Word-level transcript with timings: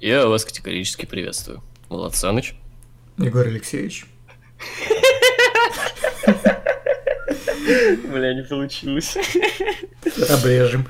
Я 0.00 0.26
вас 0.26 0.42
категорически 0.42 1.04
приветствую. 1.04 1.62
Влад 1.90 2.14
Саныч. 2.14 2.54
Егор 3.18 3.46
Алексеевич. 3.46 4.06
Бля, 8.10 8.32
не 8.32 8.42
получилось. 8.42 9.18
Обрежем. 10.30 10.88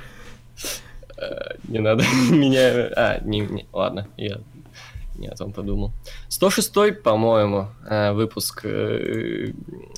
Э, 1.16 1.56
не 1.66 1.80
надо 1.80 2.04
меня... 2.30 2.88
А, 2.94 3.18
не, 3.24 3.40
не, 3.40 3.66
ладно, 3.72 4.06
я 4.16 4.38
не 5.16 5.26
о 5.26 5.34
том 5.34 5.52
подумал. 5.52 5.90
106-й, 6.28 6.92
по-моему, 6.92 7.70
э, 7.88 8.12
выпуск 8.12 8.60
э, 8.64 9.48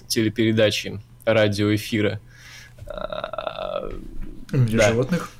телепередачи 0.06 0.98
радиоэфира. 1.26 2.22
Для 4.50 4.78
да. 4.78 4.88
животных. 4.88 5.30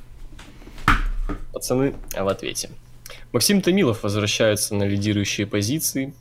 Пацаны, 1.59 1.97
а 2.15 2.23
в 2.23 2.29
ответе. 2.29 2.71
Максим 3.33 3.61
Томилов 3.63 4.05
возвращается 4.05 4.77
на 4.77 4.85
лидирующие 4.85 5.45
позиции, 5.45 6.15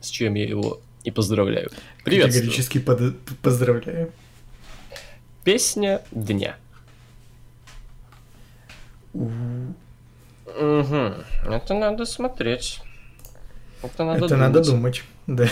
с 0.00 0.10
чем 0.10 0.34
я 0.34 0.46
его 0.46 0.78
и 1.04 1.10
поздравляю. 1.10 1.70
Привет. 2.04 2.26
Категорически 2.26 2.80
под... 2.80 3.18
поздравляю. 3.40 4.12
Песня 5.42 6.02
дня. 6.10 6.58
Угу. 9.14 9.74
Это 10.54 11.74
надо 11.74 12.04
смотреть. 12.04 12.82
Это 13.82 14.04
надо 14.04 14.26
Это 14.26 14.28
думать. 14.28 14.40
надо 14.40 14.64
думать, 14.64 15.02
да. 15.26 15.48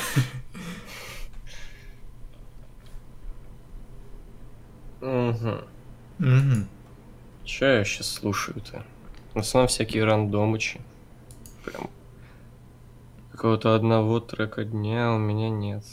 Угу. 5.01 5.55
Угу. 6.19 6.67
Че 7.46 7.66
я 7.66 7.84
сейчас 7.84 8.12
слушаю-то? 8.12 8.83
В 9.33 9.39
основном 9.39 9.69
всякие 9.69 10.05
рандомычи. 10.05 10.80
Прям 11.64 11.88
какого-то 13.30 13.77
одного 13.77 14.19
трека 14.19 14.64
дня 14.64 15.12
у 15.12 15.19
меня 15.19 15.48
нет. 15.48 15.84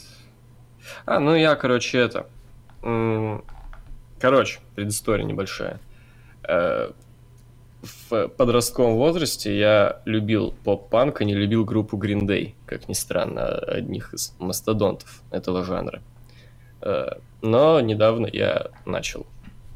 А, 1.06 1.20
ну 1.20 1.34
я, 1.36 1.54
короче, 1.54 1.98
это... 1.98 2.26
Короче, 4.18 4.58
предыстория 4.74 5.24
небольшая. 5.24 5.78
Э, 6.42 6.90
в 8.10 8.28
подростковом 8.28 8.96
возрасте 8.96 9.56
я 9.56 10.02
любил 10.06 10.52
поп-панк, 10.64 11.20
а 11.20 11.24
не 11.24 11.34
любил 11.34 11.64
группу 11.64 11.96
Green 11.96 12.22
Day, 12.22 12.54
как 12.66 12.88
ни 12.88 12.94
странно, 12.94 13.46
одних 13.46 14.12
из 14.12 14.34
мастодонтов 14.40 15.22
этого 15.30 15.64
жанра. 15.64 16.02
Э, 16.80 17.18
но 17.42 17.80
недавно 17.80 18.26
я 18.26 18.70
начал 18.86 19.24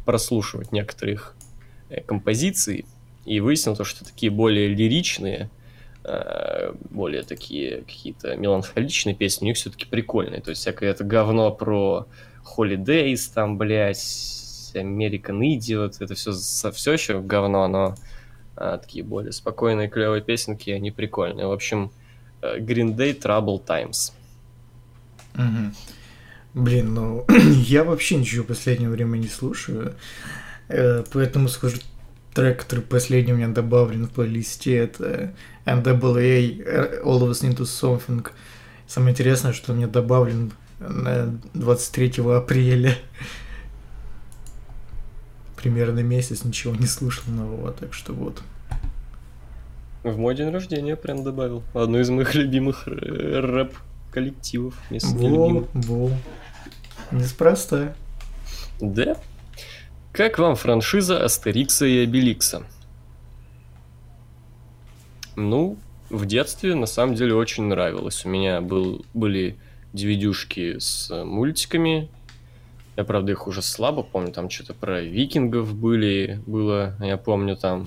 прослушивать 0.05 0.73
некоторых 0.73 1.37
композиций 2.07 2.87
и 3.25 3.41
выяснил 3.41 3.77
то, 3.77 3.85
что 3.85 4.05
такие 4.05 4.31
более 4.31 4.69
лиричные, 4.69 5.51
э, 6.05 6.73
более 6.91 7.23
такие 7.23 7.83
какие-то 7.83 8.37
меланхоличные 8.37 9.15
песни, 9.15 9.45
у 9.45 9.49
них 9.49 9.57
все-таки 9.57 9.87
прикольные. 9.87 10.41
То 10.41 10.51
есть 10.51 10.63
всякое 10.63 10.91
это 10.91 11.05
говно 11.05 11.51
про 11.53 12.07
Holidays, 12.57 13.31
там, 13.33 13.59
блядь, 13.59 13.99
American 14.75 15.41
Idiot, 15.41 15.97
это 16.01 16.15
все, 16.15 16.33
все 16.71 16.93
еще 16.93 17.21
говно, 17.21 17.69
но 17.69 17.95
а, 18.57 18.79
такие 18.79 19.05
более 19.05 19.33
спокойные, 19.33 19.89
клевые 19.89 20.23
песенки, 20.23 20.71
они 20.71 20.91
прикольные. 20.91 21.47
В 21.47 21.53
общем, 21.53 21.91
Green 22.43 22.95
Day 22.97 23.19
Trouble 23.19 23.65
Times. 23.65 24.13
Блин, 26.55 26.95
ну 26.95 27.27
я 27.67 27.85
вообще 27.85 28.17
ничего 28.17 28.43
в 28.43 28.49
последнее 28.49 28.91
время 28.91 29.17
не 29.17 29.29
слушаю, 29.29 29.89
э, 29.89 29.93
поэтому 30.69 31.49
скажу 31.49 31.79
трек, 32.35 32.61
который 32.61 32.85
последний 32.85 33.33
у 33.33 33.37
меня 33.37 33.49
добавлен 33.49 34.07
в 34.07 34.11
плейлисте, 34.11 34.77
это 34.77 35.33
NWA 35.67 37.03
All 37.03 37.21
of 37.21 37.31
Us 37.31 37.43
Into 37.43 37.63
Something. 37.63 38.27
Самое 38.87 39.13
интересное, 39.13 39.53
что 39.53 39.73
мне 39.73 39.87
добавлен 39.87 40.53
на 40.79 41.39
23 41.55 42.23
апреля. 42.37 42.97
Примерно 45.57 46.01
месяц 46.01 46.45
ничего 46.45 46.75
не 46.77 46.87
слушал 46.87 47.25
нового, 47.33 47.73
так 47.73 47.93
что 47.93 48.13
вот. 48.13 48.43
В 50.05 50.17
мой 50.17 50.37
день 50.37 50.51
рождения 50.51 50.95
прям 50.95 51.25
добавил. 51.25 51.65
Одну 51.75 51.99
из 51.99 52.09
моих 52.09 52.35
любимых 52.37 52.87
рэп 52.87 53.75
коллективов. 54.13 54.75
Во, 54.91 55.69
во. 55.75 56.11
Неспроста. 57.11 57.95
Да. 58.81 59.17
Как 60.19 60.37
вам 60.41 60.57
франшиза 60.57 61.25
Астерикса 61.25 61.87
и 61.87 61.99
Обеликса? 62.03 62.67
Ну, 65.37 65.79
в 66.11 66.27
детстве 66.27 66.75
на 66.75 66.87
самом 66.87 67.15
деле 67.15 67.37
очень 67.37 67.67
нравилось. 67.67 68.25
У 68.25 68.29
меня 68.29 68.61
был, 68.61 69.07
были 69.15 69.57
dvd 69.95 70.81
с 70.81 71.25
мультиками. 71.25 72.11
Я, 72.97 73.05
правда, 73.05 73.31
их 73.31 73.47
уже 73.47 73.63
слабо 73.63 74.03
помню. 74.03 74.33
Там 74.33 74.51
что-то 74.51 74.75
про 74.75 75.03
викингов 75.03 75.73
были, 75.73 76.43
было, 76.49 76.97
я 76.99 77.17
помню 77.17 77.57
там. 77.57 77.87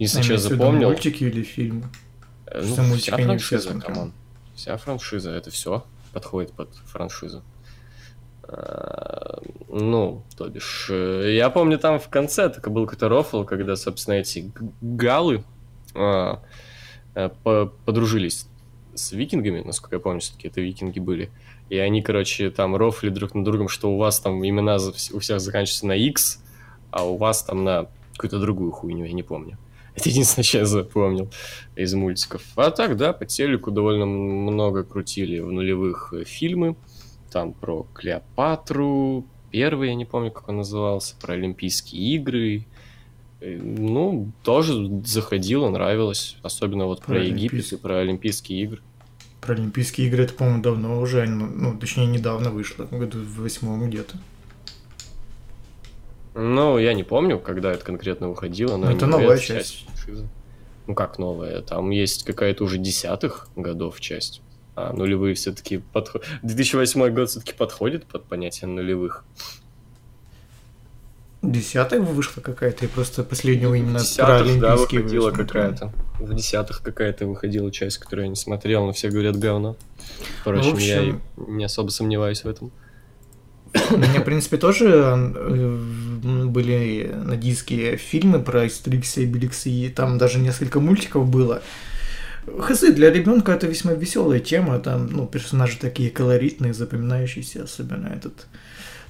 Если 0.00 0.22
что, 0.22 0.38
запомнил. 0.38 0.88
Мультики 0.88 1.22
или 1.22 1.44
фильмы? 1.44 1.84
Э, 2.46 2.60
ну, 2.60 2.96
вся 2.96 3.16
франшиза, 3.16 3.78
come 3.78 3.97
on. 3.97 4.12
Вся 4.56 4.76
франшиза, 4.78 5.30
это 5.30 5.52
все 5.52 5.86
подходит 6.12 6.50
под 6.54 6.74
франшизу. 6.86 7.44
Ну, 8.48 10.22
то 10.36 10.48
бишь, 10.48 10.88
э, 10.90 11.34
я 11.34 11.50
помню, 11.50 11.78
там 11.78 11.98
в 11.98 12.08
конце 12.08 12.48
так 12.48 12.70
был 12.70 12.86
какой-то 12.86 13.08
рофл, 13.08 13.44
когда, 13.44 13.76
собственно, 13.76 14.14
эти 14.14 14.50
галлы 14.80 15.44
а, 15.94 16.42
э, 17.14 17.28
подружились 17.84 18.46
с 18.94 19.12
викингами, 19.12 19.62
насколько 19.62 19.96
я 19.96 20.00
помню, 20.00 20.20
все-таки 20.20 20.48
это 20.48 20.60
викинги 20.60 20.98
были. 21.00 21.30
И 21.68 21.78
они, 21.78 22.02
короче, 22.02 22.50
там 22.50 22.76
рофлили 22.76 23.08
друг 23.08 23.34
над 23.34 23.44
другом, 23.44 23.68
что 23.68 23.90
у 23.90 23.98
вас 23.98 24.20
там 24.20 24.46
имена 24.46 24.76
у 25.12 25.18
всех 25.18 25.40
заканчиваются 25.40 25.86
на 25.86 25.96
X, 25.96 26.42
а 26.90 27.04
у 27.04 27.16
вас 27.16 27.42
там 27.42 27.64
на 27.64 27.88
какую-то 28.14 28.38
другую 28.38 28.70
хуйню, 28.70 29.04
я 29.04 29.12
не 29.12 29.22
помню. 29.22 29.58
Это 29.94 30.08
единственное, 30.08 30.44
что 30.44 30.58
я 30.58 30.66
запомнил 30.66 31.30
из 31.74 31.92
мультиков. 31.94 32.42
А 32.56 32.70
так, 32.70 32.96
да, 32.96 33.12
по 33.12 33.26
телеку 33.26 33.70
довольно 33.70 34.06
много 34.06 34.84
крутили 34.84 35.40
в 35.40 35.50
нулевых 35.50 36.12
э, 36.12 36.24
фильмы 36.24 36.76
там 37.30 37.52
про 37.52 37.86
Клеопатру, 37.94 39.24
первый, 39.50 39.88
я 39.88 39.94
не 39.94 40.04
помню, 40.04 40.30
как 40.30 40.48
он 40.48 40.58
назывался, 40.58 41.14
про 41.20 41.34
Олимпийские 41.34 42.16
игры. 42.16 42.66
Э, 43.40 43.58
ну, 43.58 44.30
тоже 44.42 45.02
заходило, 45.04 45.68
нравилось. 45.68 46.36
Особенно 46.42 46.86
вот 46.86 47.00
про, 47.00 47.14
про 47.14 47.24
Египет 47.24 47.52
Олимпийс... 47.52 47.72
и 47.72 47.76
про 47.76 47.98
Олимпийские 47.98 48.62
игры. 48.62 48.80
Про 49.40 49.54
Олимпийские 49.54 50.08
игры 50.08 50.24
это, 50.24 50.34
по-моему, 50.34 50.62
давно 50.62 51.00
уже, 51.00 51.26
ну, 51.26 51.46
ну, 51.46 51.78
точнее, 51.78 52.06
недавно 52.06 52.50
вышло, 52.50 52.84
году 52.84 53.18
в 53.18 53.40
восьмом 53.42 53.88
где-то. 53.88 54.16
Ну, 56.34 56.76
я 56.78 56.92
не 56.92 57.02
помню, 57.02 57.38
когда 57.38 57.72
это 57.72 57.84
конкретно 57.84 58.28
выходило, 58.28 58.76
но... 58.76 58.86
Ну, 58.86 58.92
это 58.96 59.06
новая 59.06 59.38
часть. 59.38 59.86
часть. 60.04 60.24
Ну, 60.86 60.94
как 60.94 61.18
новая? 61.18 61.62
Там 61.62 61.90
есть 61.90 62.24
какая-то 62.24 62.64
уже 62.64 62.78
десятых 62.78 63.48
годов 63.56 64.00
часть. 64.00 64.42
А 64.76 64.92
нулевые 64.92 65.34
все-таки 65.34 65.78
подходят. 65.78 66.26
2008 66.42 67.08
год 67.14 67.30
все-таки 67.30 67.54
подходит 67.54 68.04
под 68.04 68.24
понятие 68.24 68.68
нулевых. 68.68 69.24
Десятая 71.42 72.00
вышла 72.00 72.40
какая-то, 72.40 72.84
и 72.84 72.88
просто 72.88 73.22
последнего 73.22 73.74
именно 73.74 74.00
про 74.16 74.44
да, 74.58 74.76
выходила 74.76 75.30
какая-то. 75.30 75.92
В 76.18 76.34
десятых 76.34 76.82
какая-то 76.82 77.26
выходила 77.26 77.70
часть, 77.70 77.98
которую 77.98 78.26
я 78.26 78.30
не 78.30 78.36
смотрел, 78.36 78.84
но 78.84 78.92
все 78.92 79.08
говорят 79.10 79.38
говно. 79.38 79.76
Впрочем, 80.40 80.70
в 80.70 80.74
общем... 80.74 81.20
я 81.36 81.46
не 81.46 81.64
особо 81.64 81.90
сомневаюсь 81.90 82.44
в 82.44 82.48
этом. 82.48 82.72
У 83.90 83.96
меня, 83.96 84.20
в 84.20 84.24
принципе, 84.24 84.56
тоже 84.56 84.88
э, 84.88 86.44
были 86.46 87.12
на 87.14 87.36
диске 87.36 87.96
фильмы 87.96 88.40
про 88.40 88.62
Астерикса 88.62 89.20
и 89.20 89.26
Беликса, 89.26 89.68
и 89.68 89.88
там 89.88 90.18
даже 90.18 90.38
несколько 90.38 90.80
мультиков 90.80 91.28
было. 91.28 91.62
Хз, 92.46 92.92
для 92.94 93.10
ребенка 93.10 93.52
это 93.52 93.66
весьма 93.66 93.92
веселая 93.92 94.40
тема. 94.40 94.78
Там, 94.78 95.08
ну, 95.08 95.26
персонажи 95.26 95.78
такие 95.78 96.10
колоритные, 96.10 96.72
запоминающиеся, 96.72 97.64
особенно 97.64 98.08
этот 98.08 98.46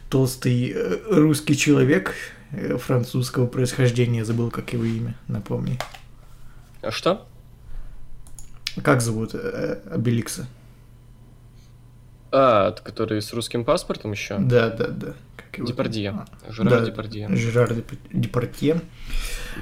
толстый 0.08 0.72
э, 0.74 0.98
русский 1.10 1.56
человек 1.56 2.14
э, 2.52 2.76
французского 2.76 3.46
происхождения. 3.46 4.24
Забыл, 4.24 4.50
как 4.50 4.72
его 4.72 4.84
имя, 4.84 5.16
напомни. 5.28 5.78
А 6.82 6.90
что? 6.90 7.26
Как 8.82 9.00
зовут 9.00 9.34
э, 9.34 9.80
Обеликса? 9.90 10.46
А, 12.32 12.72
который 12.72 13.22
с 13.22 13.32
русским 13.32 13.64
паспортом 13.64 14.12
еще? 14.12 14.38
Да, 14.38 14.70
да, 14.70 14.88
да. 14.88 15.14
Его? 15.58 15.66
Депардье. 15.66 16.10
А, 16.10 16.52
Жерар 16.52 16.80
да, 16.80 16.86
Депардье. 16.86 17.28
Жерар 17.34 17.74
Депардье. 18.12 18.80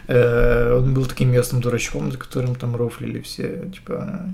Э, 0.07 0.79
он 0.79 0.95
был 0.95 1.07
таким 1.07 1.31
местным 1.31 1.61
дурачком, 1.61 2.13
за 2.13 2.19
которым 2.19 2.55
там 2.55 2.77
рофлили 2.77 3.21
все. 3.21 3.71
Типа, 3.73 4.29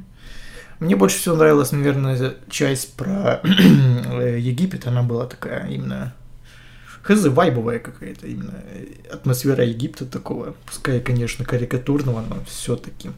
мне 0.79 0.97
больше 0.97 1.19
всего 1.19 1.37
нравилась, 1.37 1.73
наверное, 1.73 2.35
часть 2.49 2.95
про 2.95 3.41
Египет. 3.45 4.87
Она 4.87 5.03
была 5.03 5.27
такая 5.27 5.69
именно 5.69 6.15
хз, 7.03 7.27
вайбовая 7.27 7.79
какая-то 7.79 8.27
именно 8.27 8.63
атмосфера 9.11 9.65
Египта 9.65 10.07
такого, 10.07 10.55
пускай, 10.67 11.01
конечно, 11.01 11.45
карикатурного, 11.45 12.23
но 12.29 12.37
все-таки 12.47 13.11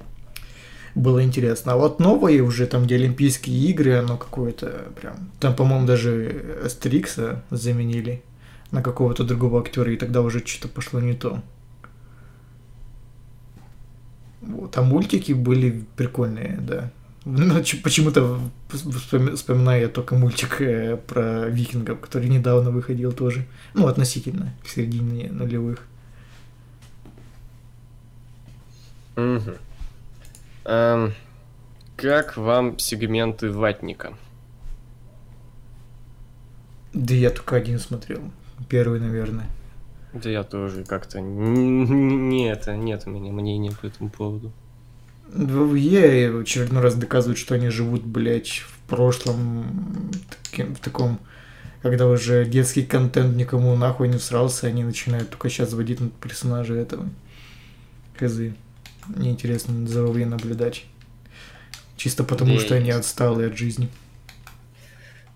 было 0.94 1.22
интересно. 1.22 1.72
А 1.72 1.76
вот 1.76 2.00
новые 2.00 2.42
уже 2.42 2.66
там, 2.66 2.84
где 2.84 2.96
Олимпийские 2.96 3.56
игры, 3.70 3.94
оно 3.94 4.16
какое-то 4.16 4.86
прям... 5.00 5.30
Там, 5.40 5.56
по-моему, 5.56 5.86
даже 5.86 6.60
Астерикса 6.64 7.42
заменили 7.50 8.22
на 8.72 8.82
какого-то 8.82 9.22
другого 9.22 9.60
актера, 9.60 9.92
и 9.92 9.96
тогда 9.96 10.22
уже 10.22 10.44
что-то 10.44 10.68
пошло 10.68 10.98
не 10.98 11.14
то. 11.14 11.40
Вот, 14.40 14.76
а 14.76 14.82
мультики 14.82 15.32
были 15.32 15.84
прикольные, 15.96 16.58
да. 16.60 16.90
Ну, 17.24 17.62
почему-то 17.84 18.40
вспоминаю 18.68 19.82
я 19.82 19.88
только 19.88 20.16
мультик 20.16 20.60
э, 20.60 20.96
про 20.96 21.48
викингов, 21.48 22.00
который 22.00 22.28
недавно 22.28 22.72
выходил 22.72 23.12
тоже. 23.12 23.46
Ну, 23.74 23.86
относительно, 23.86 24.52
в 24.64 24.70
середине 24.70 25.30
нулевых. 25.30 25.86
Угу. 29.14 29.52
Эм, 30.64 31.14
как 31.96 32.36
вам 32.36 32.78
сегменты 32.78 33.52
ватника? 33.52 34.14
Да 36.92 37.14
я 37.14 37.30
только 37.30 37.54
один 37.56 37.78
смотрел. 37.78 38.32
Первый, 38.68 39.00
наверное. 39.00 39.46
Да 40.12 40.28
я 40.28 40.42
тоже 40.42 40.84
как-то... 40.84 41.20
Не 41.20 42.50
это, 42.50 42.76
нет 42.76 43.04
у 43.06 43.10
меня 43.10 43.32
мнения 43.32 43.72
по 43.80 43.86
этому 43.86 44.10
поводу. 44.10 44.52
В 45.28 45.68
ВВЕ 45.68 46.30
в 46.30 46.40
очередной 46.40 46.82
раз 46.82 46.94
доказывают, 46.94 47.38
что 47.38 47.54
они 47.54 47.70
живут, 47.70 48.02
блядь, 48.02 48.50
в 48.50 48.78
прошлом, 48.88 50.10
таким, 50.28 50.74
в 50.74 50.80
таком, 50.80 51.18
когда 51.80 52.06
уже 52.06 52.44
детский 52.44 52.82
контент 52.82 53.34
никому 53.36 53.74
нахуй 53.74 54.08
не 54.08 54.18
всрался, 54.18 54.66
они 54.66 54.84
начинают 54.84 55.30
только 55.30 55.48
сейчас 55.48 55.72
вводить 55.72 56.00
персонажа 56.20 56.74
этого. 56.74 57.08
Хз. 58.18 58.52
Неинтересно 59.16 59.86
за 59.86 60.04
ВВЕ 60.04 60.26
наблюдать. 60.26 60.84
Чисто 61.96 62.22
потому, 62.24 62.56
да 62.56 62.60
что 62.60 62.74
они 62.74 62.90
отсталые 62.90 63.48
от 63.48 63.56
жизни. 63.56 63.88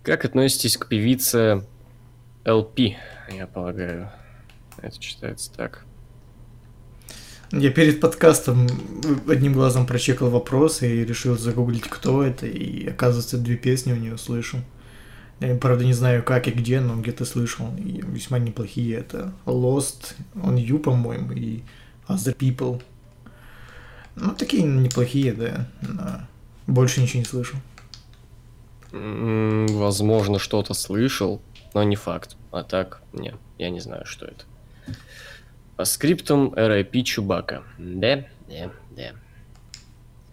Как 0.03 0.25
относитесь 0.25 0.77
к 0.77 0.89
певице 0.89 1.65
LP, 2.45 2.97
я 3.29 3.47
полагаю? 3.47 4.11
Это 4.79 4.99
читается 4.99 5.53
так. 5.53 5.85
Я 7.53 7.71
перед 7.71 8.01
подкастом 8.01 8.67
одним 9.29 9.53
глазом 9.53 9.87
прочекал 9.87 10.31
вопросы 10.31 10.97
и 10.97 11.05
решил 11.05 11.39
загуглить, 11.39 11.85
кто 11.85 12.23
это, 12.23 12.47
и 12.47 12.89
оказывается, 12.89 13.39
две 13.39 13.57
песни 13.57 13.93
у 13.93 13.97
нее 13.97 14.19
слышу. 14.19 14.59
Я, 15.39 15.55
правда, 15.55 15.85
не 15.85 15.93
знаю, 15.93 16.23
как 16.23 16.49
и 16.49 16.51
где, 16.51 16.81
но 16.81 16.97
где-то 16.97 17.25
слышал. 17.25 17.69
И 17.77 18.03
весьма 18.03 18.39
неплохие. 18.39 18.97
Это 18.97 19.33
Lost 19.45 20.15
on 20.35 20.57
You, 20.57 20.79
по-моему, 20.79 21.33
и 21.33 21.63
Other 22.09 22.37
People. 22.37 22.83
Ну, 24.17 24.35
такие 24.35 24.63
неплохие, 24.63 25.33
да. 25.33 25.69
Но 25.83 26.27
больше 26.67 27.01
ничего 27.01 27.21
не 27.21 27.27
слышал. 27.27 27.59
Возможно, 28.93 30.39
что-то 30.39 30.73
слышал, 30.73 31.43
но 31.77 31.83
не 31.83 31.95
факт. 31.95 32.39
А 32.53 32.65
так, 32.65 33.03
не, 33.13 33.35
я 33.59 33.69
не 33.69 33.81
знаю, 33.81 34.07
что 34.07 34.25
это. 34.25 34.47
По 35.77 35.85
скриптум 35.85 36.55
RIP 36.55 37.03
Чубака. 37.03 37.65
Да, 37.77 38.25
да, 38.49 38.71
да. 38.93 39.13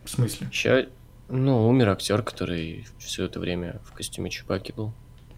В 0.05 0.09
смысле? 0.09 0.47
Еще, 0.49 0.87
ну, 1.27 1.67
умер 1.67 1.89
актер, 1.89 2.23
который 2.23 2.87
все 2.97 3.25
это 3.25 3.41
время 3.41 3.81
в 3.83 3.91
костюме 3.91 4.29
Чубаки 4.29 4.71
был. 4.71 4.93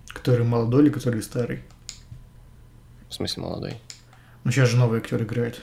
Который 0.10 0.46
молодой 0.46 0.84
или 0.84 0.92
который 0.92 1.24
старый? 1.24 1.64
В 3.10 3.14
смысле 3.16 3.42
молодой? 3.42 3.74
Ну, 4.44 4.52
сейчас 4.52 4.70
же 4.70 4.78
новый 4.78 5.00
актер 5.00 5.24
играет. 5.24 5.60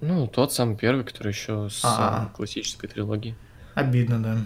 Ну, 0.00 0.26
тот 0.26 0.54
самый 0.54 0.78
первый, 0.78 1.04
который 1.04 1.32
еще 1.32 1.68
с 1.68 1.84
А-а-а. 1.84 2.34
классической 2.34 2.88
трилогии. 2.88 3.34
Обидно, 3.74 4.22
да. 4.22 4.38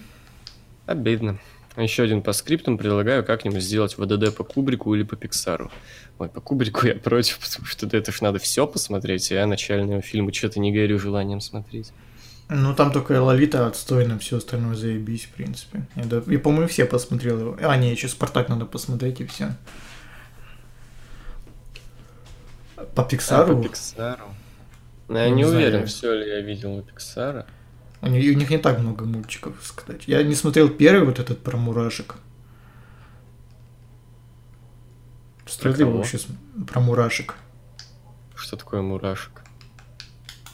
Обидно. 0.87 1.39
Еще 1.77 2.03
один 2.03 2.23
по 2.23 2.33
скриптам 2.33 2.79
предлагаю 2.79 3.25
как-нибудь 3.25 3.63
сделать 3.63 3.97
ВДД 3.97 4.35
по 4.37 4.43
Кубрику 4.43 4.95
или 4.95 5.05
по 5.05 5.17
Пиксару. 5.17 5.71
Ой, 6.19 6.29
по 6.29 6.41
Кубрику 6.41 6.87
я 6.87 6.95
против, 6.95 7.39
потому 7.39 7.67
что 7.67 7.87
это 7.87 8.13
ж 8.13 8.21
надо 8.21 8.39
все 8.39 8.67
посмотреть, 8.67 9.31
а 9.31 9.35
я 9.37 9.47
начального 9.47 10.03
фильма 10.03 10.33
что-то 10.33 10.61
не 10.61 10.73
горю 10.73 10.99
желанием 10.99 11.41
смотреть. 11.41 11.93
Ну, 12.53 12.75
там 12.75 12.91
только 12.91 13.23
Лолита 13.23 13.69
отстойно, 13.69 14.19
все 14.19 14.39
остальное 14.39 14.75
заебись, 14.75 15.27
в 15.27 15.31
принципе. 15.31 15.87
Я, 15.95 16.05
да, 16.05 16.23
я 16.27 16.41
по-моему, 16.41 16.67
все 16.67 16.85
посмотрел 16.85 17.39
его. 17.39 17.57
А, 17.63 17.77
не, 17.77 17.93
еще 17.93 18.09
Спартак 18.09 18.49
надо 18.49 18.67
посмотреть, 18.67 19.21
и 19.21 19.27
все. 19.27 19.53
По 22.97 23.05
Пиксару? 23.05 23.53
А, 23.53 23.57
по 23.57 23.63
Пиксару. 23.63 24.35
Ну, 25.07 25.17
я 25.17 25.29
не, 25.29 25.37
не 25.37 25.45
уверен, 25.45 25.87
все 25.87 26.13
ли 26.13 26.29
я 26.29 26.41
видел 26.41 26.75
у 26.75 26.83
Пиксара. 26.83 27.47
У 28.03 28.07
них, 28.09 28.35
у 28.35 28.39
них 28.39 28.51
не 28.51 28.59
так 28.59 28.79
много 28.79 29.05
мультиков, 29.05 29.55
сказать. 29.63 30.05
Я 30.07 30.23
не 30.23 30.35
смотрел 30.35 30.69
первый 30.71 31.05
вот 31.07 31.19
этот 31.19 31.43
про 31.43 31.57
мурашек. 31.57 32.17
Ли 35.63 35.85
вообще 35.85 36.19
про 36.67 36.81
мурашек? 36.81 37.35
Что 38.35 38.57
такое 38.57 38.83
мурашек? 38.83 39.43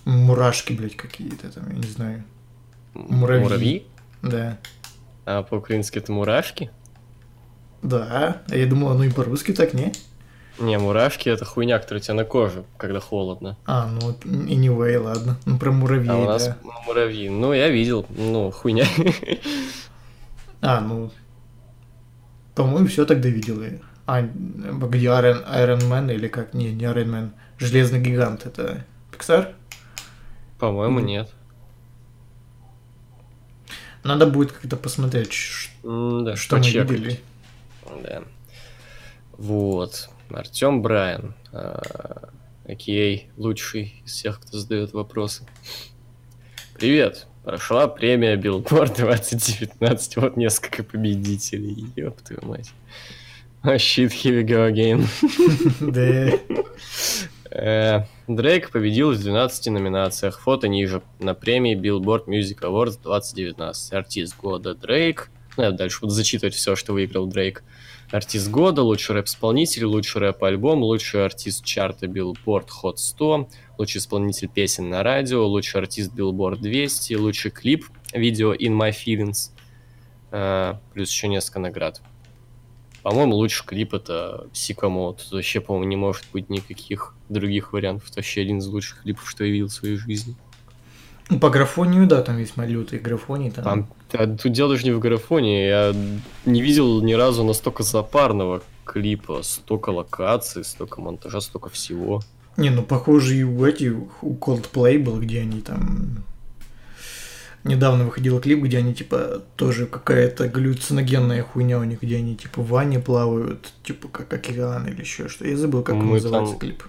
Мурашки, 0.05 0.73
блядь, 0.73 0.97
какие-то 0.97 1.51
там, 1.51 1.69
я 1.71 1.77
не 1.77 1.89
знаю. 1.89 2.25
Муравьи. 2.95 3.43
Муравьи? 3.43 3.87
Да. 4.23 4.59
А 5.25 5.43
по-украински 5.43 5.99
это 5.99 6.13
мурашки? 6.13 6.71
Да, 7.83 8.43
а 8.49 8.57
я 8.57 8.67
думал, 8.67 8.91
оно 8.91 9.05
и 9.05 9.11
по-русски 9.11 9.53
так, 9.53 9.75
не? 9.75 9.93
Не, 10.58 10.79
мурашки 10.79 11.29
это 11.29 11.44
хуйня, 11.44 11.79
которая 11.79 12.00
у 12.00 12.05
тебя 12.05 12.14
на 12.14 12.25
коже, 12.25 12.64
когда 12.79 13.00
холодно. 13.00 13.58
А, 13.67 13.87
ну 13.87 14.12
anyway, 14.25 14.99
ладно. 14.99 15.37
Ну 15.44 15.58
про 15.58 15.70
муравьи, 15.70 16.08
А 16.08 16.17
у 16.17 16.25
нас 16.25 16.47
да. 16.47 16.56
муравьи. 16.87 17.29
Ну, 17.29 17.53
я 17.53 17.69
видел, 17.69 18.06
ну, 18.08 18.50
хуйня. 18.50 18.87
А, 20.62 20.81
ну. 20.81 21.11
По-моему, 22.55 22.87
все 22.88 23.05
тогда 23.05 23.29
видел 23.29 23.62
я. 23.62 23.73
А, 24.06 24.23
где 24.23 25.06
Iron, 25.08 25.47
Iron 25.47 25.81
Man 25.81 26.12
или 26.12 26.29
как? 26.29 26.55
Не, 26.55 26.73
не 26.73 26.85
Iron 26.85 27.06
Man. 27.06 27.31
Железный 27.59 28.00
гигант, 28.00 28.47
это 28.47 28.85
Pixar? 29.12 29.55
По-моему, 30.59 31.00
нет. 31.00 31.31
Надо 34.02 34.26
будет 34.26 34.52
как-то 34.52 34.76
посмотреть, 34.76 35.32
да, 35.82 36.37
что 36.37 36.56
мы 36.56 36.62
видели. 36.62 37.20
Да. 38.02 38.23
Вот. 39.37 40.09
Артем 40.31 40.82
Брайан, 40.82 41.34
а 41.52 42.31
лучший 43.37 44.02
из 44.04 44.12
всех, 44.12 44.40
кто 44.40 44.59
задает 44.59 44.92
вопросы. 44.92 45.45
Привет! 46.75 47.26
Прошла 47.45 47.87
премия 47.87 48.37
Billboard 48.37 48.97
2019. 48.97 50.16
Вот 50.16 50.37
несколько 50.37 50.83
победителей. 50.83 51.87
Ёб 51.95 52.21
твою 52.21 52.45
мать. 52.45 52.73
Oh 53.62 53.76
shit, 53.76 54.11
here 54.11 54.42
we 54.42 54.45
go 54.45 54.68
again. 54.68 55.06
Э, 57.49 58.04
Дрейк 58.26 58.71
победил 58.71 59.12
в 59.12 59.18
12 59.18 59.68
номинациях. 59.68 60.40
Фото 60.40 60.66
ниже. 60.66 61.02
На 61.21 61.35
премии 61.35 61.76
Billboard 61.76 62.26
Music 62.26 62.59
Awards 62.61 63.00
2019. 63.00 63.92
Артист 63.92 64.37
года 64.37 64.75
Дрейк. 64.75 65.30
Ну, 65.56 65.62
я 65.62 65.71
дальше 65.71 66.00
буду 66.00 66.12
зачитывать 66.12 66.54
все, 66.54 66.75
что 66.75 66.92
выиграл 66.92 67.26
Дрейк. 67.26 67.62
Артист 68.13 68.51
года, 68.51 68.83
лучший 68.83 69.17
рэп-исполнитель, 69.17 69.85
лучший 69.85 70.21
рэп-альбом, 70.21 70.83
лучший 70.83 71.25
артист 71.25 71.65
чарта 71.65 72.07
Billboard 72.07 72.69
Hot 72.83 72.99
100, 72.99 73.49
лучший 73.79 73.99
исполнитель 73.99 74.49
песен 74.49 74.89
на 74.89 75.03
радио, 75.03 75.45
лучший 75.45 75.81
артист 75.81 76.13
Billboard 76.15 76.59
200, 76.59 77.15
лучший 77.15 77.51
клип, 77.51 77.87
видео 78.13 78.55
In 78.55 78.79
My 78.79 78.93
Feelings, 78.93 79.51
uh, 80.31 80.77
плюс 80.95 81.11
еще 81.11 81.27
несколько 81.27 81.59
наград. 81.59 82.01
По-моему, 83.03 83.35
лучший 83.35 83.67
клип 83.67 83.95
это 83.95 84.49
Сикамот. 84.53 85.19
Тут 85.25 85.33
вообще, 85.33 85.61
по-моему, 85.61 85.89
не 85.89 85.97
может 85.97 86.25
быть 86.33 86.49
никаких 86.49 87.15
других 87.29 87.73
вариантов. 87.73 88.09
Это 88.09 88.19
вообще 88.19 88.43
один 88.43 88.59
из 88.59 88.67
лучших 88.67 89.03
клипов, 89.03 89.29
что 89.29 89.45
я 89.45 89.51
видел 89.51 89.67
в 89.67 89.73
своей 89.73 89.97
жизни. 89.97 90.37
Ну, 91.28 91.40
по 91.40 91.50
графонию, 91.50 92.06
да, 92.06 92.23
там 92.23 92.37
весьма 92.37 92.66
лютый 92.66 93.00
графоний. 93.00 93.50
Там... 93.50 93.64
там 93.64 93.88
а, 94.12 94.37
тут 94.37 94.52
дело 94.52 94.71
даже 94.71 94.85
не 94.85 94.92
в 94.92 95.00
графоне. 95.00 95.66
Я 95.66 95.95
не 96.45 96.62
видел 96.62 97.02
ни 97.02 97.14
разу 97.14 97.42
настолько 97.42 97.83
запарного 97.83 98.62
клипа. 98.85 99.42
Столько 99.42 99.90
локаций, 99.90 100.64
столько 100.64 101.00
монтажа, 101.00 101.40
столько 101.40 101.68
всего. 101.68 102.23
Не, 102.56 102.71
ну 102.71 102.83
похоже 102.83 103.37
и 103.37 103.42
у 103.42 103.64
эти, 103.64 103.92
у 104.23 104.35
Coldplay 104.35 104.99
был, 104.99 105.21
где 105.21 105.40
они 105.40 105.61
там... 105.61 106.25
Недавно 107.64 108.04
выходил 108.04 108.38
клип, 108.40 108.62
где 108.62 108.78
они, 108.78 108.95
типа, 108.95 109.42
тоже 109.56 109.87
какая-то 109.87 110.49
галлюциногенная 110.49 111.42
хуйня 111.42 111.80
у 111.80 111.83
них, 111.83 112.00
где 112.00 112.18
они, 112.18 112.37
типа, 112.37 112.62
в 112.62 112.68
ванне 112.68 113.00
плавают, 113.00 113.73
типа, 113.83 114.06
как 114.06 114.33
океан 114.33 114.87
или 114.87 115.00
еще 115.00 115.26
что. 115.26 115.45
Я 115.45 115.56
забыл, 115.56 115.83
как 115.83 115.97
Мы 115.97 116.14
называется 116.14 116.52
там... 116.52 116.61
клип 116.61 116.85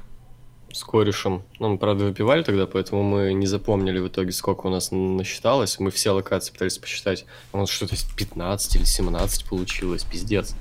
с 0.77 0.83
корешем. 0.83 1.43
Ну, 1.59 1.69
мы, 1.69 1.77
правда, 1.77 2.05
выпивали 2.05 2.43
тогда, 2.43 2.67
поэтому 2.67 3.03
мы 3.03 3.33
не 3.33 3.47
запомнили 3.47 3.99
в 3.99 4.07
итоге, 4.07 4.31
сколько 4.31 4.67
у 4.67 4.69
нас 4.69 4.89
насчиталось. 4.91 5.79
Мы 5.79 5.91
все 5.91 6.11
локации 6.11 6.51
пытались 6.51 6.77
посчитать. 6.77 7.25
У 7.51 7.57
нас 7.57 7.69
что-то 7.69 7.95
15 8.15 8.75
или 8.75 8.83
17 8.83 9.45
получилось, 9.45 10.03
пиздец. 10.03 10.55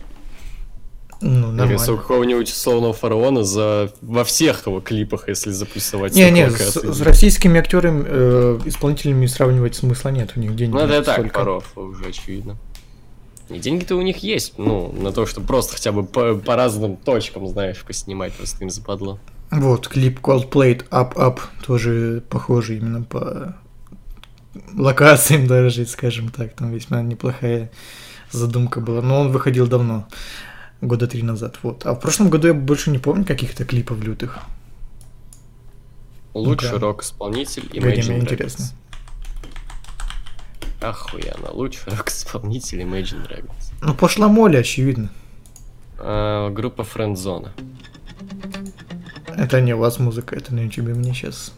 Ну, 1.21 1.49
Мне 1.49 1.59
кажется, 1.59 1.93
у 1.93 1.97
нормально. 1.97 2.03
какого-нибудь 2.03 2.49
условного 2.51 2.93
фараона 2.93 3.43
за... 3.43 3.93
во 4.03 4.25
всех 4.25 4.67
его 4.67 4.81
клипах, 4.81 5.29
если 5.29 5.51
запрессовать 5.51 6.15
Не, 6.15 6.31
не, 6.31 6.51
с, 6.51 6.77
с 6.77 7.01
российскими 7.01 7.59
актерами, 7.59 8.05
э, 8.07 8.61
исполнителями 8.67 9.25
сравнивать 9.27 9.75
смысла 9.75 10.11
нет, 10.11 10.33
у 10.37 10.41
них 10.41 10.55
денег 10.55 10.75
Ну, 10.75 10.81
это 10.81 11.03
так, 11.03 11.33
паров, 11.33 11.73
уже 11.77 12.07
очевидно. 12.07 12.57
И 13.49 13.59
деньги-то 13.59 13.97
у 13.97 14.03
них 14.03 14.19
есть, 14.19 14.59
ну, 14.59 14.93
на 14.93 15.13
то, 15.13 15.25
чтобы 15.25 15.47
просто 15.47 15.75
хотя 15.75 15.93
бы 15.93 16.05
по, 16.05 16.35
по 16.35 16.57
разным 16.57 16.97
точкам, 16.97 17.47
знаешь, 17.47 17.83
поснимать, 17.83 18.33
просто 18.35 18.65
им 18.65 18.71
западло. 18.71 19.19
Вот, 19.51 19.89
клип 19.89 20.21
Coldplay 20.21 20.89
Up 20.91 21.15
Up 21.15 21.41
тоже 21.65 22.23
похожий 22.29 22.79
именно 22.79 23.03
по 23.03 23.57
локациям 24.75 25.47
даже, 25.47 25.87
скажем 25.87 26.29
так, 26.31 26.55
там 26.55 26.73
весьма 26.73 27.03
неплохая 27.03 27.71
задумка 28.31 28.81
была, 28.81 29.03
но 29.03 29.21
он 29.21 29.33
выходил 29.33 29.67
давно, 29.67 30.09
года 30.81 31.07
три 31.07 31.23
назад, 31.23 31.59
вот. 31.63 31.87
А 31.87 31.95
в 31.95 32.01
прошлом 32.01 32.31
году 32.31 32.49
я 32.49 32.55
больше 32.55 32.91
не 32.91 32.99
помню 32.99 33.25
каких-то 33.25 33.65
клипов 33.65 34.03
лютых. 34.03 34.39
Лучший 36.35 36.73
Ну-ка. 36.73 36.81
рок-исполнитель 36.81 37.69
Погоди, 37.69 38.11
мне 38.11 38.21
интересно. 38.21 38.67
Охуенно, 40.83 41.51
лучший 41.53 41.93
рок-исполнитель 41.97 42.83
Imagine 42.83 43.27
Dragons. 43.27 43.73
Ну, 43.81 43.95
пошла 43.95 44.29
моля, 44.29 44.59
очевидно. 44.59 45.11
А, 45.99 46.51
группа 46.51 46.83
Friendzone. 46.83 47.49
Это 49.37 49.61
не 49.61 49.75
у 49.75 49.79
вас 49.79 49.99
музыка, 49.99 50.35
это 50.35 50.55
на 50.55 50.61
YouTube 50.61 50.89
мне 50.89 51.13
сейчас 51.13 51.53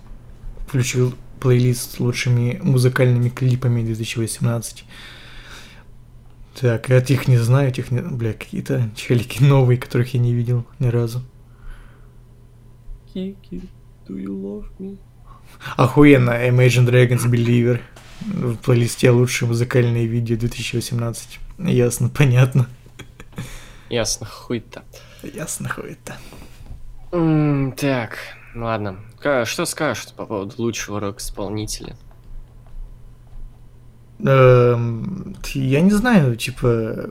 включил 0.66 1.14
плейлист 1.38 1.94
с 1.94 2.00
лучшими 2.00 2.58
музыкальными 2.60 3.28
клипами 3.28 3.82
2018. 3.82 4.84
Так, 6.60 6.88
я 6.88 6.98
их 6.98 7.28
не 7.28 7.38
знаю, 7.38 7.68
этих 7.68 7.92
не... 7.92 8.00
Бля, 8.00 8.32
какие-то 8.32 8.90
челики 8.96 9.44
новые, 9.44 9.78
которых 9.78 10.14
я 10.14 10.20
не 10.20 10.34
видел 10.34 10.66
ни 10.80 10.88
разу. 10.88 11.22
Kiki, 13.14 13.68
do 14.08 14.16
you 14.16 14.34
love 14.34 14.66
me? 14.80 14.98
Охуенно, 15.76 16.30
Imagine 16.48 16.84
Dragons 16.84 17.30
Believer. 17.30 17.80
В 18.20 18.56
плейлисте 18.56 19.10
лучшие 19.10 19.48
музыкальные 19.48 20.06
видео 20.06 20.36
2018. 20.36 21.38
Ясно, 21.58 22.08
понятно. 22.08 22.66
Ясно, 23.88 24.26
хуй-то. 24.26 24.82
Ясно, 25.22 25.68
хуй 25.68 25.96
М, 27.12 27.72
Так, 27.76 28.18
ладно. 28.54 28.98
Что 29.44 29.64
скажешь 29.64 30.08
по 30.16 30.26
поводу 30.26 30.54
лучшего 30.58 31.00
рок-исполнителя? 31.00 31.96
Эм, 34.24 35.36
Я 35.54 35.80
не 35.80 35.90
знаю, 35.92 36.36
типа, 36.36 37.08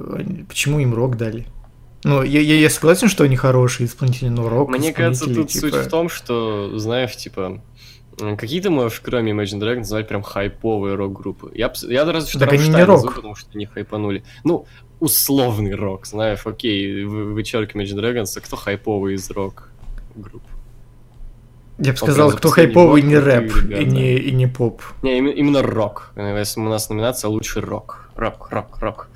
почему 0.48 0.80
им 0.80 0.94
рок 0.94 1.18
дали. 1.18 1.48
Ну, 2.04 2.22
я, 2.22 2.40
я, 2.42 2.56
я 2.60 2.70
согласен, 2.70 3.08
что 3.08 3.24
они 3.24 3.36
хорошие 3.36 3.88
исполнители, 3.88 4.30
но 4.30 4.48
рок 4.50 4.70
Мне 4.70 4.94
кажется, 4.94 5.26
тут 5.34 5.52
суть 5.52 5.72
типа, 5.74 5.84
в 5.84 5.88
том, 5.90 6.10
что, 6.10 6.78
знаешь, 6.78 7.16
типа, 7.18 7.62
м, 8.22 8.38
какие 8.38 8.62
ты 8.62 8.70
можешь, 8.70 9.00
кроме 9.00 9.32
Imagine 9.32 9.60
Dragons, 9.60 9.78
назвать 9.80 10.08
прям 10.08 10.22
хайповые 10.22 10.96
рок-группы? 10.96 11.52
Я, 11.56 11.74
я 11.90 12.06
разве 12.06 12.30
что 12.30 12.40
Так 12.40 12.54
они 12.54 12.68
не 12.70 12.84
рок. 12.84 12.98
назову, 12.98 13.14
потому 13.14 13.36
что 13.36 13.50
они 13.56 13.66
хайпанули. 13.66 14.24
Ну, 14.44 14.68
условный 15.00 15.74
рок, 15.76 16.06
знаешь, 16.06 16.42
окей, 16.46 17.04
вы- 17.06 17.34
вычеркивай 17.34 17.86
Imagine 17.86 18.00
Dragons, 18.00 18.38
а 18.38 18.42
кто 18.42 18.56
хайповый 18.56 19.16
из 19.16 19.30
рок-групп? 20.18 20.44
Я 21.80 21.92
бы 21.92 21.98
сказал, 21.98 22.32
за 22.32 22.38
кто 22.38 22.50
хайповый 22.50 23.04
не 23.04 23.18
рэп 23.18 23.56
ребята. 23.56 23.82
и 23.84 23.86
не, 23.86 24.18
и 24.18 24.32
не 24.32 24.48
поп. 24.48 24.82
Не, 25.04 25.20
именно, 25.20 25.62
рок. 25.62 26.12
У 26.16 26.22
нас 26.22 26.90
номинация 26.90 27.30
лучший 27.30 27.62
рок. 27.62 28.10
Рок, 28.16 28.48
рок, 28.52 28.80
рок. 28.80 29.10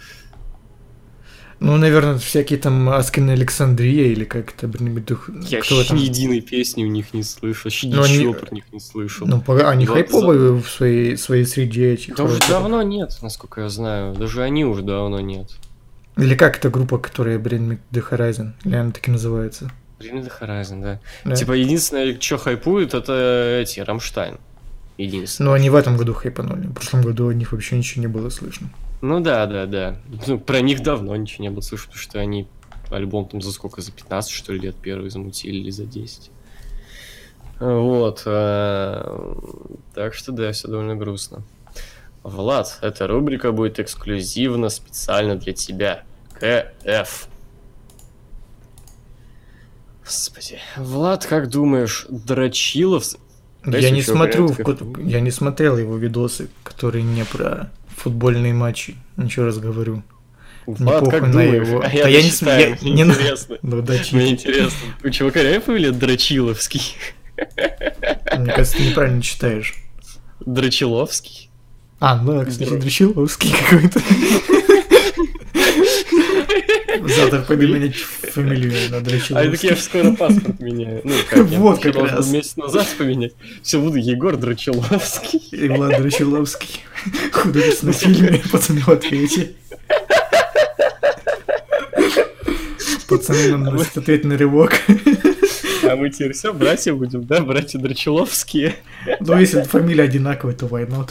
Ну, 1.60 1.78
наверное, 1.78 2.18
всякие 2.18 2.58
там 2.58 2.90
Аскин 2.90 3.30
Александрия 3.30 4.08
или 4.08 4.24
как 4.26 4.52
это, 4.52 4.68
блин, 4.68 4.96
дух... 5.04 5.30
Я 5.48 5.62
кто 5.62 5.84
там? 5.84 5.96
единой 5.96 6.42
песни 6.42 6.84
у 6.84 6.88
них 6.88 7.14
не 7.14 7.22
слышал, 7.22 7.66
вообще 7.66 7.88
Ну, 7.88 8.02
они- 8.02 8.18
ничего 8.18 8.34
про 8.34 8.56
них 8.56 8.64
не 8.72 8.80
слышал. 8.80 9.28
Ну, 9.28 9.42
пога- 9.42 9.70
они 9.70 9.86
Вот 9.86 9.94
хайповые 9.94 10.54
в 10.54 10.68
своей, 10.68 11.18
своей 11.18 11.46
среде 11.46 11.94
этих 11.94 12.16
Да 12.16 12.24
уже 12.24 12.40
давно 12.50 12.82
нет, 12.82 13.16
насколько 13.22 13.62
я 13.62 13.70
знаю. 13.70 14.16
Даже 14.16 14.42
они 14.42 14.66
уже 14.66 14.82
давно 14.82 15.20
нет. 15.20 15.52
Или 16.18 16.36
как 16.36 16.58
эта 16.58 16.70
группа, 16.72 16.98
которая 16.98 17.38
Me 17.38 17.80
The 17.92 18.04
Horizon? 18.10 18.54
Или 18.64 18.76
она 18.76 18.92
так 18.92 19.08
и 19.08 19.12
называется? 19.12 19.72
Bring 20.02 20.24
the 20.24 20.32
Horizon, 20.40 20.82
да. 20.82 21.00
Да. 21.26 21.36
Типа, 21.36 21.54
единственное, 21.54 22.20
что 22.20 22.38
хайпуют, 22.38 22.94
это 22.94 23.60
эти, 23.62 23.80
Рамштайн. 23.80 24.38
Единственное. 24.98 25.50
Но 25.50 25.54
они 25.54 25.70
в 25.70 25.76
этом 25.76 25.98
году 25.98 26.14
хайпанули. 26.14 26.68
В 26.68 26.74
прошлом 26.74 27.02
году 27.02 27.30
о 27.30 27.34
них 27.34 27.52
вообще 27.52 27.78
ничего 27.78 28.02
не 28.02 28.08
было 28.08 28.30
слышно. 28.30 28.70
Ну 29.02 29.20
да, 29.20 29.46
да, 29.48 29.66
да. 29.66 29.96
Ну, 30.28 30.40
про 30.40 30.62
них 30.62 30.84
давно 30.84 31.16
ничего 31.16 31.44
не 31.44 31.50
было 31.50 31.62
слышно, 31.62 31.88
потому 31.88 32.02
что 32.02 32.20
они 32.20 32.48
альбом 32.92 33.26
там 33.26 33.42
за 33.42 33.52
сколько, 33.52 33.82
за 33.82 33.92
15, 33.92 34.32
что 34.32 34.54
ли, 34.54 34.60
лет 34.60 34.76
первый 34.76 35.10
замутили 35.10 35.58
или 35.58 35.72
за 35.72 35.86
10. 35.86 36.30
Вот. 37.60 38.24
э, 38.26 39.36
Так 39.94 40.14
что 40.14 40.32
да, 40.32 40.52
все 40.52 40.68
довольно 40.68 40.96
грустно. 40.96 41.44
Влад, 42.24 42.78
эта 42.82 43.08
рубрика 43.08 43.52
будет 43.52 43.80
эксклюзивно 43.80 44.70
специально 44.70 45.36
для 45.36 45.54
тебя. 45.54 46.04
КФ. 46.40 47.28
Господи. 50.06 50.60
Влад, 50.78 51.26
как 51.26 51.50
думаешь, 51.50 52.06
Дрочилов... 52.10 53.06
Знаешь, 53.64 53.84
я 53.84 53.92
не 53.92 54.02
смотрю, 54.02 54.48
в 54.48 55.00
я 55.08 55.20
не 55.20 55.30
смотрел 55.30 55.78
его 55.78 55.96
видосы, 55.96 56.50
которые 56.64 57.04
не 57.04 57.24
про 57.26 57.72
футбольные 57.96 58.54
матчи. 58.54 58.96
Ничего 59.18 59.46
раз 59.46 59.60
говорю. 59.60 60.02
Влад, 60.66 61.06
похуй 61.06 61.20
как 61.20 61.32
думаешь? 61.32 61.68
его. 61.68 61.82
А 61.86 61.94
я 61.94 62.08
я 62.08 62.22
не 62.22 62.30
я- 62.30 62.78
мне 62.82 62.92
не 62.92 63.02
интересно. 63.04 63.58
Ну 63.62 63.82
да, 63.82 63.94
Мне 64.12 64.32
интересно. 64.32 64.80
У 65.04 65.10
чувака 65.10 65.44
реально 65.44 65.62
фамилия 65.62 65.92
Дрочиловский? 65.92 66.82
Мне 68.38 68.52
кажется, 68.52 68.78
ты 68.78 68.86
неправильно 68.86 69.22
читаешь. 69.22 69.76
Дрочиловский? 70.40 71.50
А, 72.00 72.16
ну, 72.16 72.40
да, 72.40 72.46
кстати, 72.46 72.76
Дрочиловский 72.78 73.54
какой-то. 73.70 74.02
Завтра 77.18 77.42
пойду 77.42 77.68
менять 77.68 77.96
фамилию 77.96 78.74
на 78.90 78.98
А 78.98 79.02
так 79.52 79.64
я 79.64 79.76
же 79.76 79.82
скоро 79.82 80.12
паспорт 80.14 80.60
меняю. 80.60 81.02
Ну, 81.04 81.14
как, 81.30 81.46
Вот 81.48 81.82
как 81.82 81.96
раз. 81.96 82.32
месяц 82.32 82.56
назад 82.58 82.88
поменять. 82.98 83.34
Все, 83.64 83.80
буду 83.80 83.98
Егор 83.98 84.36
Дрочиловский. 84.38 85.40
И 85.52 85.68
Влад 85.70 85.98
Дрочиловский. 86.02 86.82
Художественный 87.32 87.94
фильм 87.94 88.42
«Пацаны 88.52 88.82
в 88.82 88.90
ответе». 88.90 89.52
Пацаны 93.08 93.50
нам 93.50 93.64
наносят 93.64 93.98
ответный 93.98 94.38
рывок. 94.38 94.74
А 95.84 95.96
мы 95.96 96.10
теперь 96.10 96.34
все, 96.34 96.54
братья 96.54 96.94
будем, 96.94 97.26
да? 97.26 97.42
Братья 97.42 97.78
Дрочиловские. 97.80 98.76
Ну, 99.20 99.38
если 99.38 99.64
фамилия 99.64 100.04
одинаковая, 100.04 100.56
то 100.56 100.68
why 100.68 100.88
not? 100.88 101.10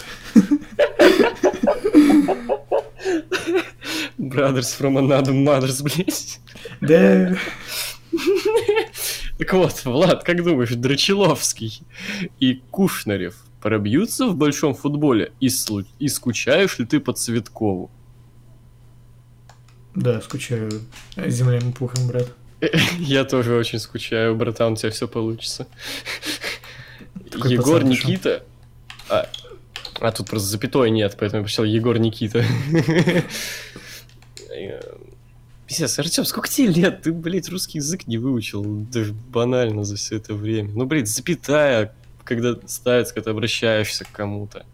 Brothers 4.20 4.74
from 4.78 4.98
another 4.98 5.32
mothers, 5.32 5.82
блядь. 5.82 6.40
Да, 6.82 7.36
Так 9.38 9.52
вот, 9.54 9.84
Влад, 9.84 10.24
как 10.24 10.44
думаешь, 10.44 10.70
Дрочиловский 10.74 11.82
и 12.38 12.62
Кушнарев 12.70 13.36
пробьются 13.62 14.26
в 14.26 14.36
большом 14.36 14.74
футболе? 14.74 15.32
И, 15.40 15.46
слу- 15.46 15.86
и 15.98 16.08
скучаешь 16.08 16.78
ли 16.78 16.84
ты 16.84 17.00
по 17.00 17.12
Цветкову? 17.14 17.90
да, 19.94 20.20
скучаю 20.20 20.70
земляным 21.16 21.72
пухом, 21.72 22.06
брат. 22.06 22.28
Я 22.98 23.24
тоже 23.24 23.54
очень 23.54 23.78
скучаю, 23.78 24.36
братан, 24.36 24.74
у 24.74 24.76
тебя 24.76 24.90
все 24.90 25.08
получится. 25.08 25.66
Такой 27.30 27.52
Егор. 27.52 27.82
Никита. 27.82 28.44
А, 29.08 29.28
а 29.98 30.12
тут 30.12 30.28
просто 30.28 30.46
запятой 30.48 30.90
нет, 30.90 31.16
поэтому 31.18 31.40
я 31.40 31.44
прочитал 31.44 31.64
Егор 31.64 31.98
Никита. 31.98 32.44
Пиздец, 35.66 35.98
Артем, 35.98 36.24
сколько 36.24 36.48
тебе 36.48 36.68
лет? 36.68 37.02
Ты, 37.02 37.12
блядь, 37.12 37.48
русский 37.48 37.78
язык 37.78 38.06
не 38.06 38.18
выучил. 38.18 38.64
Даже 38.64 39.12
банально 39.12 39.84
за 39.84 39.96
все 39.96 40.16
это 40.16 40.34
время. 40.34 40.70
Ну, 40.74 40.84
блядь, 40.84 41.08
запятая, 41.08 41.94
когда 42.24 42.56
ставится, 42.66 43.14
когда 43.14 43.26
ты 43.26 43.30
обращаешься 43.30 44.04
к 44.04 44.10
кому-то. 44.10 44.66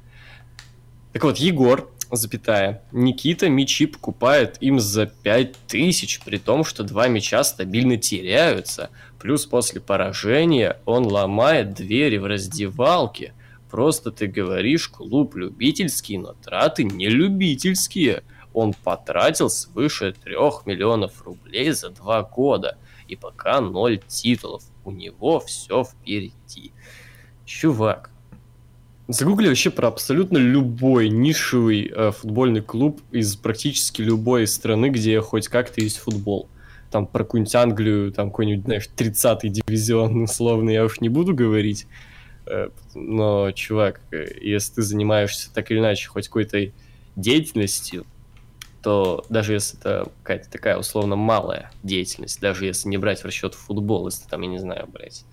Так 1.12 1.24
вот, 1.24 1.38
Егор, 1.38 1.90
запятая, 2.10 2.82
Никита 2.92 3.48
мячи 3.48 3.86
покупает 3.86 4.56
им 4.60 4.80
за 4.80 5.06
5000, 5.06 6.20
при 6.24 6.38
том, 6.38 6.64
что 6.64 6.82
два 6.82 7.08
мяча 7.08 7.42
стабильно 7.44 7.96
теряются. 7.96 8.90
Плюс 9.20 9.46
после 9.46 9.80
поражения 9.80 10.78
он 10.84 11.06
ломает 11.06 11.74
двери 11.74 12.18
в 12.18 12.26
раздевалке. 12.26 13.34
Просто 13.70 14.12
ты 14.12 14.26
говоришь, 14.28 14.88
клуб 14.88 15.34
любительский, 15.36 16.18
но 16.18 16.34
траты 16.34 16.84
не 16.84 17.08
любительские. 17.08 18.22
Он 18.56 18.72
потратил 18.72 19.50
свыше 19.50 20.14
трех 20.14 20.64
миллионов 20.64 21.22
рублей 21.26 21.72
за 21.72 21.90
два 21.90 22.22
года. 22.22 22.78
И 23.06 23.14
пока 23.14 23.60
ноль 23.60 24.00
титулов. 24.08 24.62
У 24.82 24.90
него 24.90 25.40
все 25.40 25.84
впереди. 25.84 26.72
Чувак, 27.44 28.10
Загугли 29.08 29.48
вообще 29.48 29.68
про 29.68 29.88
абсолютно 29.88 30.38
любой 30.38 31.10
нишевый 31.10 31.92
э, 31.94 32.12
футбольный 32.12 32.62
клуб 32.62 33.02
из 33.12 33.36
практически 33.36 34.00
любой 34.00 34.46
страны, 34.46 34.88
где 34.88 35.20
хоть 35.20 35.48
как-то 35.48 35.82
есть 35.82 35.98
футбол. 35.98 36.48
там 36.90 37.06
про 37.06 37.24
какую-нибудь 37.24 37.54
Англию, 37.56 38.10
там 38.10 38.30
какой-нибудь, 38.30 38.64
знаешь, 38.64 38.88
30-й 38.96 39.50
дивизион, 39.50 40.22
условно, 40.24 40.70
я 40.70 40.82
уж 40.82 41.00
не 41.00 41.10
буду 41.10 41.34
говорить. 41.34 41.86
Э, 42.46 42.70
но, 42.94 43.52
чувак, 43.52 44.00
э, 44.12 44.28
если 44.40 44.76
ты 44.76 44.82
занимаешься 44.82 45.52
так 45.52 45.70
или 45.70 45.78
иначе 45.78 46.08
хоть 46.08 46.28
какой-то 46.28 46.72
деятельностью, 47.16 48.06
то 48.86 49.24
даже 49.28 49.54
если 49.54 49.80
это 49.80 50.12
какая-то 50.22 50.48
такая 50.48 50.78
условно 50.78 51.16
малая 51.16 51.72
деятельность, 51.82 52.40
даже 52.40 52.66
если 52.66 52.88
не 52.88 52.98
брать 52.98 53.22
в 53.22 53.24
расчет 53.24 53.56
футбол, 53.56 54.06
если 54.06 54.28
там, 54.28 54.42
я 54.42 54.46
не 54.46 54.58
знаю, 54.58 54.86
блядь, 54.86 55.24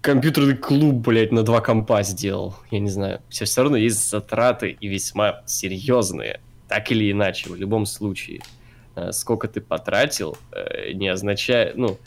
компьютерный 0.00 0.56
клуб, 0.56 1.06
блядь, 1.06 1.30
на 1.30 1.42
два 1.42 1.60
компа 1.60 2.02
сделал, 2.02 2.54
я 2.70 2.78
не 2.78 2.88
знаю, 2.88 3.20
все, 3.28 3.44
все 3.44 3.60
равно 3.60 3.76
есть 3.76 4.08
затраты 4.08 4.70
и 4.80 4.88
весьма 4.88 5.42
серьезные, 5.44 6.40
так 6.66 6.90
или 6.92 7.12
иначе, 7.12 7.50
в 7.50 7.56
любом 7.56 7.84
случае. 7.84 8.40
Э, 8.96 9.12
сколько 9.12 9.48
ты 9.48 9.60
потратил, 9.60 10.38
не 10.94 11.08
означает, 11.08 11.76
ну, 11.76 11.98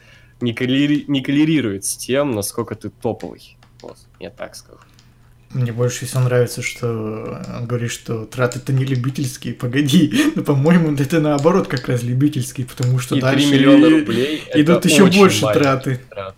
не, 0.42 0.56
коллери... 0.56 1.06
не 1.08 1.22
коллерирует 1.22 1.86
с 1.86 1.96
тем, 1.96 2.32
насколько 2.32 2.74
ты 2.74 2.90
топовый. 2.90 3.56
Вот, 3.84 3.98
я 4.20 4.32
так 4.32 4.56
скажу. 4.56 4.80
Мне 5.54 5.72
больше 5.72 6.06
всего 6.06 6.22
нравится, 6.22 6.62
что 6.62 7.42
он 7.58 7.66
говорит, 7.66 7.92
что 7.92 8.26
траты-то 8.26 8.74
не 8.74 8.86
любительские. 8.86 9.54
Погоди, 9.54 10.14
ну, 10.36 10.44
по-моему, 10.44 10.96
это 10.96 11.20
наоборот 11.20 11.68
как 11.68 11.88
раз 11.88 12.04
любительские, 12.04 12.66
потому 12.66 13.00
что 13.00 13.16
и 13.16 13.22
дальше 13.22 13.50
3 13.50 13.58
миллиона 13.58 13.90
рублей 13.90 14.44
идут 14.54 14.86
еще 14.86 15.06
больше 15.08 15.42
траты. 15.42 16.00
траты. 16.10 16.36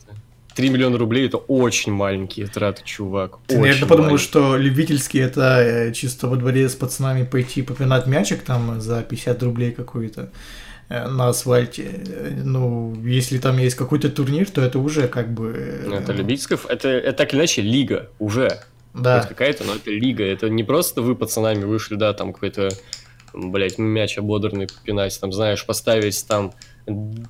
3 0.55 0.69
миллиона 0.69 0.97
рублей 0.97 1.27
это 1.27 1.37
очень 1.37 1.91
маленькие 1.91 2.47
траты, 2.47 2.83
чувак. 2.85 3.39
Ты, 3.47 3.57
наверное, 3.57 3.87
подумал, 3.87 4.11
маленькие. 4.11 4.27
что 4.27 4.57
любительские 4.57 5.23
это 5.23 5.61
э, 5.61 5.93
чисто 5.93 6.27
во 6.27 6.35
дворе 6.35 6.69
с 6.69 6.75
пацанами 6.75 7.23
пойти 7.23 7.63
попинать 7.63 8.05
мячик 8.05 8.43
там 8.43 8.79
за 8.79 9.01
50 9.01 9.41
рублей 9.43 9.71
какой-то. 9.71 10.29
Э, 10.89 11.07
на 11.07 11.29
асфальте. 11.29 12.03
Ну, 12.43 12.95
если 13.03 13.37
там 13.39 13.57
есть 13.57 13.75
какой-то 13.75 14.09
турнир, 14.09 14.49
то 14.49 14.61
это 14.61 14.79
уже 14.79 15.07
как 15.07 15.33
бы... 15.33 15.81
Ну, 15.85 15.95
это 15.95 16.13
любительская... 16.13 16.59
Это, 16.69 16.89
это 16.89 17.17
так 17.17 17.33
или 17.33 17.39
иначе 17.39 17.61
лига 17.61 18.09
уже. 18.19 18.59
Да. 18.93 19.21
Хоть 19.21 19.29
какая-то, 19.29 19.63
но 19.63 19.75
это 19.75 19.89
лига. 19.89 20.23
Это 20.23 20.49
не 20.49 20.63
просто 20.63 21.01
вы 21.01 21.15
пацанами 21.15 21.63
вышли, 21.63 21.95
да, 21.95 22.13
там 22.13 22.33
какой-то, 22.33 22.69
блядь, 23.33 23.77
мяч 23.77 24.17
ободранный 24.17 24.67
попинать, 24.67 25.19
там, 25.19 25.33
знаешь, 25.33 25.65
поставить 25.65 26.25
там 26.27 26.53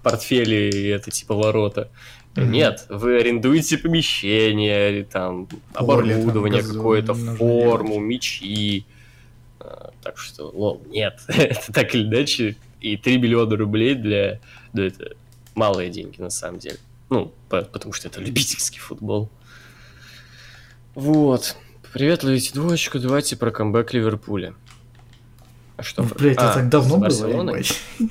портфели 0.03 0.71
и 0.73 0.87
это 0.87 1.11
типа 1.11 1.35
ворота. 1.35 1.89
Mm-hmm. 2.35 2.47
Нет, 2.47 2.85
вы 2.89 3.19
арендуете 3.19 3.77
помещение, 3.77 5.03
там, 5.03 5.47
Поле, 5.73 6.15
оборудование 6.15 6.63
какое-то, 6.63 7.13
форму, 7.13 7.99
мячи. 7.99 8.85
А, 9.59 9.91
так 10.01 10.17
что, 10.17 10.49
лол, 10.49 10.81
нет, 10.87 11.19
это 11.27 11.71
так 11.71 11.93
или 11.93 12.03
иначе 12.03 12.55
и 12.81 12.97
3 12.97 13.17
миллиона 13.19 13.55
рублей 13.55 13.95
для... 13.95 14.39
Да, 14.73 14.83
это 14.83 15.15
малые 15.55 15.89
деньги, 15.89 16.19
на 16.19 16.31
самом 16.31 16.59
деле. 16.59 16.77
Ну, 17.09 17.31
по, 17.49 17.61
потому 17.61 17.93
что 17.93 18.07
это 18.07 18.19
любительский 18.19 18.79
футбол. 18.79 19.29
Вот. 20.95 21.55
Привет, 21.91 22.23
ловите 22.23 22.53
двоечку, 22.53 22.99
давайте 22.99 23.35
про 23.35 23.51
камбэк 23.51 23.93
Ливерпуля. 23.93 24.53
А 25.75 25.81
что? 25.81 26.03
Блять, 26.03 26.37
а, 26.37 26.51
это 26.51 26.53
так 26.59 26.69
давно 26.69 26.97
было, 26.97 27.59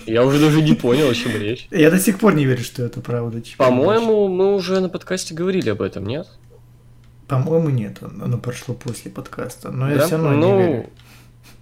Я 0.06 0.24
уже 0.24 0.40
даже 0.40 0.62
не 0.62 0.74
понял, 0.74 1.08
о 1.08 1.14
чем 1.14 1.32
речь. 1.32 1.68
Я 1.70 1.92
до 1.92 1.98
сих 2.00 2.18
пор 2.18 2.34
не 2.34 2.44
верю, 2.44 2.64
что 2.64 2.82
это 2.82 3.00
правда. 3.00 3.40
Типа, 3.40 3.66
По-моему, 3.66 4.26
мы 4.26 4.54
уже 4.54 4.80
на 4.80 4.88
подкасте 4.88 5.32
говорили 5.32 5.70
об 5.70 5.80
этом, 5.80 6.06
нет? 6.06 6.26
По-моему, 7.28 7.70
нет. 7.70 7.98
Оно 8.02 8.36
прошло 8.38 8.74
после 8.74 9.12
подкаста. 9.12 9.70
Но 9.70 9.88
я 9.88 10.04
все 10.06 10.16
равно 10.16 10.32
ну, 10.32 10.56
не 10.56 10.66
верю. 10.66 10.90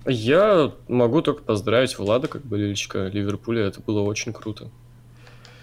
Я 0.07 0.73
могу 0.89 1.21
только 1.21 1.43
поздравить 1.43 1.99
Влада 1.99 2.29
как 2.29 2.47
болельщика 2.47 3.09
Ливерпуля, 3.09 3.67
это 3.67 3.81
было 3.81 4.01
очень 4.01 4.33
круто. 4.33 4.71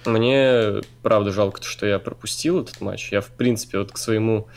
Мне, 0.06 0.82
правда, 1.02 1.32
жалко, 1.32 1.64
что 1.64 1.88
я 1.88 1.98
пропустил 1.98 2.62
этот 2.62 2.80
матч. 2.80 3.12
Я, 3.12 3.22
в 3.22 3.28
принципе, 3.28 3.80
вот 3.80 3.92
к 3.92 3.98
своему 3.98 4.48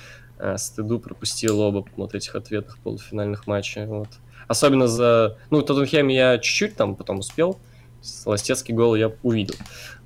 э, 0.41 0.57
стыду 0.59 0.99
пропустил 0.99 1.61
оба 1.61 1.85
вот 1.97 2.15
этих 2.15 2.35
ответных 2.35 2.79
полуфинальных 2.79 3.47
матчей. 3.47 3.87
Вот. 3.87 4.09
Особенно 4.49 4.89
за... 4.89 5.39
Ну, 5.51 5.63
Тоттенхэм 5.63 6.09
я 6.09 6.39
чуть-чуть 6.39 6.77
там 6.77 6.97
потом 6.97 7.21
успел. 7.21 7.59
Ластецкий 8.25 8.75
гол 8.75 8.97
я 8.97 9.13
увидел. 9.23 9.55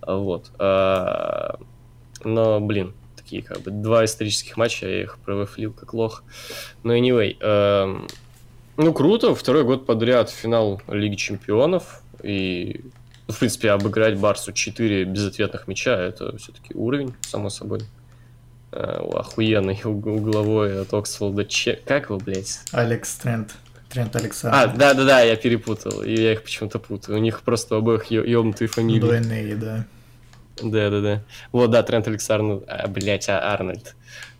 Вот. 0.07 0.51
А, 0.59 1.59
но, 2.25 2.61
блин, 2.61 2.93
такие 3.17 3.43
как 3.43 3.61
бы 3.63 3.71
два 3.71 4.05
исторических 4.05 4.57
матча, 4.57 4.87
я 4.87 5.03
их 5.03 5.19
провыфлил 5.25 5.73
как 5.73 5.95
лох. 5.95 6.25
Но 6.83 6.95
anyway, 6.95 7.37
эм, 7.41 8.07
ну, 8.77 8.93
круто. 8.93 9.35
Второй 9.35 9.65
год 9.65 9.87
подряд 9.87 10.31
финал 10.31 10.83
Лиги 10.89 11.15
Чемпионов. 11.15 12.03
И, 12.23 12.81
ну, 13.29 13.35
в 13.35 13.39
принципе, 13.39 13.71
обыграть 13.71 14.19
Барсу 14.19 14.53
4 14.53 15.05
безответных 15.05 15.69
мяча– 15.69 15.97
это 15.99 16.37
все-таки 16.39 16.75
уровень, 16.75 17.15
само 17.23 17.51
собой. 17.51 17.81
Uh, 18.75 19.19
охуенный 19.21 19.81
угловой 19.85 20.81
от 20.83 20.93
Оксфолда. 20.93 21.45
Че... 21.45 21.79
Как 21.87 22.07
его, 22.07 22.19
блядь? 22.19 22.59
Алекс 22.73 23.15
Трент. 23.15 23.55
Трент 23.89 24.17
Александр. 24.17 24.57
А, 24.57 24.67
да-да-да, 24.67 25.21
я 25.21 25.37
перепутал. 25.37 26.03
И 26.03 26.13
я 26.13 26.33
их 26.33 26.43
почему-то 26.43 26.81
путаю. 26.81 27.19
У 27.19 27.21
них 27.21 27.43
просто 27.43 27.77
обоих 27.77 28.07
ёбнутые 28.07 28.67
фамилии. 28.67 28.99
Двойные, 28.99 29.55
да. 29.55 29.87
Да-да-да. 30.61 31.23
Вот, 31.53 31.71
да, 31.71 31.85
Трент 31.85 32.09
Александр, 32.09 32.65
а, 32.67 32.89
блядь, 32.89 33.29
а 33.29 33.53
Арнольд. 33.53 33.95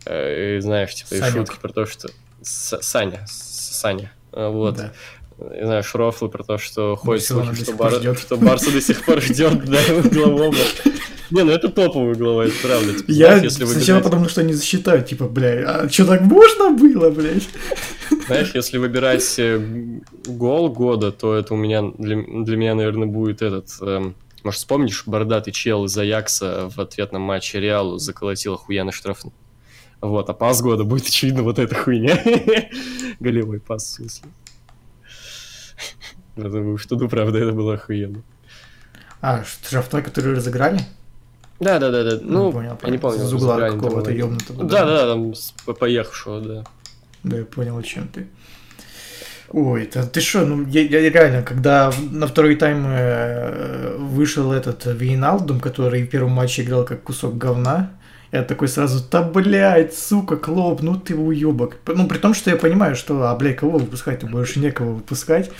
Э, 0.05 0.59
знаешь, 0.61 0.95
типа, 0.95 1.11
Санек. 1.11 1.29
и 1.29 1.31
шутки 1.31 1.61
про 1.61 1.73
то, 1.73 1.87
что... 1.87 2.09
С 2.43 2.83
Саня. 2.83 3.25
Саня. 3.29 4.11
А, 4.33 4.51
вот. 4.51 4.77
Да. 4.77 4.93
Не 5.39 5.67
знаю, 5.67 5.83
шрофлы 5.83 6.29
про 6.29 6.45
то, 6.45 6.59
что 6.59 6.95
ходит 6.95 7.25
слухи, 7.25 7.65
что, 7.65 7.75
бар... 7.75 8.17
что 8.17 8.37
Барса 8.37 8.71
до 8.71 8.81
сих 8.81 9.05
пор 9.05 9.21
ждет, 9.21 9.65
да, 9.65 9.79
углового. 10.05 10.55
Не, 11.31 11.43
ну 11.43 11.51
это 11.51 11.69
топовый 11.69 12.13
угловой, 12.13 12.49
это 12.49 12.57
правда. 12.63 12.95
Типа, 12.95 13.11
я 13.11 13.37
если 13.37 13.65
сначала 13.65 13.97
выбирать... 13.97 14.05
потому, 14.05 14.29
что 14.29 14.41
они 14.43 14.53
засчитают, 14.53 15.07
типа, 15.07 15.25
бля, 15.27 15.65
а 15.67 15.89
что 15.89 16.07
так 16.07 16.21
можно 16.21 16.71
было, 16.71 17.11
блядь? 17.11 17.49
Знаешь, 18.27 18.53
если 18.55 18.79
выбирать 18.79 19.35
э, 19.39 19.59
гол 20.27 20.69
года, 20.69 21.11
то 21.11 21.35
это 21.35 21.55
у 21.55 21.57
меня, 21.57 21.83
для, 21.99 22.17
для 22.17 22.57
меня, 22.57 22.75
наверное, 22.75 23.09
будет 23.09 23.43
этот... 23.43 23.71
Эм, 23.81 24.15
может, 24.45 24.59
вспомнишь, 24.59 25.05
бородатый 25.07 25.51
чел 25.51 25.87
из 25.87 25.97
Аякса 25.99 26.71
в 26.75 26.79
ответном 26.79 27.23
матче 27.23 27.59
Реалу 27.59 27.99
заколотил 27.99 28.55
охуенный 28.55 28.93
штрафный? 28.93 29.33
Вот, 30.01 30.29
а 30.29 30.35
пас 30.35 30.61
года 30.61 30.85
будет, 30.85 31.07
очевидно, 31.07 31.43
вот 31.43 31.59
эта 31.59 31.75
хуйня. 31.75 32.23
Голевой 33.21 33.59
пас, 33.59 33.85
в 33.85 33.91
смысле. 33.91 34.29
Потому 36.35 36.79
что, 36.79 36.97
ну, 36.97 37.09
правда, 37.09 37.39
это 37.39 37.53
было 37.53 37.75
охуенно. 37.75 38.23
А, 39.21 39.45
штрафной, 39.45 40.03
который 40.03 40.35
разыграли? 40.35 40.81
Да, 41.61 41.79
да, 41.79 41.91
да, 41.91 42.05
да. 42.05 42.19
Ну, 42.21 42.45
ну 42.45 42.53
понял, 42.53 42.79
я 42.83 42.91
не 42.91 42.99
помню. 42.99 43.23
Из 43.23 43.33
угла 43.33 43.71
какого-то 43.71 44.11
ёбнутого. 44.11 44.65
Да, 44.65 44.85
да, 44.85 45.07
да, 45.07 45.13
там 45.13 45.35
поехавшего, 45.75 46.41
да. 46.41 46.65
Да, 47.23 47.39
я 47.39 47.45
понял, 47.45 47.79
о 47.79 47.83
чем 47.83 48.09
ты. 48.09 48.27
Ой, 49.51 49.85
это 49.85 50.05
ты 50.05 50.21
что, 50.21 50.45
ну 50.45 50.67
я, 50.67 50.83
я 50.83 51.11
реально, 51.11 51.43
когда 51.43 51.93
на 52.11 52.27
второй 52.27 52.57
тайм 52.57 52.85
э, 52.89 53.97
вышел 53.99 54.53
этот 54.53 54.85
Вейналдум, 54.87 55.61
который 55.61 56.03
в 56.03 56.11
первом 56.11 56.33
матче 56.33 56.63
играл 56.63 56.85
как 56.85 57.05
кусок 57.05 57.39
говна, 57.39 57.93
я 58.33 58.43
такой 58.43 58.67
сразу, 58.67 59.01
да 59.13 59.23
блядь, 59.23 59.97
сука, 59.97 60.37
Клоп, 60.37 60.83
ну 60.83 60.97
ты 60.99 61.15
уебок. 61.15 61.77
Ну, 61.87 62.09
при 62.09 62.19
том, 62.19 62.35
что 62.35 62.51
я 62.51 62.57
понимаю, 62.57 62.97
что, 62.97 63.31
а, 63.31 63.37
блядь, 63.37 63.59
кого 63.59 63.79
выпускать-то, 63.79 64.27
больше 64.27 64.59
некого 64.59 64.95
выпускать. 64.95 65.53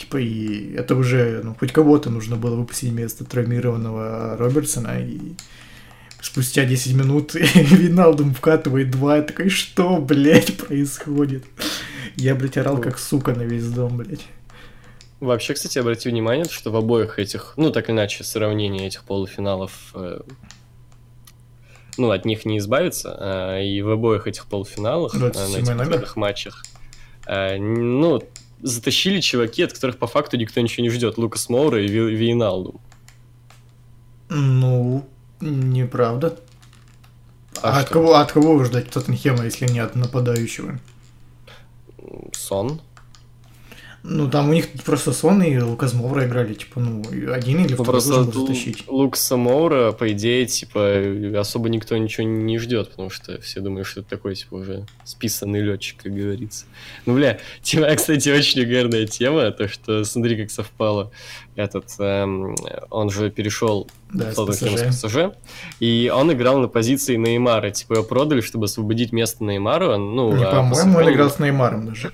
Типа, 0.00 0.16
и 0.16 0.72
это 0.76 0.96
уже, 0.96 1.42
ну, 1.44 1.54
хоть 1.54 1.72
кого-то 1.72 2.08
нужно 2.08 2.36
было 2.36 2.56
выпустить 2.56 2.88
вместо 2.88 3.22
травмированного 3.26 4.34
Робертсона, 4.38 4.98
и 4.98 5.34
спустя 6.22 6.64
10 6.64 6.94
минут 6.94 7.34
Виналдум 7.54 8.32
вкатывает 8.32 8.90
два, 8.90 9.18
я 9.18 9.22
такой, 9.22 9.50
что, 9.50 9.98
блядь, 9.98 10.56
происходит? 10.56 11.44
Я, 12.16 12.34
блядь, 12.34 12.56
орал 12.56 12.78
как 12.78 12.98
сука 12.98 13.34
на 13.34 13.42
весь 13.42 13.68
дом, 13.68 13.98
блядь. 13.98 14.26
Вообще, 15.20 15.52
кстати, 15.52 15.78
обрати 15.78 16.08
внимание, 16.08 16.46
что 16.46 16.70
в 16.70 16.76
обоих 16.76 17.18
этих, 17.18 17.52
ну, 17.58 17.70
так 17.70 17.90
иначе, 17.90 18.24
сравнение 18.24 18.86
этих 18.86 19.04
полуфиналов 19.04 19.92
э, 19.92 20.20
ну, 21.98 22.10
от 22.10 22.24
них 22.24 22.46
не 22.46 22.56
избавиться. 22.56 23.14
А, 23.20 23.60
и 23.60 23.82
в 23.82 23.90
обоих 23.90 24.26
этих 24.26 24.46
полуфиналах, 24.46 25.12
ну, 25.12 25.26
на 25.26 25.94
этих 25.94 26.16
матчах, 26.16 26.64
а, 27.26 27.58
ну, 27.58 28.22
затащили 28.62 29.20
чуваки, 29.20 29.62
от 29.62 29.72
которых 29.72 29.98
по 29.98 30.06
факту 30.06 30.36
никто 30.36 30.60
ничего 30.60 30.82
не 30.82 30.90
ждет. 30.90 31.18
Лукас 31.18 31.48
Моура 31.48 31.82
и 31.82 31.88
Ви 31.88 32.14
Вейналду. 32.16 32.80
Ну, 34.28 35.06
неправда. 35.40 36.38
А, 37.62 37.78
а 37.78 37.80
от 37.80 37.88
кого, 37.88 38.14
от 38.14 38.32
кого 38.32 38.64
ждать 38.64 38.90
Тоттенхема, 38.90 39.44
если 39.44 39.66
не 39.66 39.80
от 39.80 39.96
нападающего? 39.96 40.78
Сон. 42.32 42.80
Ну, 44.02 44.30
там 44.30 44.48
у 44.48 44.52
них 44.54 44.68
просто 44.84 45.12
Сон 45.12 45.42
и 45.42 45.58
Лукас 45.58 45.92
Моура 45.92 46.26
играли, 46.26 46.54
типа, 46.54 46.80
ну, 46.80 47.02
один 47.32 47.64
или 47.64 47.74
Ну, 47.74 47.82
второй 47.84 47.86
просто 47.86 48.14
должен 48.14 48.32
был 48.32 48.46
затащить. 48.46 48.88
Лукаса 48.88 49.36
Моура, 49.36 49.92
по 49.92 50.10
идее, 50.10 50.46
типа, 50.46 51.38
особо 51.38 51.68
никто 51.68 51.96
ничего 51.98 52.26
не 52.26 52.58
ждет, 52.58 52.90
потому 52.90 53.10
что 53.10 53.38
все 53.42 53.60
думают, 53.60 53.86
что 53.86 54.00
это 54.00 54.08
такой, 54.08 54.34
типа, 54.36 54.54
уже 54.54 54.86
списанный 55.04 55.60
летчик, 55.60 56.02
как 56.02 56.14
говорится. 56.14 56.64
Ну, 57.04 57.14
бля, 57.14 57.40
тема, 57.62 57.94
кстати, 57.94 58.30
очень 58.30 58.62
угарная 58.62 59.06
тема, 59.06 59.50
то, 59.50 59.68
что, 59.68 60.02
смотри, 60.04 60.36
как 60.40 60.50
совпало. 60.50 61.10
Этот, 61.56 61.86
эм, 61.98 62.56
он 62.88 63.10
же 63.10 63.30
перешел 63.30 63.86
Да, 64.14 64.30
в 64.30 64.32
с 64.32 64.36
Тоттенхэм 64.36 64.92
с 64.92 65.04
ПСЖ, 65.04 65.16
и 65.78 66.10
он 66.14 66.32
играл 66.32 66.58
на 66.58 66.68
позиции 66.68 67.16
Неймара. 67.16 67.70
Типа, 67.70 67.94
его 67.94 68.02
продали, 68.02 68.40
чтобы 68.40 68.64
освободить 68.64 69.12
место 69.12 69.44
Неймару. 69.44 69.98
Ну, 69.98 70.34
Не, 70.34 70.44
а 70.44 70.52
по-моему, 70.52 70.98
он 70.98 71.12
играл 71.12 71.30
с 71.30 71.38
Неймаром 71.38 71.86
даже. 71.86 72.12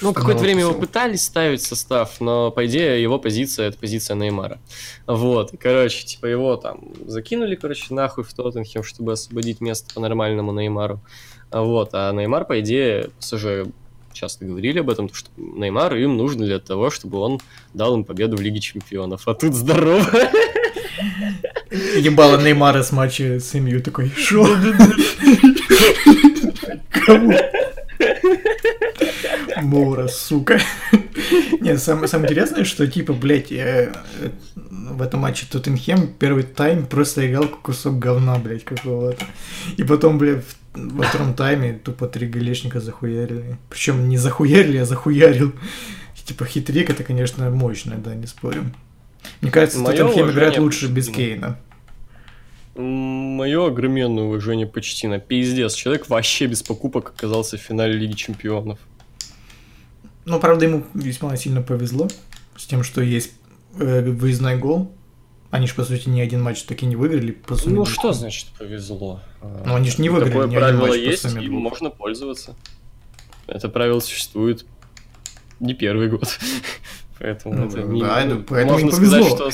Ну, 0.00 0.12
какое-то 0.12 0.42
время 0.42 0.60
его 0.60 0.74
пытались 0.74 1.24
ставить 1.24 1.60
в 1.60 1.66
состав, 1.66 2.20
но, 2.20 2.50
по 2.50 2.66
идее, 2.66 3.02
его 3.02 3.18
позиция— 3.18 3.68
это 3.68 3.78
позиция 3.78 4.16
Неймара. 4.16 4.58
Вот, 5.06 5.52
и, 5.54 5.56
короче, 5.56 6.04
типа, 6.04 6.26
его 6.26 6.56
там 6.56 6.80
закинули, 7.06 7.54
короче, 7.54 7.92
нахуй 7.94 8.24
в 8.24 8.32
Тоттенхем, 8.32 8.82
чтобы 8.82 9.12
освободить 9.12 9.60
место 9.60 9.94
по-нормальному 9.94 10.52
Неймару. 10.52 11.00
Вот, 11.50 11.90
а 11.92 12.12
Неймар, 12.12 12.44
по 12.44 12.60
идее, 12.60 13.10
уже 13.32 13.66
часто 14.12 14.44
говорили 14.44 14.80
об 14.80 14.90
этом, 14.90 15.08
то, 15.08 15.14
что 15.14 15.30
Неймар 15.36 15.94
им 15.96 16.16
нужно 16.16 16.44
для 16.44 16.58
того, 16.58 16.90
чтобы 16.90 17.18
он 17.18 17.40
дал 17.74 17.94
им 17.94 18.04
победу 18.04 18.36
в 18.36 18.40
Лиге 18.40 18.60
Чемпионов. 18.60 19.28
А 19.28 19.34
тут 19.34 19.54
здорово! 19.54 20.04
Ебало 21.70 22.40
Неймара 22.40 22.82
с 22.82 22.92
матча 22.92 23.38
с 23.40 23.54
МЮ 23.54 23.80
такой, 23.80 24.10
шо? 24.16 24.46
Кому? 26.90 27.32
Моура, 29.62 30.08
сука. 30.08 30.58
Нет, 31.60 31.80
самое, 31.82 32.08
самое 32.08 32.26
интересное, 32.30 32.64
что 32.64 32.86
типа, 32.86 33.12
блядь, 33.12 33.50
э, 33.52 33.92
э, 34.20 34.30
в 34.54 35.02
этом 35.02 35.20
матче 35.20 35.46
Тоттенхем 35.50 36.08
первый 36.18 36.44
тайм 36.44 36.86
просто 36.86 37.28
играл 37.28 37.48
кусок 37.48 37.98
говна, 37.98 38.36
блядь, 38.38 38.64
какого-то. 38.64 39.24
И 39.76 39.82
потом, 39.84 40.18
блядь, 40.18 40.44
в- 40.44 40.56
во 40.74 41.04
втором 41.04 41.34
тайме 41.34 41.72
тупо 41.72 42.06
три 42.06 42.26
голешника 42.28 42.80
захуярили. 42.80 43.58
Причем 43.68 44.08
не 44.08 44.16
захуярили, 44.16 44.78
а 44.78 44.84
захуярил. 44.84 45.48
И, 46.16 46.24
типа 46.26 46.44
хитрик 46.44 46.90
это, 46.90 47.02
конечно, 47.04 47.50
мощно, 47.50 47.96
да, 47.96 48.14
не 48.14 48.26
спорим. 48.26 48.72
Мне 49.40 49.50
кажется, 49.50 49.78
Моё 49.80 49.96
Тоттенхем 50.06 50.30
играет 50.30 50.58
лучше 50.58 50.86
без 50.86 51.06
Почтину. 51.08 51.26
Кейна. 51.28 51.58
Мое 52.76 53.66
огроменное 53.66 54.22
уважение 54.24 54.66
почти 54.66 55.08
на 55.08 55.18
пиздец. 55.18 55.74
Человек 55.74 56.08
вообще 56.08 56.46
без 56.46 56.62
покупок 56.62 57.12
оказался 57.16 57.56
в 57.56 57.60
финале 57.60 57.94
Лиги 57.94 58.12
Чемпионов. 58.12 58.78
Ну, 60.28 60.38
правда, 60.40 60.66
ему 60.66 60.84
весьма 60.94 61.36
сильно 61.36 61.62
повезло 61.62 62.08
с 62.56 62.66
тем, 62.66 62.82
что 62.82 63.00
есть 63.00 63.32
э, 63.78 64.02
выездной 64.02 64.56
гол. 64.58 64.92
Они 65.50 65.66
же, 65.66 65.74
по 65.74 65.84
сути, 65.84 66.08
ни 66.10 66.20
один 66.20 66.42
матч 66.42 66.62
таки 66.64 66.84
не 66.84 66.96
выиграли. 66.96 67.30
По 67.32 67.56
сумме 67.56 67.76
Ну 67.76 67.84
двух. 67.84 67.94
что 67.94 68.12
значит 68.12 68.48
повезло? 68.58 69.20
Ну, 69.64 69.74
они 69.74 69.88
ж 69.90 69.96
не 69.98 70.10
выиграли 70.10 70.30
Такое 70.30 70.46
ни 70.48 70.54
один 70.56 70.60
правило 70.60 70.80
матч 70.82 70.90
по 70.90 70.94
есть, 70.96 71.22
сумме 71.22 71.44
им 71.44 71.50
двух. 71.52 71.62
можно 71.62 71.90
пользоваться. 71.90 72.54
Это 73.46 73.70
правило 73.70 74.00
существует 74.00 74.66
не 75.60 75.72
первый 75.72 76.10
год. 76.10 76.38
Поэтому 77.18 77.54
Ну, 77.54 77.66
это 77.66 77.80
не... 77.82 78.00
да, 78.02 78.24
ну, 78.26 78.42
поэтому 78.42 78.72
можно 78.74 78.92
сказать, 78.92 79.26
что... 79.26 79.50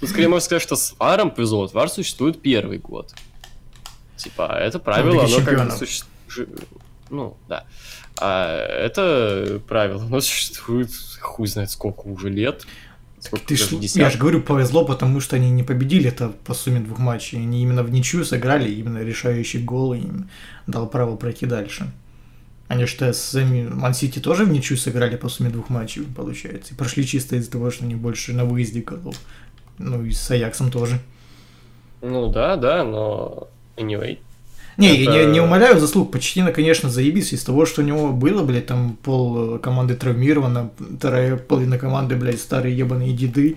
Тут 0.00 0.08
скорее 0.08 0.28
можно 0.28 0.44
сказать, 0.44 0.62
что 0.62 0.74
с 0.76 0.94
Варом 0.98 1.30
повезло. 1.30 1.60
Вот 1.60 1.74
Вар 1.74 1.88
существует 1.88 2.40
первый 2.42 2.78
год. 2.78 3.14
Типа, 4.16 4.56
это 4.58 4.78
правило, 4.78 5.24
оно 5.24 5.40
как 5.44 5.64
бы 5.66 5.70
существует... 5.70 6.48
Ну, 7.10 7.36
да. 7.48 7.66
А 8.20 8.56
это 8.56 9.60
правило, 9.66 10.02
оно 10.02 10.20
существует 10.20 10.90
хуй 11.20 11.48
знает 11.48 11.70
сколько 11.70 12.06
уже 12.06 12.28
лет. 12.28 12.64
Сколько, 13.18 13.46
Ты 13.46 13.56
ж, 13.56 13.72
я 13.96 14.10
же 14.10 14.18
говорю, 14.18 14.42
повезло, 14.42 14.84
потому 14.84 15.18
что 15.20 15.36
они 15.36 15.50
не 15.50 15.62
победили 15.62 16.08
это 16.08 16.28
по 16.28 16.52
сумме 16.52 16.80
двух 16.80 16.98
матчей. 16.98 17.38
Они 17.38 17.62
именно 17.62 17.82
в 17.82 17.90
ничью 17.90 18.24
сыграли, 18.24 18.70
именно 18.70 19.02
решающий 19.02 19.60
гол 19.60 19.94
им 19.94 20.28
дал 20.66 20.86
право 20.86 21.16
пройти 21.16 21.46
дальше. 21.46 21.90
Они 22.68 22.86
что, 22.86 23.12
с 23.12 23.34
Ман-Сити 23.34 24.18
тоже 24.18 24.44
в 24.44 24.50
ничью 24.50 24.76
сыграли 24.76 25.16
по 25.16 25.28
сумме 25.28 25.50
двух 25.50 25.70
матчей, 25.70 26.02
получается. 26.02 26.74
И 26.74 26.76
прошли 26.76 27.06
чисто 27.06 27.36
из-за 27.36 27.50
того, 27.50 27.70
что 27.70 27.84
они 27.84 27.94
больше 27.94 28.32
на 28.32 28.44
выезде 28.44 28.80
голов. 28.80 29.16
Ну 29.78 30.04
и 30.04 30.12
с 30.12 30.30
Аяксом 30.30 30.70
тоже. 30.70 31.00
Ну 32.02 32.30
да, 32.30 32.56
да, 32.56 32.84
но... 32.84 33.48
Anyway. 33.76 34.18
Не, 34.76 34.94
я 35.02 35.10
Это- 35.14 35.26
не, 35.26 35.32
не 35.34 35.40
умоляю 35.40 35.78
заслуг. 35.78 36.10
Почтина, 36.12 36.52
конечно, 36.52 36.90
заебись. 36.90 37.32
Из 37.32 37.44
того, 37.44 37.64
что 37.66 37.82
у 37.82 37.84
него 37.84 38.12
было, 38.12 38.42
блядь, 38.42 38.66
там 38.66 38.96
пол 39.02 39.56
э, 39.56 39.58
команды 39.58 39.94
травмировано, 39.94 40.70
вторая 40.98 41.36
половина 41.36 41.78
команды, 41.78 42.16
блядь, 42.16 42.40
старые 42.40 42.76
ебаные 42.76 43.12
деды. 43.12 43.56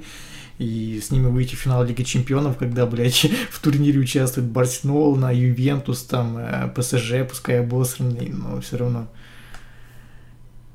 И 0.60 1.00
с 1.04 1.12
ними 1.12 1.28
выйти 1.28 1.54
в 1.56 1.60
финал 1.60 1.84
Лиги 1.84 2.02
Чемпионов, 2.04 2.58
когда, 2.58 2.86
блядь, 2.86 3.26
в 3.52 3.60
турнире 3.60 4.00
участвует 4.00 4.48
Барселона, 4.48 5.34
Ювентус, 5.34 6.04
там, 6.04 6.38
э, 6.38 6.72
ПСЖ, 6.76 7.28
пускай 7.30 7.60
обосранный, 7.62 8.30
но 8.30 8.60
все 8.62 8.78
равно. 8.78 9.08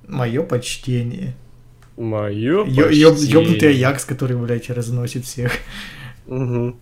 Мое 0.09 0.42
почтение. 0.42 1.35
Мое 1.96 2.64
ёб- 2.64 3.18
Ёбнутый 3.22 3.68
Аякс, 3.70 4.05
который, 4.05 4.37
блядь, 4.37 4.70
разносит 4.70 5.24
всех. 5.24 5.52
Мгм. 6.26 6.76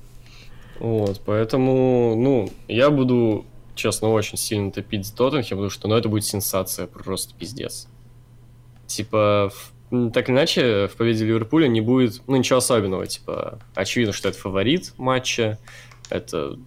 Вот, 0.81 1.21
поэтому, 1.25 2.15
ну, 2.17 2.51
я 2.67 2.91
буду, 2.91 3.45
честно, 3.75 4.09
очень 4.09 4.39
сильно 4.39 4.73
топить 4.73 5.07
за 5.07 5.15
Тоттенхем, 5.15 5.59
потому 5.59 5.71
что, 5.71 5.89
ну, 5.89 5.95
это 5.95 6.09
будет 6.09 6.25
сенсация, 6.25 6.87
просто 6.87 7.35
пиздец. 7.35 7.87
Типа, 8.87 9.53
в- 9.91 10.11
так 10.11 10.29
или 10.29 10.37
иначе, 10.37 10.89
в 10.89 10.97
победе 10.97 11.25
Ливерпуля 11.25 11.69
не 11.69 11.81
будет, 11.81 12.23
ну, 12.27 12.37
ничего 12.37 12.59
особенного, 12.59 13.07
типа, 13.07 13.59
очевидно, 13.75 14.13
что 14.13 14.29
это 14.31 14.39
фаворит 14.39 14.93
матча, 14.97 15.59
это 16.09 16.59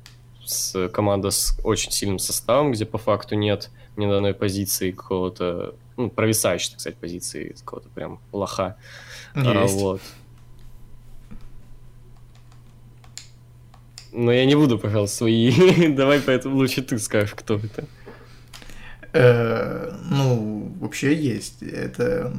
с, 0.45 0.89
команда 0.89 1.31
с 1.31 1.57
очень 1.63 1.91
сильным 1.91 2.19
составом, 2.19 2.71
где 2.71 2.85
по 2.85 2.97
факту 2.97 3.35
нет 3.35 3.69
ни 3.97 4.05
на 4.05 4.17
одной 4.17 4.33
позиции 4.33 4.91
какого-то, 4.91 5.75
ну, 5.97 6.09
провисающей, 6.09 6.71
так 6.71 6.79
сказать, 6.81 6.97
позиции, 6.99 7.55
какого-то 7.59 7.89
прям 7.89 8.19
лоха. 8.31 8.75
А, 9.35 9.63
Есть. 9.63 9.75
вот. 9.75 10.01
Но 14.13 14.31
я 14.31 14.45
не 14.45 14.55
буду, 14.55 14.77
пожалуйста, 14.77 15.17
свои. 15.17 15.51
Давай 15.95 16.19
поэтому 16.19 16.55
лучше 16.57 16.81
ты 16.83 16.99
скажешь, 16.99 17.33
кто 17.35 17.55
это. 17.55 17.85
Э, 19.13 19.91
Ну, 20.09 20.71
вообще 20.79 21.13
есть. 21.15 21.61
Это 21.63 22.31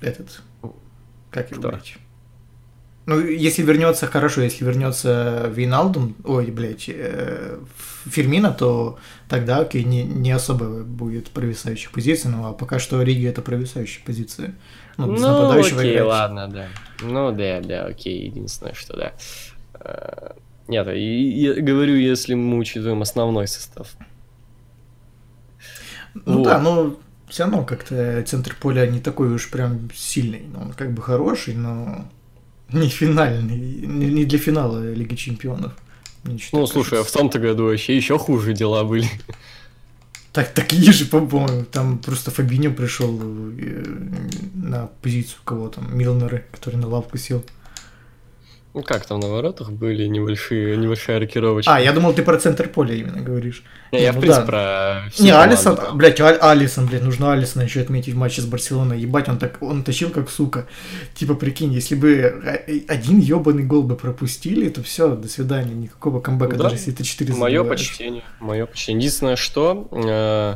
этот. 0.00 0.42
Как 1.30 1.50
его, 1.50 1.68
блядь? 1.68 1.96
Ну, 3.06 3.20
если 3.20 3.62
вернется, 3.62 4.06
хорошо, 4.06 4.42
если 4.42 4.64
вернется 4.66 5.50
Виналдум, 5.54 6.14
ой, 6.24 6.46
блядь, 6.50 6.90
э, 6.90 7.58
Фермина, 8.04 8.50
то 8.52 8.98
тогда, 9.30 9.60
окей, 9.60 9.82
не, 9.84 10.02
не 10.02 10.30
особо 10.30 10.82
будет 10.84 11.30
провисающих 11.30 11.90
позиций, 11.90 12.30
ну, 12.30 12.46
а 12.46 12.52
пока 12.52 12.78
что 12.78 13.00
Риги 13.02 13.26
это 13.26 13.40
провисающая 13.40 14.02
позиция. 14.04 14.54
Ну, 14.98 15.12
без 15.14 15.22
Ну, 15.22 15.28
нападающего 15.28 15.80
окей, 15.80 15.94
играть. 15.94 16.06
ладно, 16.06 16.48
да. 16.48 16.66
Ну, 17.00 17.32
да, 17.32 17.60
да, 17.62 17.86
окей, 17.86 18.26
единственное, 18.26 18.74
что 18.74 18.94
да. 18.96 19.12
Нет, 20.68 20.86
я 20.94 21.54
говорю, 21.54 21.96
если 21.96 22.34
мы 22.34 22.58
учитываем 22.58 23.00
основной 23.02 23.48
состав. 23.48 23.88
Ну 26.14 26.38
Вот. 26.38 26.44
да, 26.44 26.58
но 26.60 26.96
все 27.28 27.44
равно 27.44 27.64
как-то 27.64 28.22
центр 28.26 28.56
поля 28.60 28.86
не 28.86 29.00
такой 29.00 29.28
уж 29.34 29.50
прям 29.50 29.90
сильный. 29.94 30.42
Ну, 30.52 30.60
Он 30.62 30.72
как 30.72 30.92
бы 30.92 31.02
хороший, 31.02 31.54
но 31.54 32.06
не 32.72 32.88
финальный, 32.88 33.56
не 33.58 34.24
для 34.24 34.38
финала 34.38 34.92
Лиги 34.92 35.14
Чемпионов. 35.14 35.72
Что-то 36.38 36.56
Ну, 36.58 36.66
слушай, 36.66 36.94
а 36.94 37.02
в 37.02 37.04
кажется. 37.04 37.18
том-то 37.18 37.38
году 37.38 37.64
вообще 37.64 37.96
еще 37.96 38.18
хуже 38.18 38.52
дела 38.52 38.84
были. 38.84 39.06
Так, 40.32 40.52
такие 40.52 40.92
же, 40.92 41.06
по-моему, 41.06 41.64
там 41.64 41.98
просто 41.98 42.30
Фабинho 42.30 42.70
пришел 42.72 43.18
э, 43.58 43.82
на 44.54 44.88
позицию 45.00 45.38
кого 45.44 45.68
там, 45.68 45.96
Милнера, 45.96 46.42
который 46.52 46.76
на 46.76 46.86
лавку 46.86 47.16
сел. 47.16 47.42
Ну, 48.78 48.84
как 48.84 49.06
там 49.06 49.18
на 49.18 49.26
воротах 49.26 49.72
были 49.72 50.06
небольшие, 50.06 50.76
небольшая 50.76 51.18
рокировочка. 51.18 51.74
А, 51.74 51.80
я 51.80 51.92
думал, 51.92 52.14
ты 52.14 52.22
про 52.22 52.38
центр 52.38 52.68
поля 52.68 52.94
именно 52.94 53.20
говоришь. 53.20 53.64
Не, 53.90 54.02
я, 54.02 54.12
ну 54.12 54.18
в 54.18 54.20
принципе, 54.20 54.46
да. 54.46 54.46
про 54.46 55.22
Не, 55.24 55.32
Алисон, 55.32 55.76
там. 55.76 55.98
блядь, 55.98 56.20
Аль- 56.20 56.38
Алисон, 56.40 56.86
блядь, 56.86 57.02
нужно 57.02 57.32
Алисона 57.32 57.64
еще 57.64 57.80
отметить 57.80 58.14
в 58.14 58.16
матче 58.16 58.40
с 58.40 58.46
Барселоной. 58.46 59.00
Ебать, 59.00 59.28
он 59.28 59.38
так, 59.40 59.60
он 59.60 59.82
тащил 59.82 60.10
как 60.10 60.30
сука. 60.30 60.68
Типа, 61.16 61.34
прикинь, 61.34 61.72
если 61.72 61.96
бы 61.96 62.12
э, 62.68 62.80
один 62.86 63.18
ебаный 63.18 63.64
гол 63.64 63.82
бы 63.82 63.96
пропустили, 63.96 64.68
то 64.68 64.80
все, 64.84 65.16
до 65.16 65.26
свидания, 65.28 65.74
никакого 65.74 66.20
камбэка, 66.20 66.54
Да. 66.56 66.62
даже 66.64 66.76
если 66.76 66.92
ты 66.92 67.02
4 67.02 67.34
Мое 67.34 67.64
почтение. 67.64 68.22
Мое 68.38 68.64
почтение. 68.66 69.00
Единственное, 69.00 69.34
что... 69.34 69.88
э, 69.90 70.54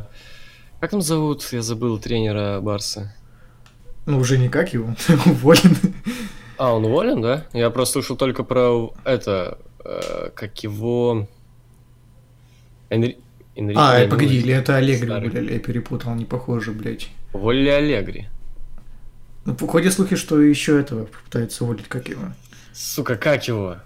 как 0.78 0.90
там 0.92 1.02
зовут? 1.02 1.44
Я 1.50 1.62
забыл 1.62 1.98
тренера 1.98 2.60
Барса. 2.60 3.12
Ну, 4.06 4.18
уже 4.20 4.38
никак 4.38 4.72
его, 4.72 4.94
уволен. 5.26 5.76
А, 6.58 6.72
он 6.74 6.84
уволен, 6.84 7.20
да? 7.22 7.46
Я 7.52 7.70
просто 7.70 7.94
слышал 7.94 8.16
только 8.16 8.44
про 8.44 8.90
это, 9.04 9.58
э, 9.84 10.30
как 10.34 10.62
его... 10.62 11.28
Энри... 12.90 13.18
Энри- 13.56 13.74
А, 13.76 14.00
не 14.04 14.08
погоди, 14.08 14.36
Энри- 14.38 14.42
или 14.42 14.54
это 14.54 14.76
Аллегри, 14.76 15.06
старый. 15.08 15.30
блядь, 15.30 15.50
я 15.50 15.58
перепутал, 15.58 16.14
не 16.14 16.24
похоже, 16.24 16.72
блядь. 16.72 17.08
Уволили 17.32 17.68
Аллегри. 17.68 18.28
Ну, 19.44 19.56
ходят 19.66 19.92
слухи, 19.92 20.14
что 20.16 20.40
еще 20.40 20.78
этого 20.80 21.06
пытаются 21.24 21.64
уволить, 21.64 21.88
как 21.88 22.08
его. 22.08 22.22
Сука, 22.72 23.16
как 23.16 23.48
его? 23.48 23.76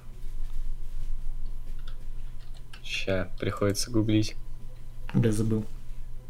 Ща, 2.84 3.28
приходится 3.38 3.90
гуглить. 3.90 4.36
Бля, 5.14 5.32
забыл. 5.32 5.64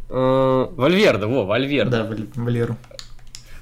Э, 0.08 0.66
Вальверда, 0.76 1.26
во, 1.26 1.44
Вальверда. 1.44 2.02
Да, 2.02 2.04
Вал- 2.04 2.28
Валеру. 2.36 2.76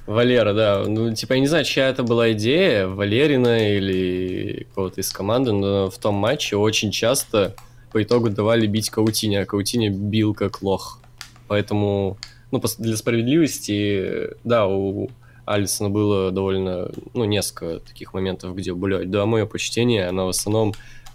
Валера, 0.05 0.53
да. 0.53 0.83
Ну, 0.87 1.13
типа, 1.13 1.33
я 1.33 1.39
не 1.39 1.47
знаю, 1.47 1.65
чья 1.65 1.89
это 1.89 2.03
была 2.03 2.31
идея, 2.33 2.87
Валерина 2.87 3.75
или 3.75 4.67
кого-то 4.75 5.01
из 5.01 5.11
команды, 5.11 5.51
но 5.51 5.89
в 5.89 5.97
том 5.97 6.15
матче 6.15 6.57
очень 6.57 6.91
часто 6.91 7.55
по 7.91 8.03
итогу 8.03 8.29
давали 8.29 8.67
бить 8.67 8.89
Каутине, 8.89 9.41
а 9.41 9.45
Каутине 9.45 9.89
бил 9.89 10.33
как 10.33 10.61
лох. 10.61 10.99
Поэтому, 11.47 12.17
ну, 12.51 12.61
для 12.77 12.97
справедливости, 12.97 14.29
да, 14.43 14.67
у 14.67 15.09
Алисона 15.45 15.89
было 15.89 16.31
довольно, 16.31 16.91
ну, 17.13 17.25
несколько 17.25 17.79
таких 17.79 18.13
моментов, 18.13 18.55
где, 18.55 18.73
блядь, 18.73 19.09
да, 19.09 19.25
мое 19.25 19.45
почтение, 19.45 20.07
она 20.07 20.25
в 20.25 20.29
основном 20.29 20.73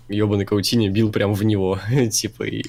ебаный 0.08 0.44
Каутине 0.44 0.88
бил 0.88 1.12
прям 1.12 1.34
в 1.34 1.44
него, 1.44 1.78
типа, 2.10 2.44
и 2.44 2.64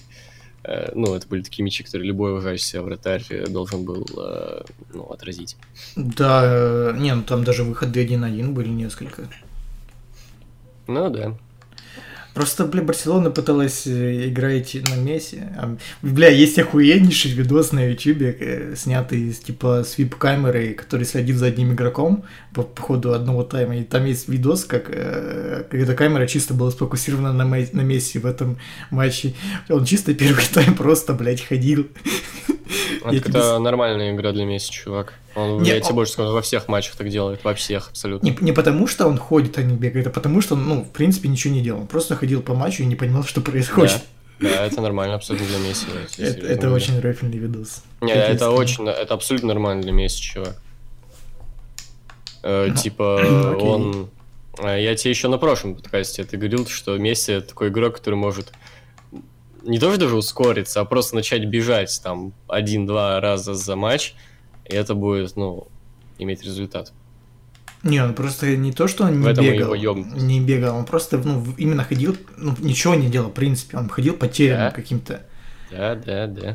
ну, 0.93 1.15
это 1.15 1.27
были 1.27 1.41
такие 1.41 1.63
мячи, 1.63 1.83
которые 1.83 2.07
любой 2.07 2.31
уважающийся 2.31 2.83
вратарь 2.83 3.23
э, 3.29 3.47
должен 3.47 3.83
был, 3.83 4.05
э, 4.17 4.61
ну, 4.93 5.03
отразить. 5.05 5.57
Да, 5.95 6.41
э, 6.43 6.93
не, 6.97 7.15
ну 7.15 7.23
там 7.23 7.43
даже 7.43 7.63
выходы 7.63 8.01
один 8.01 8.21
на 8.21 8.27
один 8.27 8.53
были 8.53 8.69
несколько. 8.69 9.23
Ну 10.87 11.09
да. 11.09 11.35
Просто, 12.33 12.65
бля, 12.65 12.81
Барселона 12.81 13.29
пыталась 13.29 13.85
э, 13.85 14.29
играть 14.29 14.77
на 14.89 14.95
Месси. 14.95 15.39
А, 15.57 15.75
бля, 16.01 16.29
есть 16.29 16.57
охуеннейший 16.57 17.31
видос 17.31 17.73
на 17.73 17.89
Ютубе, 17.89 18.35
э, 18.39 18.75
снятый 18.77 19.33
типа 19.33 19.83
с 19.83 19.97
вип-камерой, 19.97 20.73
который 20.73 21.05
следит 21.05 21.35
за 21.35 21.47
одним 21.47 21.73
игроком 21.73 22.23
по, 22.53 22.63
по 22.63 22.81
ходу 22.81 23.13
одного 23.13 23.43
тайма. 23.43 23.77
И 23.77 23.83
там 23.83 24.05
есть 24.05 24.29
видос, 24.29 24.63
как, 24.63 24.85
э, 24.89 25.65
эта 25.71 25.93
камера 25.93 26.25
чисто 26.25 26.53
была 26.53 26.71
сфокусирована 26.71 27.33
на, 27.33 27.43
на 27.43 27.81
Месси 27.81 28.19
в 28.19 28.25
этом 28.25 28.57
матче. 28.91 29.33
Он 29.69 29.83
чисто 29.83 30.13
первый 30.13 30.45
тайм 30.53 30.75
просто, 30.75 31.13
блядь, 31.13 31.41
ходил. 31.41 31.87
Это, 33.03 33.19
тебе 33.19 33.39
это 33.39 33.59
нормальная 33.59 34.13
игра 34.13 34.31
для 34.31 34.45
Месси, 34.45 34.71
чувак. 34.71 35.13
Он, 35.35 35.63
я 35.63 35.79
тебе 35.79 35.89
он- 35.89 35.95
больше 35.95 36.13
скажу, 36.13 36.33
во 36.33 36.41
всех 36.41 36.67
матчах 36.67 36.95
так 36.95 37.09
делает, 37.09 37.43
во 37.43 37.53
всех 37.53 37.89
абсолютно. 37.89 38.25
Не, 38.27 38.37
не 38.41 38.51
потому, 38.51 38.87
что 38.87 39.07
он 39.07 39.17
ходит, 39.17 39.57
а 39.57 39.63
не 39.63 39.75
бегает, 39.75 40.07
а 40.07 40.09
потому, 40.09 40.41
что 40.41 40.55
он, 40.55 40.67
ну, 40.67 40.81
в 40.83 40.89
принципе, 40.91 41.29
ничего 41.29 41.53
не 41.53 41.61
делал. 41.61 41.81
Он 41.81 41.87
просто 41.87 42.15
ходил 42.15 42.41
по 42.41 42.53
матчу 42.53 42.83
и 42.83 42.85
не 42.85 42.95
понимал, 42.95 43.23
что 43.23 43.41
происходит. 43.41 44.01
Да, 44.39 44.49
да, 44.49 44.65
это 44.65 44.81
нормально 44.81 45.15
абсолютно 45.15 45.47
для 45.47 45.57
Месси. 45.59 45.85
тебе 46.09 46.27
Это, 46.27 46.47
это 46.47 46.71
очень 46.71 46.99
рэфельный 46.99 47.37
видос. 47.37 47.83
Не, 48.01 48.13
это 48.13 48.49
очень, 48.51 48.87
это 48.87 49.13
абсолютно 49.13 49.49
нормально 49.49 49.83
для 49.83 49.91
Месси, 49.91 50.21
чувак. 50.21 50.55
Э, 52.43 52.67
Ну, 52.69 52.75
типа, 52.75 53.55
он... 53.61 54.09
э, 54.59 54.81
Я 54.83 54.95
тебе 54.95 55.11
еще 55.11 55.27
на 55.27 55.37
прошлом 55.37 55.75
подкасте 55.75 56.23
ты 56.23 56.37
говорил, 56.37 56.65
что 56.67 56.97
Месси 56.97 57.33
это 57.33 57.49
такой 57.49 57.69
игрок, 57.69 57.95
который 57.97 58.15
может 58.15 58.51
не 59.63 59.79
то 59.79 59.89
что 59.91 59.99
даже 59.99 60.15
ускориться, 60.15 60.81
а 60.81 60.85
просто 60.85 61.15
начать 61.15 61.45
бежать 61.45 61.99
там 62.03 62.33
один-два 62.47 63.19
раза 63.19 63.53
за 63.53 63.75
матч, 63.75 64.13
и 64.65 64.73
это 64.73 64.95
будет, 64.95 65.35
ну, 65.35 65.67
иметь 66.17 66.43
результат. 66.43 66.93
Не, 67.83 68.03
он 68.03 68.13
просто 68.13 68.55
не 68.57 68.71
то, 68.71 68.87
что 68.87 69.05
он 69.05 69.21
В 69.21 69.25
не 69.25 69.33
бегал, 69.33 69.73
не 69.95 70.39
бегал, 70.39 70.77
он 70.77 70.85
просто, 70.85 71.17
ну, 71.17 71.43
именно 71.57 71.83
ходил, 71.83 72.15
ну, 72.37 72.55
ничего 72.59 72.93
не 72.95 73.09
делал, 73.09 73.29
в 73.29 73.33
принципе, 73.33 73.77
он 73.77 73.89
ходил 73.89 74.15
потерянным 74.15 74.67
Да. 74.69 74.71
каким-то. 74.71 75.25
Да, 75.71 75.95
да, 75.95 76.27
да. 76.27 76.53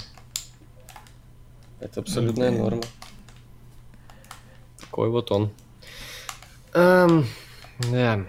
Это 1.80 2.00
абсолютная 2.00 2.50
Блин. 2.50 2.62
норма. 2.62 2.82
Такой 4.80 5.10
вот 5.10 5.32
он. 5.32 5.50
Эм, 6.74 7.26
да. 7.90 8.24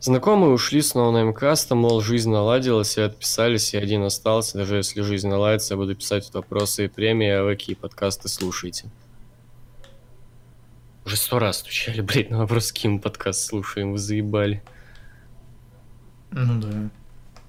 Знакомые 0.00 0.52
ушли 0.52 0.82
с 0.82 0.94
ноунейм 0.94 1.32
каста, 1.32 1.74
мол, 1.74 2.00
жизнь 2.00 2.30
наладилась, 2.30 2.98
и 2.98 3.00
отписались, 3.00 3.74
и 3.74 3.78
один 3.78 4.04
остался. 4.04 4.58
Даже 4.58 4.76
если 4.76 5.00
жизнь 5.00 5.28
наладится, 5.28 5.74
я 5.74 5.78
буду 5.78 5.94
писать 5.94 6.32
вопросы 6.32 6.84
и 6.84 6.88
премии, 6.88 7.30
а 7.30 7.44
вы 7.44 7.56
какие 7.56 7.76
подкасты 7.76 8.28
слушаете? 8.28 8.90
Уже 11.06 11.16
сто 11.16 11.38
раз 11.38 11.58
стучали, 11.58 12.00
блядь, 12.00 12.30
на 12.30 12.38
вопрос, 12.38 12.72
каким 12.72 12.98
подкаст 12.98 13.46
слушаем, 13.46 13.92
вы 13.92 13.98
заебали. 13.98 14.62
Ну 16.30 16.60
да. 16.60 16.90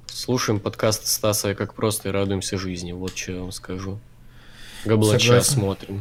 Слушаем 0.05 0.60
подкаст 0.60 1.05
Стаса 1.05 1.53
как 1.53 1.73
просто 1.73 2.10
и 2.10 2.12
радуемся 2.12 2.57
жизни. 2.57 2.91
Вот 2.91 3.17
что 3.17 3.33
я 3.33 3.41
вам 3.41 3.51
скажу. 3.51 3.99
Габлача 4.86 5.19
Согласен. 5.19 5.53
смотрим. 5.53 5.99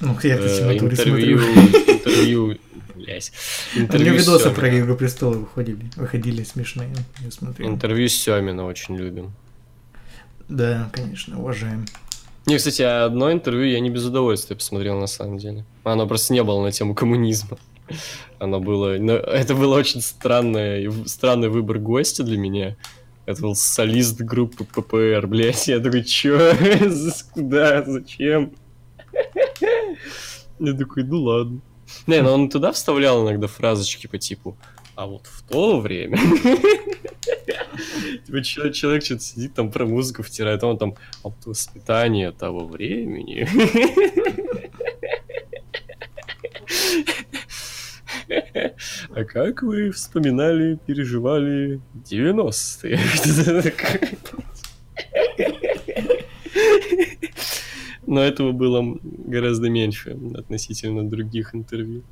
Ну, 0.00 0.16
я 0.22 0.36
Э, 0.36 0.38
в 0.38 0.66
натуре 0.66 0.90
интервью, 0.92 1.38
смотрю. 1.40 1.92
интервью, 1.94 2.56
блядь. 2.94 3.32
У 3.76 3.78
Интервью 3.80 4.12
видосы 4.14 4.38
Сёмина. 4.44 4.54
про 4.54 4.78
Игру 4.78 4.96
Престолов 4.96 5.36
выходили, 5.38 5.90
выходили 5.96 6.42
смешные, 6.44 6.90
я 7.20 7.30
смотрел. 7.30 7.68
Интервью 7.68 8.08
Семина 8.08 8.64
очень 8.66 8.96
любим. 8.96 9.32
Да, 10.48 10.88
конечно, 10.92 11.38
уважаем. 11.40 11.84
Не, 12.46 12.56
кстати, 12.56 12.80
одно 12.82 13.30
интервью 13.30 13.66
я 13.70 13.80
не 13.80 13.90
без 13.90 14.04
удовольствия 14.06 14.56
посмотрел 14.56 14.98
на 14.98 15.06
самом 15.06 15.36
деле. 15.38 15.64
Оно 15.84 16.06
просто 16.06 16.32
не 16.32 16.42
было 16.42 16.62
на 16.62 16.72
тему 16.72 16.94
коммунизма. 16.94 17.58
Оно 18.38 18.60
было... 18.60 18.96
ну, 18.98 19.12
это 19.14 19.54
был 19.54 19.72
очень 19.72 20.00
странный, 20.00 20.90
странный 21.06 21.48
выбор 21.48 21.78
гостя 21.78 22.22
для 22.22 22.38
меня. 22.38 22.76
Это 23.26 23.42
был 23.42 23.54
солист 23.54 24.20
группы 24.22 24.64
ППР, 24.64 25.26
блядь. 25.26 25.68
Я 25.68 25.80
такой, 25.80 26.04
чё? 26.04 26.54
Куда? 27.34 27.84
Зачем? 27.84 28.52
Я 30.60 30.74
такой, 30.74 31.04
ну 31.04 31.22
ладно. 31.22 31.60
Не, 32.06 32.22
ну 32.22 32.32
он 32.32 32.50
туда 32.50 32.72
вставлял 32.72 33.24
иногда 33.24 33.46
фразочки 33.46 34.06
по 34.06 34.18
типу 34.18 34.56
а 34.98 35.06
вот 35.06 35.28
в 35.28 35.42
то 35.44 35.78
время... 35.78 36.18
Типа 38.26 38.42
чё- 38.42 38.70
человек 38.70 39.04
что-то 39.04 39.22
сидит 39.22 39.54
там 39.54 39.70
про 39.70 39.86
музыку 39.86 40.24
втирает, 40.24 40.64
а 40.64 40.66
он 40.66 40.76
там 40.76 40.96
а 41.22 41.28
вот 41.28 41.46
воспитание 41.46 42.32
того 42.32 42.66
времени. 42.66 43.46
А 49.14 49.24
как 49.24 49.62
вы 49.62 49.92
вспоминали, 49.92 50.80
переживали 50.84 51.80
90-е? 51.94 52.98
Но 58.08 58.22
этого 58.22 58.52
было 58.52 58.98
гораздо 59.02 59.68
меньше 59.68 60.16
относительно 60.34 61.06
других 61.06 61.54
интервью. 61.54 62.04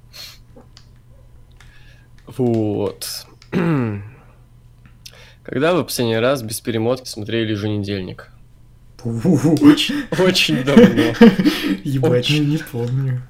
Вот. 2.27 3.27
Когда 5.43 5.75
вы 5.75 5.85
последний 5.85 6.19
раз 6.19 6.43
без 6.43 6.61
перемотки 6.61 7.09
смотрели 7.09 7.53
еженедельник? 7.53 8.31
Очень, 9.03 10.05
очень 10.23 10.63
давно. 10.65 11.15
Ебать, 11.85 12.29
не 12.29 12.59
помню. 12.59 13.23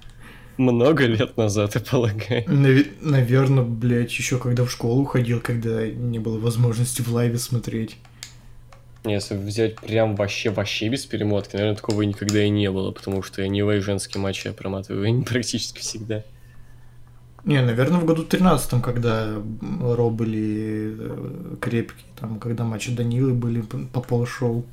Много 0.57 1.07
лет 1.07 1.37
назад, 1.37 1.77
я 1.77 1.81
полагаю. 1.81 2.43
Наверное, 3.01 3.63
блядь, 3.63 4.13
еще 4.13 4.39
когда 4.39 4.65
в 4.65 4.73
школу 4.73 5.05
ходил, 5.05 5.39
когда 5.39 5.87
не 5.87 6.19
было 6.19 6.41
возможности 6.41 7.01
в 7.01 7.13
лайве 7.13 7.39
смотреть. 7.39 7.97
Если 9.07 9.37
взять 9.37 9.77
прям 9.77 10.17
вообще-вообще 10.17 10.89
без 10.89 11.07
перемотки, 11.07 11.57
наверное, 11.57 11.77
такого 11.77 12.03
никогда 12.03 12.43
и 12.43 12.49
не 12.49 12.71
было, 12.71 12.91
потому 12.91 13.23
что 13.23 13.43
я 13.43 13.49
не 13.49 13.63
женские 13.81 14.21
матчи 14.21 14.49
я 14.49 14.53
проматываю 14.53 15.23
практически 15.27 15.81
всегда. 15.81 16.23
Не, 17.45 17.63
наверное, 17.63 18.01
в 18.01 18.05
году 18.05 18.25
13 18.25 18.83
когда 18.83 19.41
Ро 19.81 20.11
были 20.11 20.97
э, 20.99 21.57
крепкие, 21.61 22.07
там, 22.21 22.41
когда 22.41 22.65
матчи 22.65 22.93
Данилы 22.95 23.35
были 23.35 23.61
по 23.61 23.79
по 23.79 24.01
полшоу. 24.01 24.65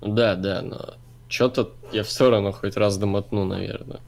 Да, 0.00 0.36
да, 0.36 0.62
но 0.62 0.94
что-то 1.28 1.74
я 1.92 2.02
все 2.02 2.30
равно 2.30 2.52
хоть 2.52 2.78
раз 2.78 2.96
домотну, 2.96 3.44
наверное. 3.44 4.00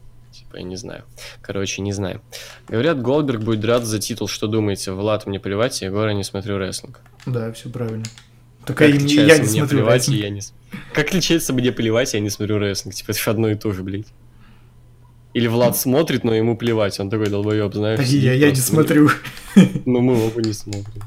Типа, 0.52 0.58
я 0.58 0.64
не 0.64 0.76
знаю. 0.76 1.04
Короче, 1.40 1.80
не 1.82 1.92
знаю. 1.92 2.20
Говорят, 2.68 3.00
Голдберг 3.00 3.40
будет 3.42 3.60
драться 3.60 3.86
за 3.88 3.98
титул. 3.98 4.28
Что 4.28 4.46
думаете? 4.46 4.92
Влад, 4.92 5.26
мне 5.26 5.40
плевать, 5.40 5.80
я 5.80 5.88
Егора 5.88 6.10
не 6.10 6.24
смотрю 6.24 6.58
рестлинг. 6.58 7.00
Да, 7.24 7.50
все 7.52 7.70
правильно. 7.70 8.04
Как 8.64 8.78
Только 8.78 8.84
мне- 8.84 8.92
я 8.92 8.96
отличается 9.34 9.42
не 9.42 9.58
смотрю 9.60 9.78
плевать, 9.78 10.00
рестлинг. 10.08 10.22
я 10.22 10.30
не... 10.30 10.40
Как 10.92 11.08
отличается 11.08 11.52
мне 11.54 11.72
плевать, 11.72 12.12
я 12.14 12.20
не 12.20 12.28
смотрю 12.30 12.58
рестлинг? 12.58 12.94
Типа, 12.94 13.10
это 13.12 13.20
же 13.20 13.30
одно 13.30 13.48
и 13.50 13.54
то 13.54 13.72
же, 13.72 13.82
блядь. 13.82 14.06
Или 15.32 15.46
Влад 15.46 15.76
смотрит, 15.78 16.24
но 16.24 16.34
ему 16.34 16.56
плевать, 16.58 17.00
он 17.00 17.08
такой 17.08 17.28
долбоеб, 17.30 17.72
знаешь. 17.72 18.00
Сидит 18.06 18.22
я, 18.24 18.32
я 18.34 18.50
не 18.50 18.56
смотрю. 18.56 19.08
Ну, 19.86 20.00
мы 20.00 20.26
оба 20.26 20.42
не 20.42 20.52
смотрим. 20.52 21.02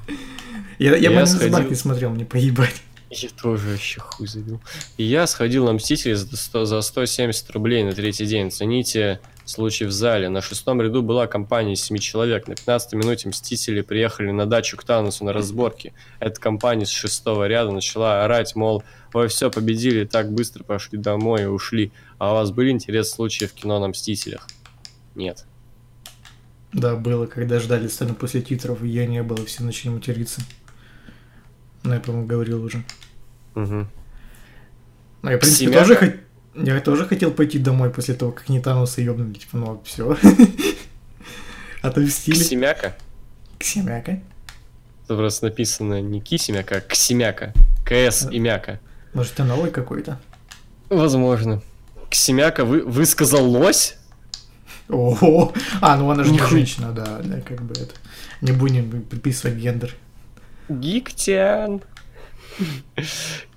Я, 0.79 0.95
я, 0.95 1.11
Я 1.11 1.25
сходил- 1.27 1.69
не 1.69 1.75
смотрел, 1.75 2.09
мне 2.09 2.25
поебать. 2.25 2.81
Я 3.11 3.29
тоже 3.41 3.67
вообще 3.69 4.01
хуй 4.01 4.27
забил. 4.27 4.59
Я 4.97 5.25
сходил 5.27 5.65
на 5.65 5.73
Мстители 5.73 6.13
за 6.13 6.35
100 6.35 6.65
за 6.65 6.81
170 6.81 7.49
рублей 7.51 7.83
на 7.83 7.93
третий 7.93 8.25
день. 8.25 8.49
Цените 8.51 9.21
случай 9.45 9.85
в 9.85 9.91
зале. 9.91 10.29
На 10.29 10.41
шестом 10.41 10.81
ряду 10.81 11.01
была 11.01 11.27
компания 11.27 11.73
из 11.73 11.83
семи 11.83 11.99
человек. 11.99 12.47
На 12.47 12.55
15 12.55 12.93
минуте 12.93 13.29
Мстители 13.29 13.81
приехали 13.81 14.31
на 14.31 14.45
дачу 14.45 14.77
к 14.77 14.83
Танусу 14.83 15.23
на 15.25 15.33
разборке. 15.33 15.93
Эта 16.19 16.39
компания 16.39 16.85
с 16.85 16.89
шестого 16.89 17.47
ряда 17.47 17.71
начала 17.71 18.23
орать, 18.25 18.55
мол, 18.55 18.83
вы 19.13 19.27
все 19.27 19.49
победили, 19.49 20.05
так 20.05 20.31
быстро 20.31 20.63
пошли 20.63 20.97
домой 20.97 21.43
и 21.43 21.45
ушли. 21.45 21.91
А 22.17 22.31
у 22.31 22.35
вас 22.35 22.51
были 22.51 22.71
интересные 22.71 23.15
случаи 23.15 23.45
в 23.45 23.53
кино 23.53 23.79
на 23.79 23.87
Мстителях? 23.87 24.47
Нет. 25.15 25.45
Да, 26.73 26.95
было, 26.95 27.25
когда 27.25 27.59
ждали 27.59 27.87
сцену 27.87 28.15
после 28.15 28.41
титров, 28.41 28.83
и 28.83 28.87
я 28.89 29.05
не 29.07 29.23
было, 29.23 29.45
все 29.45 29.63
начали 29.63 29.89
материться. 29.89 30.41
Ну, 31.83 31.93
я, 31.93 31.99
по-моему, 31.99 32.27
говорил 32.27 32.63
уже. 32.63 32.83
Угу. 33.55 33.87
Ну, 35.21 35.29
я, 35.29 35.37
в 35.37 35.39
принципе, 35.39 35.65
Семяка? 35.65 35.79
тоже, 35.79 35.95
хот- 35.95 36.19
я 36.55 36.79
тоже 36.81 37.05
хотел 37.05 37.31
пойти 37.31 37.59
домой 37.59 37.89
после 37.89 38.13
того, 38.15 38.31
как 38.31 38.49
не 38.49 38.59
Таноса 38.59 39.01
ёбнули. 39.01 39.33
Типа, 39.33 39.57
ну, 39.57 39.81
все. 39.85 40.17
Отомстили. 41.81 42.35
Ксемяка? 42.35 42.95
Ксемяка. 43.59 44.19
Это 45.05 45.15
просто 45.15 45.45
написано 45.45 46.01
не 46.01 46.19
Кисемяка, 46.19 46.77
а 46.77 46.81
Ксемяка. 46.81 47.53
КС 47.85 48.27
и 48.31 48.39
Мяка. 48.39 48.79
Может, 49.13 49.33
это 49.33 49.43
новый 49.43 49.69
какой-то? 49.69 50.19
Возможно. 50.89 51.61
Ксемяка 52.09 52.65
вы, 52.65 52.81
высказал 52.81 53.47
лось? 53.47 53.97
О, 54.89 55.51
а, 55.81 55.97
ну 55.97 56.09
она 56.09 56.23
же 56.23 56.31
не 56.31 56.39
женщина, 56.39 56.91
да, 56.91 57.19
да, 57.23 57.41
как 57.41 57.61
бы 57.61 57.73
это. 57.73 57.93
Не 58.41 58.51
будем 58.51 59.03
приписывать 59.03 59.55
гендер. 59.55 59.95
Гиктян. 60.69 61.81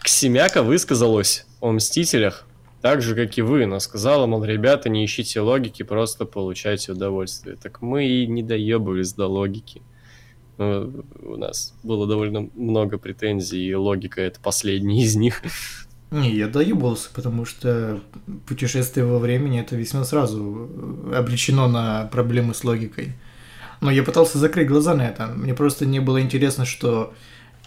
Ксемяка 0.01 0.63
высказалась 0.63 1.47
о 1.61 1.73
Мстителях, 1.73 2.47
так 2.81 3.03
же, 3.03 3.15
как 3.15 3.37
и 3.39 3.43
вы, 3.43 3.67
но 3.67 3.81
сказала, 3.81 4.27
мол, 4.27 4.45
ребята, 4.45 4.89
не 4.89 5.05
ищите 5.05 5.41
логики, 5.41 5.83
просто 5.83 6.25
получайте 6.25 6.93
удовольствие. 6.93 7.57
Так 7.57 7.83
мы 7.83 8.07
и 8.07 8.27
не 8.27 8.43
доебывались 8.43 9.13
до 9.13 9.27
логики. 9.27 9.83
Ну, 10.59 11.05
у 11.23 11.37
нас 11.37 11.75
было 11.83 12.07
довольно 12.07 12.49
много 12.55 12.99
претензий, 12.99 13.69
и 13.69 13.75
логика 13.75 14.21
это 14.21 14.41
последняя 14.41 15.03
из 15.03 15.17
них. 15.17 15.43
Не, 16.11 16.35
я 16.35 16.49
доебался, 16.49 17.11
потому 17.13 17.45
что 17.45 18.01
путешествие 18.47 19.05
во 19.05 19.19
времени 19.19 19.61
это 19.61 19.77
весьма 19.77 20.05
сразу 20.05 20.71
э, 21.13 21.17
обречено 21.17 21.69
на 21.69 22.07
проблемы 22.07 22.55
с 22.55 22.65
логикой. 22.65 23.13
Но 23.81 23.91
я 23.91 24.03
пытался 24.03 24.39
закрыть 24.39 24.69
глаза 24.69 24.95
на 24.95 25.07
это. 25.07 25.27
Мне 25.27 25.55
просто 25.55 25.85
не 25.85 26.01
было 26.01 26.21
интересно, 26.21 26.65
что 26.65 27.13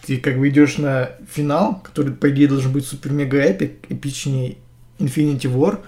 ты 0.04 0.18
как 0.18 0.38
бы 0.38 0.48
идешь 0.48 0.76
на 0.78 1.12
финал, 1.30 1.80
который, 1.82 2.12
по 2.12 2.30
идее, 2.30 2.48
должен 2.48 2.72
быть 2.72 2.84
супер-мега 2.84 3.38
эпик, 3.38 3.90
эпичней 3.90 4.58
Infinity 5.02 5.52
War, 5.52 5.80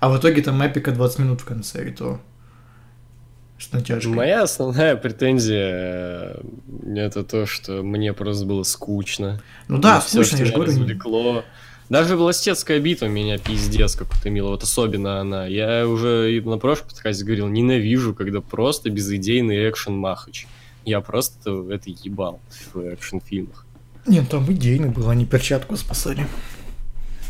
а 0.00 0.08
в 0.08 0.18
итоге 0.18 0.42
там 0.42 0.60
эпика 0.62 0.92
20 0.92 1.18
минут 1.20 1.40
в 1.40 1.44
конце, 1.44 1.88
и 1.88 1.92
то 1.92 2.20
с 3.58 3.72
натяжкой. 3.72 4.12
Моя 4.12 4.42
основная 4.42 4.96
претензия 4.96 6.36
э, 6.36 6.42
это 6.96 7.24
то, 7.24 7.46
что 7.46 7.82
мне 7.82 8.12
просто 8.12 8.44
было 8.44 8.62
скучно. 8.64 9.40
Ну 9.68 9.78
да, 9.78 10.00
Всё, 10.00 10.22
скучно, 10.22 10.36
что 10.36 10.38
я 10.38 10.44
же 10.46 10.52
говорю. 10.52 10.70
развлекло. 10.70 11.44
Даже 11.88 12.16
Властецкая 12.16 12.80
битва 12.80 13.06
меня 13.06 13.38
пиздец 13.38 13.94
как 13.94 14.08
утомила, 14.12 14.48
вот 14.48 14.62
особенно 14.64 15.20
она. 15.20 15.46
Я 15.46 15.86
уже 15.86 16.42
на 16.44 16.58
прошлом 16.58 16.88
подкасте 16.88 17.24
говорил, 17.24 17.46
ненавижу, 17.46 18.12
когда 18.12 18.40
просто 18.40 18.90
безыдейный 18.90 19.70
экшен 19.70 19.96
махач. 19.96 20.46
Я 20.84 21.00
просто 21.00 21.64
это 21.70 21.88
ебал 21.88 22.40
в 22.74 22.80
экшн-фильмах. 22.80 23.64
Нет, 24.06 24.28
там 24.28 24.50
идейно 24.52 24.88
было, 24.88 25.12
они 25.12 25.24
перчатку 25.26 25.76
спасали. 25.76 26.26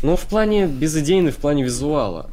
Ну, 0.03 0.15
в 0.15 0.25
плане 0.27 0.67
безыдейный, 0.67 1.31
в 1.31 1.37
плане 1.37 1.63
визуала. 1.63 2.29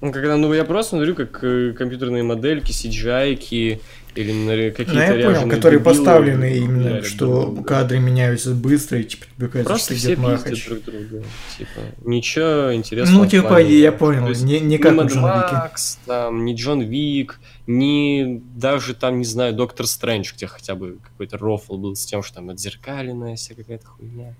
Ну, 0.00 0.12
когда, 0.12 0.36
ну, 0.36 0.52
я 0.54 0.64
просто 0.64 0.90
смотрю, 0.96 1.14
как 1.14 1.44
э, 1.44 1.72
компьютерные 1.76 2.22
модельки, 2.22 2.72
CGI-ки 2.72 3.80
или 4.14 4.32
на 4.32 4.70
какие-то 4.70 4.94
Ну, 4.94 5.00
я 5.18 5.26
понял, 5.26 5.48
которые 5.48 5.78
дебилы 5.78 5.94
поставлены 5.94 6.56
именно, 6.56 6.86
ударят 6.86 7.06
что 7.06 7.26
друг 7.26 7.44
друга. 7.54 7.68
кадры 7.68 7.98
меняются 8.00 8.54
быстро, 8.54 8.98
и 8.98 9.04
типа 9.04 9.26
тебе 9.36 9.48
кажется, 9.48 9.68
Просто 9.68 9.94
что 9.94 10.06
все 10.06 10.16
махач. 10.16 10.66
друг 10.66 10.84
друга. 10.84 11.24
Типа, 11.58 11.80
ничего 12.04 12.74
интересного. 12.74 13.22
Ну, 13.24 13.30
типа, 13.30 13.48
плане- 13.48 13.78
я 13.78 13.92
понял, 13.92 14.28
есть 14.28 14.42
не, 14.42 14.58
не 14.58 14.66
ни 14.66 14.76
как 14.78 14.94
Mad 14.94 15.04
Вики. 15.04 15.18
Max, 15.18 15.98
там, 16.06 16.44
ни 16.46 16.54
Джон 16.54 16.80
Вик, 16.80 17.38
ни 17.66 18.42
даже 18.56 18.94
там, 18.94 19.18
не 19.18 19.24
знаю, 19.26 19.52
Доктор 19.52 19.86
Стрэндж, 19.86 20.32
где 20.34 20.46
хотя 20.46 20.74
бы 20.74 20.96
какой-то 21.04 21.36
рофл 21.38 21.76
был 21.76 21.94
с 21.94 22.04
тем, 22.06 22.22
что 22.22 22.36
там 22.36 22.48
отзеркаленная 22.50 23.36
вся 23.36 23.54
какая-то 23.54 23.86
хуйня. 23.86 24.34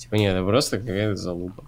Типа, 0.00 0.14
нет, 0.14 0.34
это 0.34 0.46
просто 0.46 0.78
какая-то 0.78 1.14
залупа. 1.14 1.64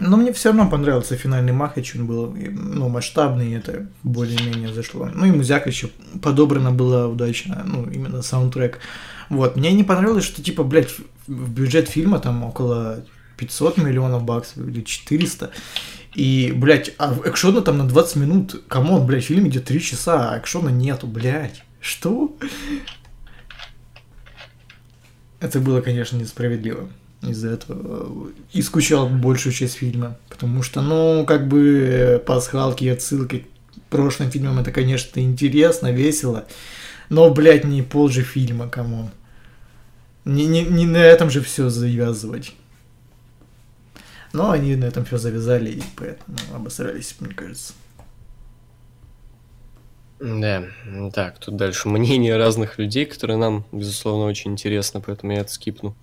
Но 0.00 0.16
мне 0.16 0.32
все 0.32 0.50
равно 0.50 0.70
понравился 0.70 1.16
финальный 1.16 1.52
махач, 1.52 1.96
он 1.96 2.06
был 2.06 2.32
ну, 2.32 2.88
масштабный, 2.88 3.50
и 3.50 3.54
это 3.56 3.88
более-менее 4.04 4.72
зашло. 4.72 5.10
Ну 5.12 5.26
и 5.26 5.32
музяка 5.32 5.68
еще 5.68 5.90
подобрана 6.22 6.70
была 6.70 7.08
удачно, 7.08 7.64
ну, 7.66 7.90
именно 7.90 8.22
саундтрек. 8.22 8.78
Вот, 9.28 9.56
мне 9.56 9.72
не 9.72 9.82
понравилось, 9.82 10.24
что, 10.24 10.40
типа, 10.40 10.62
блядь, 10.62 10.94
бюджет 11.26 11.88
фильма 11.88 12.20
там 12.20 12.44
около 12.44 13.04
500 13.38 13.78
миллионов 13.78 14.22
баксов 14.22 14.58
или 14.58 14.82
400. 14.82 15.50
И, 16.14 16.52
блядь, 16.54 16.94
а 16.98 17.12
экшона 17.24 17.60
там 17.62 17.78
на 17.78 17.88
20 17.88 18.16
минут. 18.16 18.64
Come 18.68 18.89
on, 18.89 19.04
блядь, 19.04 19.24
фильм 19.24 19.48
идет 19.48 19.64
3 19.64 19.80
часа, 19.80 20.30
а 20.30 20.38
экшона 20.38 20.68
нету, 20.68 21.08
блядь. 21.08 21.64
Что? 21.80 22.36
Это 25.40 25.58
было, 25.58 25.80
конечно, 25.80 26.16
несправедливо. 26.16 26.88
Из-за 27.22 27.50
этого 27.50 28.28
э, 28.28 28.30
и 28.52 28.62
скучал 28.62 29.08
большую 29.08 29.52
часть 29.52 29.74
фильма. 29.74 30.16
Потому 30.28 30.62
что, 30.62 30.82
ну, 30.82 31.24
как 31.26 31.48
бы 31.48 31.78
э, 31.78 32.18
пасхалки 32.18 32.84
и 32.84 32.88
отсылки 32.88 33.46
к 33.74 33.90
прошлым 33.90 34.30
фильмам 34.30 34.58
это, 34.58 34.70
конечно, 34.70 35.18
интересно, 35.20 35.90
весело. 35.90 36.46
Но, 37.08 37.30
блядь, 37.32 37.64
не 37.64 37.82
пол 37.82 38.08
же 38.08 38.22
фильма, 38.22 38.68
come 38.68 38.92
on. 38.92 39.10
Не, 40.24 40.46
не, 40.46 40.62
не 40.62 40.86
на 40.86 40.98
этом 40.98 41.30
же 41.30 41.40
все 41.40 41.70
завязывать. 41.70 42.54
Но 44.32 44.50
они 44.50 44.76
на 44.76 44.84
этом 44.84 45.04
все 45.04 45.18
завязали 45.18 45.70
и 45.70 45.82
поэтому 45.96 46.36
обосрались, 46.54 47.16
мне 47.18 47.34
кажется. 47.34 47.72
Да, 50.20 50.64
так, 51.14 51.38
тут 51.38 51.56
дальше 51.56 51.88
мнение 51.88 52.36
разных 52.38 52.78
людей, 52.78 53.06
которые 53.06 53.36
нам, 53.36 53.64
безусловно, 53.72 54.26
очень 54.26 54.52
интересно, 54.52 55.00
поэтому 55.00 55.32
я 55.32 55.40
это 55.40 55.52
скипну. 55.52 55.94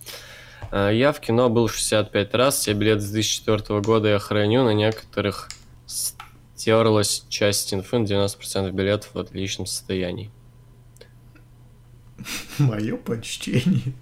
Я 0.76 1.14
в 1.14 1.22
кино 1.22 1.50
был 1.50 1.70
65 1.70 2.34
раз, 2.34 2.58
все 2.58 2.74
билеты 2.74 3.00
с 3.00 3.10
2004 3.10 3.80
года 3.80 4.10
я 4.10 4.20
храню, 4.20 4.66
на 4.66 4.74
некоторых 4.74 5.48
стерлась 5.86 7.26
часть 7.30 7.74
инфы, 7.74 8.00
на 8.00 8.04
90% 8.04 8.72
билетов 8.72 9.12
в 9.14 9.20
отличном 9.20 9.68
состоянии. 9.68 10.32
Мое 12.60 12.98
почтение. 12.98 13.94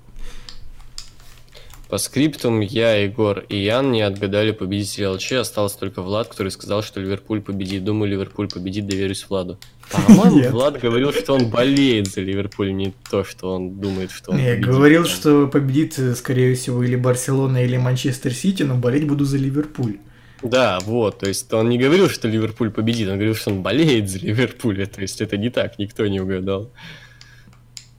По 1.94 2.00
скриптум 2.00 2.62
я, 2.62 2.96
Егор 2.96 3.46
и 3.50 3.56
Ян 3.56 3.92
не 3.92 4.02
отгадали 4.02 4.50
победителя 4.50 5.12
ЛЧ, 5.12 5.34
остался 5.34 5.78
только 5.78 6.02
Влад, 6.02 6.28
который 6.28 6.50
сказал, 6.50 6.82
что 6.82 7.00
Ливерпуль 7.00 7.40
победит. 7.40 7.84
Думаю, 7.84 8.10
Ливерпуль 8.10 8.50
победит, 8.50 8.88
доверюсь 8.88 9.28
Владу. 9.30 9.60
По-моему. 9.92 10.50
Влад 10.50 10.82
говорил, 10.82 11.14
что 11.14 11.34
он 11.34 11.52
болеет 11.52 12.08
за 12.08 12.22
Ливерпуль, 12.22 12.74
не 12.74 12.96
то, 13.12 13.24
что 13.24 13.54
он 13.54 13.80
думает, 13.80 14.10
что 14.10 14.32
он 14.32 14.38
Не, 14.38 14.46
я 14.46 14.56
говорил, 14.56 15.06
что 15.06 15.46
победит, 15.46 16.00
э, 16.00 16.16
скорее 16.16 16.56
всего, 16.56 16.84
или 16.84 16.96
Барселона, 16.96 17.64
или 17.64 17.78
Манчестер 17.78 18.34
Сити, 18.34 18.64
но 18.64 18.76
болеть 18.76 19.06
буду 19.06 19.26
за 19.26 19.38
Ливерпуль. 19.38 19.98
Да, 20.42 20.80
вот, 20.86 21.20
то 21.20 21.28
есть 21.28 21.54
он 21.54 21.70
не 21.70 21.78
говорил, 21.78 22.10
что 22.10 22.28
Ливерпуль 22.28 22.72
победит, 22.72 23.08
он 23.08 23.18
говорил, 23.18 23.36
что 23.36 23.52
он 23.52 23.62
болеет 23.62 24.10
за 24.10 24.18
Ливерпуль, 24.18 24.88
то 24.96 25.00
есть 25.00 25.22
это 25.22 25.38
не 25.38 25.52
так, 25.52 25.78
никто 25.78 26.08
не 26.08 26.20
угадал. 26.20 26.72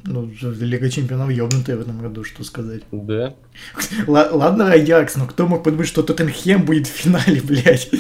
Ну, 0.07 0.31
Лига 0.61 0.91
Чемпионов 0.91 1.31
ёбнутая 1.31 1.77
в 1.77 1.81
этом 1.81 2.01
году, 2.01 2.25
что 2.25 2.45
сказать. 2.45 2.83
Да? 2.93 3.35
Ла- 4.07 4.29
ладно, 4.33 4.71
Аякс, 4.71 5.17
но 5.17 5.27
кто 5.27 5.47
мог 5.47 5.65
подумать, 5.65 5.87
что 5.87 6.03
Тоттенхем 6.03 6.65
будет 6.65 6.87
в 6.87 6.91
финале, 6.91 7.41
блядь? 7.45 7.91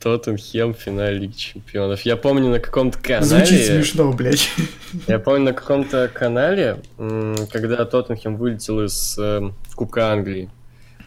Тоттенхем 0.00 0.74
в 0.74 0.78
финале 0.78 1.18
Лиги 1.18 1.36
Чемпионов. 1.36 2.00
Я 2.02 2.16
помню 2.16 2.50
на 2.50 2.58
каком-то 2.58 2.98
канале... 2.98 3.24
Звучит 3.24 3.66
смешно, 3.66 4.12
блядь. 4.12 4.48
Я 5.06 5.18
помню 5.18 5.44
на 5.44 5.52
каком-то 5.52 6.10
канале, 6.12 6.82
когда 6.96 7.84
Тоттенхем 7.84 8.36
вылетел 8.36 8.82
из 8.82 9.16
э, 9.18 9.50
Кубка 9.76 10.10
Англии, 10.10 10.50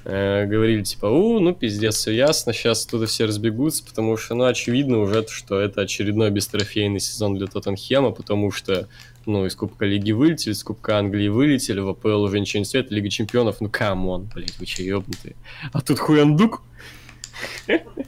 э, 0.06 0.46
говорили 0.46 0.84
типа, 0.84 1.08
у, 1.08 1.40
ну 1.40 1.54
пиздец, 1.54 1.96
все 1.96 2.12
ясно, 2.12 2.54
сейчас 2.54 2.86
оттуда 2.86 3.06
все 3.08 3.26
разбегутся, 3.26 3.84
потому 3.84 4.16
что, 4.16 4.36
ну, 4.36 4.46
очевидно 4.46 5.00
уже, 5.00 5.26
что 5.28 5.60
это 5.60 5.82
очередной 5.82 6.30
бестрофейный 6.32 7.00
сезон 7.00 7.36
для 7.36 7.48
Тоттенхема, 7.48 8.12
потому 8.12 8.52
что, 8.52 8.88
ну, 9.26 9.46
из 9.46 9.56
Кубка 9.56 9.86
Лиги 9.86 10.12
вылетели, 10.12 10.54
из 10.54 10.64
Кубка 10.64 10.98
Англии 10.98 11.28
вылетели, 11.28 11.80
в 11.80 11.90
АПЛ 11.90 12.24
уже 12.24 12.40
ничего 12.40 12.60
не 12.60 12.66
стоит, 12.66 12.92
Лига 12.92 13.10
Чемпионов, 13.10 13.62
ну, 13.62 13.70
come 13.70 14.04
on, 14.04 14.30
блядь, 14.34 14.58
вы 14.60 14.66
че, 14.66 14.86
ёбнутые. 14.86 15.36
А 15.74 15.82
тут 15.82 16.00
хуяндук, 16.00 16.62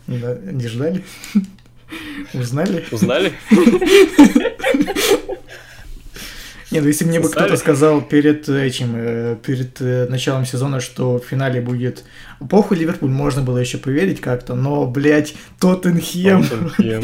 Да, 0.07 0.37
Не 0.51 0.67
ждали? 0.67 1.03
Узнали? 2.33 2.85
узнали? 2.91 3.33
Не, 6.69 6.77
Не, 6.77 6.81
ну 6.81 6.87
если 6.87 7.05
мне 7.05 7.19
бы 7.21 7.29
кто-то 7.29 7.55
сказал 7.55 8.01
перед 8.01 8.49
этим, 8.49 8.93
э, 8.95 9.37
перед 9.41 9.79
э, 9.79 10.07
началом 10.09 10.45
сезона, 10.45 10.81
что 10.81 11.17
в 11.17 11.23
финале 11.25 11.61
будет 11.61 12.03
похуй 12.49 12.77
Ливерпуль, 12.77 13.09
можно 13.09 13.41
было 13.41 13.57
еще 13.57 13.77
поверить 13.77 14.19
как-то, 14.19 14.53
но, 14.53 14.85
блядь, 14.85 15.33
Тоттенхем. 15.59 16.43
Тоттенхем. 16.43 17.03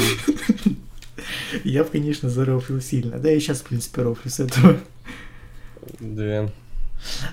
Я 1.63 1.83
бы, 1.83 1.89
конечно, 1.89 2.29
зарофлил 2.29 2.81
сильно. 2.81 3.17
Да, 3.19 3.31
и 3.31 3.39
сейчас, 3.39 3.59
в 3.61 3.65
принципе, 3.65 4.01
рофлю 4.01 4.29
с 4.29 4.39
этого. 4.39 4.77
Да. 5.99 6.49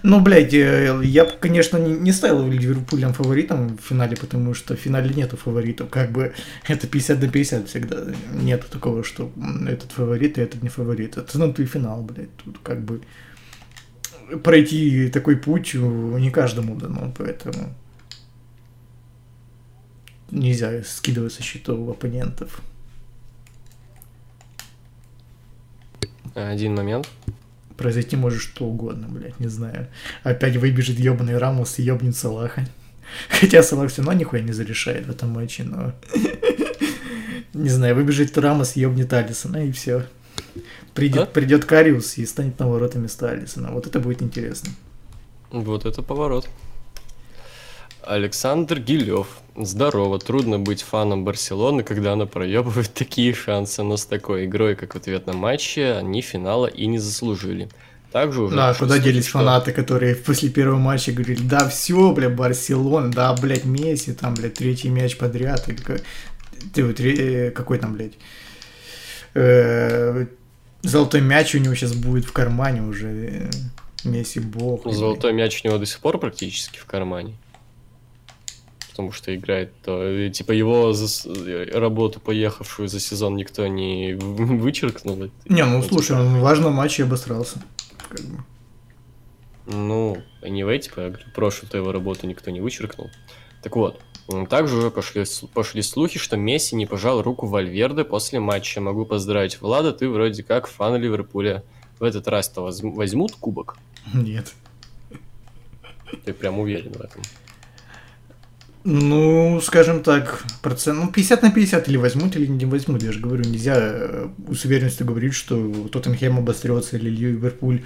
Ну, 0.03 0.21
блядь, 0.21 0.53
э, 0.55 1.01
я 1.05 1.25
бы, 1.25 1.33
конечно, 1.39 1.77
не 1.77 2.13
ставил 2.13 2.49
Ливерпулем 2.49 3.13
фаворитом 3.13 3.79
в 3.79 3.81
финале, 3.81 4.17
потому 4.17 4.55
что 4.55 4.75
в 4.75 4.81
финале 4.81 5.15
нету 5.15 5.37
фаворитов. 5.37 5.91
Как 5.91 6.11
бы 6.11 6.35
это 6.69 6.87
50 6.87 7.21
на 7.21 7.29
50 7.29 7.69
всегда. 7.69 8.05
Нету 8.35 8.67
такого, 8.71 9.05
что 9.05 9.31
этот 9.69 9.93
фаворит, 9.93 10.39
и 10.39 10.43
этот 10.43 10.63
не 10.63 10.69
фаворит. 10.69 11.17
Это 11.17 11.39
ну, 11.39 11.53
ты 11.53 11.65
финал, 11.67 12.03
блядь. 12.03 12.35
Тут 12.37 12.59
как 12.63 12.83
бы 12.83 13.03
пройти 14.43 15.09
такой 15.09 15.37
путь 15.37 15.75
не 15.75 16.31
каждому 16.31 16.77
дано, 16.77 17.13
поэтому 17.17 17.75
нельзя 20.31 20.83
скидывать 20.85 21.33
со 21.33 21.43
счетов 21.43 21.89
оппонентов. 21.89 22.63
Один 26.35 26.75
момент 26.75 27.09
произойти 27.77 28.15
может 28.15 28.43
что 28.43 28.67
угодно, 28.67 29.09
блядь, 29.09 29.41
не 29.41 29.49
знаю. 29.49 29.89
Опять 30.23 30.57
выбежит 30.57 30.99
ебаный 30.99 31.39
Рамос 31.39 31.79
и 31.79 31.83
ебнет 31.83 32.15
Салаха. 32.15 32.67
Хотя 33.31 33.63
Салах 33.63 33.91
все 33.91 34.03
равно 34.03 34.21
нихуя 34.21 34.43
не 34.43 34.53
зарешает 34.53 35.07
в 35.07 35.11
этом 35.11 35.31
матче, 35.31 35.65
но... 35.65 35.93
Не 37.53 37.69
знаю, 37.69 37.97
выбежит 37.97 38.39
Рамос, 38.39 38.77
ебнет 38.77 39.13
Алисона, 39.13 39.67
и 39.67 39.73
все. 39.73 40.07
Придет, 40.95 41.23
а? 41.23 41.27
придет 41.27 41.65
Кариус 41.65 42.19
и 42.19 42.27
станет 42.27 42.59
на 42.61 42.69
ворота 42.69 42.99
вместо 42.99 43.29
Алисона. 43.29 43.73
Вот 43.73 43.89
это 43.89 43.99
будет 43.99 44.23
интересно. 44.23 44.71
Вот 45.51 45.85
это 45.85 46.03
поворот. 46.03 46.49
Александр 48.05 48.81
Гилев. 48.81 49.27
Здорово, 49.57 50.19
трудно 50.19 50.59
быть 50.59 50.83
фаном 50.83 51.25
Барселоны, 51.25 51.83
когда 51.83 52.13
она 52.13 52.27
проебывает 52.27 52.93
такие 52.95 53.35
шансы, 53.35 53.83
но 53.83 53.97
с 53.97 54.07
такой 54.07 54.47
игрой, 54.47 54.75
как 54.75 54.95
в 54.95 54.97
ответном 54.97 55.37
матче, 55.37 55.93
они 55.93 56.23
финала 56.23 56.67
и 56.67 56.87
не 56.87 56.99
заслужили. 56.99 57.69
Также 58.13 58.43
уже... 58.43 58.57
Да, 58.57 58.75
куда 58.75 58.99
делись 58.99 59.29
что... 59.29 59.39
фанаты, 59.39 59.73
которые 59.73 60.17
после 60.17 60.49
первого 60.49 60.79
матча 60.79 61.13
говорили, 61.13 61.43
да 61.43 61.69
все, 61.69 62.13
бля, 62.13 62.29
Барселона, 62.29 63.11
да, 63.11 63.35
блядь, 63.35 63.65
Месси, 63.65 64.13
там, 64.13 64.35
блядь, 64.35 64.55
третий 64.55 64.89
мяч 64.89 65.17
подряд, 65.17 65.69
и 65.69 65.77
ты 66.75 66.85
вот, 66.85 66.99
э, 66.99 67.51
какой 67.53 67.79
там, 67.79 67.95
блядь, 67.95 68.15
э, 69.35 70.27
золотой 70.83 71.21
мяч 71.21 71.55
у 71.55 71.59
него 71.59 71.75
сейчас 71.75 71.93
будет 71.93 72.25
в 72.25 72.33
кармане 72.33 72.83
уже, 72.83 73.09
э, 73.09 73.51
Месси 74.03 74.41
бог. 74.41 74.93
Золотой 74.93 75.33
мяч 75.33 75.61
у 75.63 75.69
него 75.69 75.79
до 75.79 75.87
сих 75.87 76.01
пор 76.01 76.19
практически 76.19 76.79
в 76.79 76.87
кармане 76.87 77.37
потому 79.01 79.13
что 79.13 79.35
играет, 79.35 79.73
то 79.83 80.29
типа 80.29 80.53
его 80.53 80.93
за, 80.93 81.27
работу 81.73 82.21
поехавшую 82.21 82.89
за 82.89 83.01
сезон 83.01 83.37
никто 83.37 83.67
не 83.67 84.15
вычеркнул. 84.15 85.31
Не, 85.47 85.65
ну, 85.65 85.79
ну 85.79 85.83
слушай, 85.83 86.09
типа... 86.09 86.21
он 86.21 86.39
в 86.39 86.41
важном 86.41 86.75
матче 86.75 87.05
обосрался. 87.05 87.63
Как 88.09 88.21
бы. 88.21 88.45
Ну, 89.67 90.19
anyway, 90.43 90.79
типа, 90.79 91.15
прошлую-то 91.35 91.79
его 91.79 91.93
работу 91.93 92.27
никто 92.27 92.51
не 92.51 92.61
вычеркнул. 92.61 93.11
Так 93.63 93.77
вот, 93.77 94.01
также 94.49 94.77
уже 94.77 94.91
пошли, 94.91 95.25
пошли 95.55 95.83
слухи, 95.83 96.19
что 96.19 96.37
Месси 96.37 96.77
не 96.77 96.87
пожал 96.87 97.23
руку 97.23 97.47
Вальверде 97.47 98.05
после 98.05 98.41
матча. 98.41 98.81
Могу 98.81 99.07
поздравить 99.07 99.61
Влада, 99.61 99.93
ты 99.93 100.09
вроде 100.09 100.43
как 100.43 100.67
фан 100.67 100.97
Ливерпуля. 100.97 101.63
В 101.99 102.05
этот 102.05 102.29
раз-то 102.29 102.63
возьмут 102.63 103.33
кубок? 103.37 103.77
Нет. 104.13 104.53
Ты 106.25 106.33
прям 106.33 106.59
уверен 106.59 106.93
в 106.93 107.01
этом? 107.01 107.23
Ну, 108.85 109.61
скажем 109.61 110.03
так, 110.03 110.43
процент, 110.63 110.99
ну, 110.99 111.09
50 111.09 111.43
на 111.43 111.51
50 111.51 111.89
или 111.89 111.99
возьмут, 111.99 112.37
или 112.37 112.47
не 112.47 112.65
возьмут. 112.65 113.03
Я 113.03 113.13
же 113.13 113.21
говорю, 113.21 113.45
нельзя 113.45 113.77
э, 113.77 114.29
с 114.55 114.65
уверенностью 114.65 115.07
говорить, 115.07 115.35
что 115.35 115.89
Тоттенхэм 115.93 116.39
обострется 116.39 116.97
или 116.97 117.11
Ливерпуль 117.11 117.83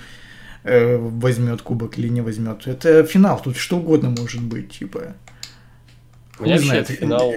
э, 0.62 0.97
возьмет 0.97 1.62
кубок 1.62 1.99
или 1.99 2.09
не 2.09 2.20
возьмет. 2.20 2.68
Это 2.68 3.03
финал, 3.05 3.40
тут 3.42 3.57
что 3.57 3.78
угодно 3.78 4.11
может 4.11 4.42
быть, 4.42 4.78
типа. 4.78 5.14
Мне 6.38 6.59
знает. 6.61 6.88
финал... 6.88 7.32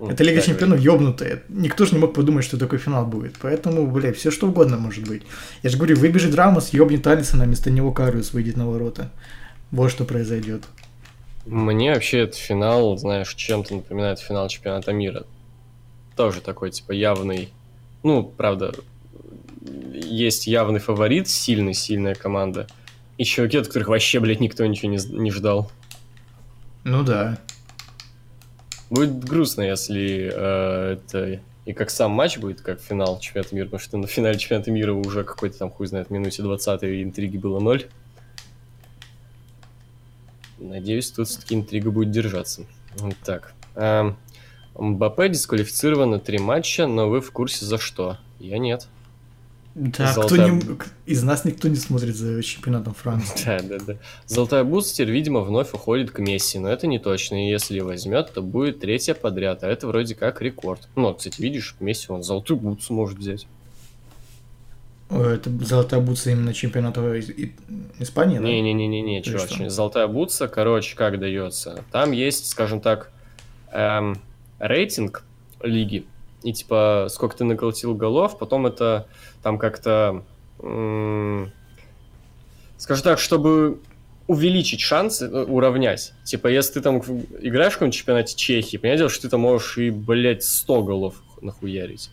Это 0.00 0.22
Лига 0.22 0.40
Чемпионов 0.40 0.78
ёбнутая. 0.78 1.42
Никто 1.48 1.84
же 1.84 1.94
не 1.94 1.98
мог 1.98 2.14
подумать, 2.14 2.44
что 2.44 2.56
такой 2.56 2.78
финал 2.78 3.04
будет. 3.04 3.34
Поэтому, 3.42 3.84
блядь, 3.88 4.16
все 4.16 4.30
что 4.30 4.46
угодно 4.46 4.76
может 4.76 5.08
быть. 5.08 5.22
Я 5.64 5.70
же 5.70 5.76
говорю, 5.76 5.96
выбежит 5.96 6.36
Рамос, 6.36 6.72
ёбнет 6.72 7.04
Алисона, 7.08 7.44
вместо 7.44 7.70
него 7.72 7.90
Кариус 7.90 8.32
выйдет 8.32 8.56
на 8.56 8.68
ворота. 8.68 9.10
Вот 9.72 9.90
что 9.90 10.04
произойдет. 10.04 10.62
Мне 11.48 11.94
вообще 11.94 12.20
этот 12.20 12.36
финал, 12.36 12.98
знаешь, 12.98 13.34
чем-то 13.34 13.76
напоминает 13.76 14.18
финал 14.18 14.48
чемпионата 14.48 14.92
мира. 14.92 15.24
Тоже 16.14 16.42
такой, 16.42 16.70
типа, 16.70 16.92
явный. 16.92 17.48
Ну, 18.02 18.22
правда, 18.22 18.74
есть 19.94 20.46
явный 20.46 20.78
фаворит, 20.78 21.26
сильный, 21.26 21.72
сильная 21.72 22.14
команда. 22.14 22.66
И 23.16 23.24
чуваки, 23.24 23.56
от 23.56 23.66
которых 23.66 23.88
вообще, 23.88 24.20
блядь, 24.20 24.40
никто 24.40 24.66
ничего 24.66 24.90
не, 24.90 24.98
не 25.18 25.30
ждал. 25.30 25.72
Ну 26.84 27.02
да. 27.02 27.38
Будет 28.90 29.24
грустно, 29.24 29.62
если 29.62 30.30
э, 30.32 30.92
это 30.92 31.40
и 31.64 31.72
как 31.72 31.88
сам 31.88 32.10
матч 32.10 32.36
будет, 32.38 32.60
как 32.60 32.80
финал 32.80 33.20
чемпионата 33.20 33.54
мира, 33.54 33.64
потому 33.66 33.80
что 33.80 33.96
на 33.96 34.06
финале 34.06 34.38
чемпионата 34.38 34.70
мира 34.70 34.92
уже 34.92 35.24
какой-то 35.24 35.58
там, 35.58 35.70
хуй 35.70 35.86
знает, 35.86 36.10
минуте 36.10 36.42
20 36.42 36.84
интриги 36.84 37.38
было 37.38 37.58
ноль. 37.58 37.86
Надеюсь, 40.58 41.10
тут 41.10 41.28
все-таки 41.28 41.54
интрига 41.54 41.90
будет 41.90 42.10
держаться. 42.10 42.66
Так. 43.24 43.54
Эм, 43.74 44.16
Мбаппе 44.78 45.28
дисквалифицирован 45.28 46.10
на 46.10 46.18
три 46.18 46.38
матча, 46.38 46.86
но 46.86 47.08
вы 47.08 47.20
в 47.20 47.32
курсе 47.32 47.64
за 47.64 47.78
что? 47.78 48.18
Я 48.38 48.58
нет. 48.58 48.88
Да, 49.74 50.12
Золотая... 50.12 50.58
кто 50.58 50.66
не... 50.66 50.78
из 51.06 51.22
нас 51.22 51.44
никто 51.44 51.68
не 51.68 51.76
смотрит 51.76 52.16
за 52.16 52.42
чемпионатом 52.42 52.94
Франции. 52.94 53.44
Да, 53.44 53.60
да, 53.60 53.78
да. 53.84 53.96
Золотая 54.26 54.64
бустер, 54.64 55.08
видимо, 55.08 55.40
вновь 55.40 55.72
уходит 55.72 56.10
к 56.10 56.18
Месси, 56.18 56.58
но 56.58 56.68
это 56.68 56.88
не 56.88 56.98
точно. 56.98 57.46
И 57.46 57.50
если 57.50 57.78
возьмет, 57.80 58.32
то 58.32 58.42
будет 58.42 58.80
третья 58.80 59.14
подряд, 59.14 59.62
а 59.62 59.68
это 59.68 59.86
вроде 59.86 60.16
как 60.16 60.42
рекорд. 60.42 60.88
Ну, 60.96 61.14
кстати, 61.14 61.40
видишь, 61.40 61.76
Месси 61.78 62.10
он 62.10 62.24
золотую 62.24 62.58
бутсу 62.58 62.92
может 62.92 63.18
взять. 63.18 63.46
Это 65.10 65.50
золотая 65.64 66.00
бутса 66.00 66.30
именно 66.30 66.52
чемпионата 66.52 67.00
Испании, 67.98 68.38
Не-не-не-не, 68.38 69.22
чувак, 69.22 69.70
золотая 69.70 70.06
бутса, 70.06 70.48
короче, 70.48 70.94
как 70.96 71.18
дается. 71.18 71.82
Там 71.90 72.12
есть, 72.12 72.48
скажем 72.50 72.80
так, 72.80 73.10
эм, 73.72 74.18
рейтинг 74.58 75.24
лиги, 75.62 76.04
и 76.42 76.52
типа 76.52 77.06
сколько 77.10 77.36
ты 77.36 77.44
наколотил 77.44 77.94
голов, 77.94 78.38
потом 78.38 78.66
это 78.66 79.06
там 79.42 79.58
как-то, 79.58 80.24
м- 80.60 81.52
скажем 82.76 83.04
так, 83.04 83.18
чтобы 83.18 83.80
увеличить 84.26 84.80
шансы, 84.80 85.24
э, 85.24 85.44
уравнять. 85.44 86.12
Типа, 86.24 86.48
если 86.48 86.74
ты 86.74 86.80
там 86.82 86.98
играешь 86.98 87.72
в 87.72 87.76
каком-нибудь 87.76 87.96
чемпионате 87.96 88.36
Чехии, 88.36 88.76
понятно, 88.76 89.08
что 89.08 89.22
ты 89.22 89.30
там 89.30 89.40
можешь 89.40 89.78
и, 89.78 89.90
блядь, 89.90 90.44
100 90.44 90.82
голов 90.82 91.14
нахуярить. 91.40 92.10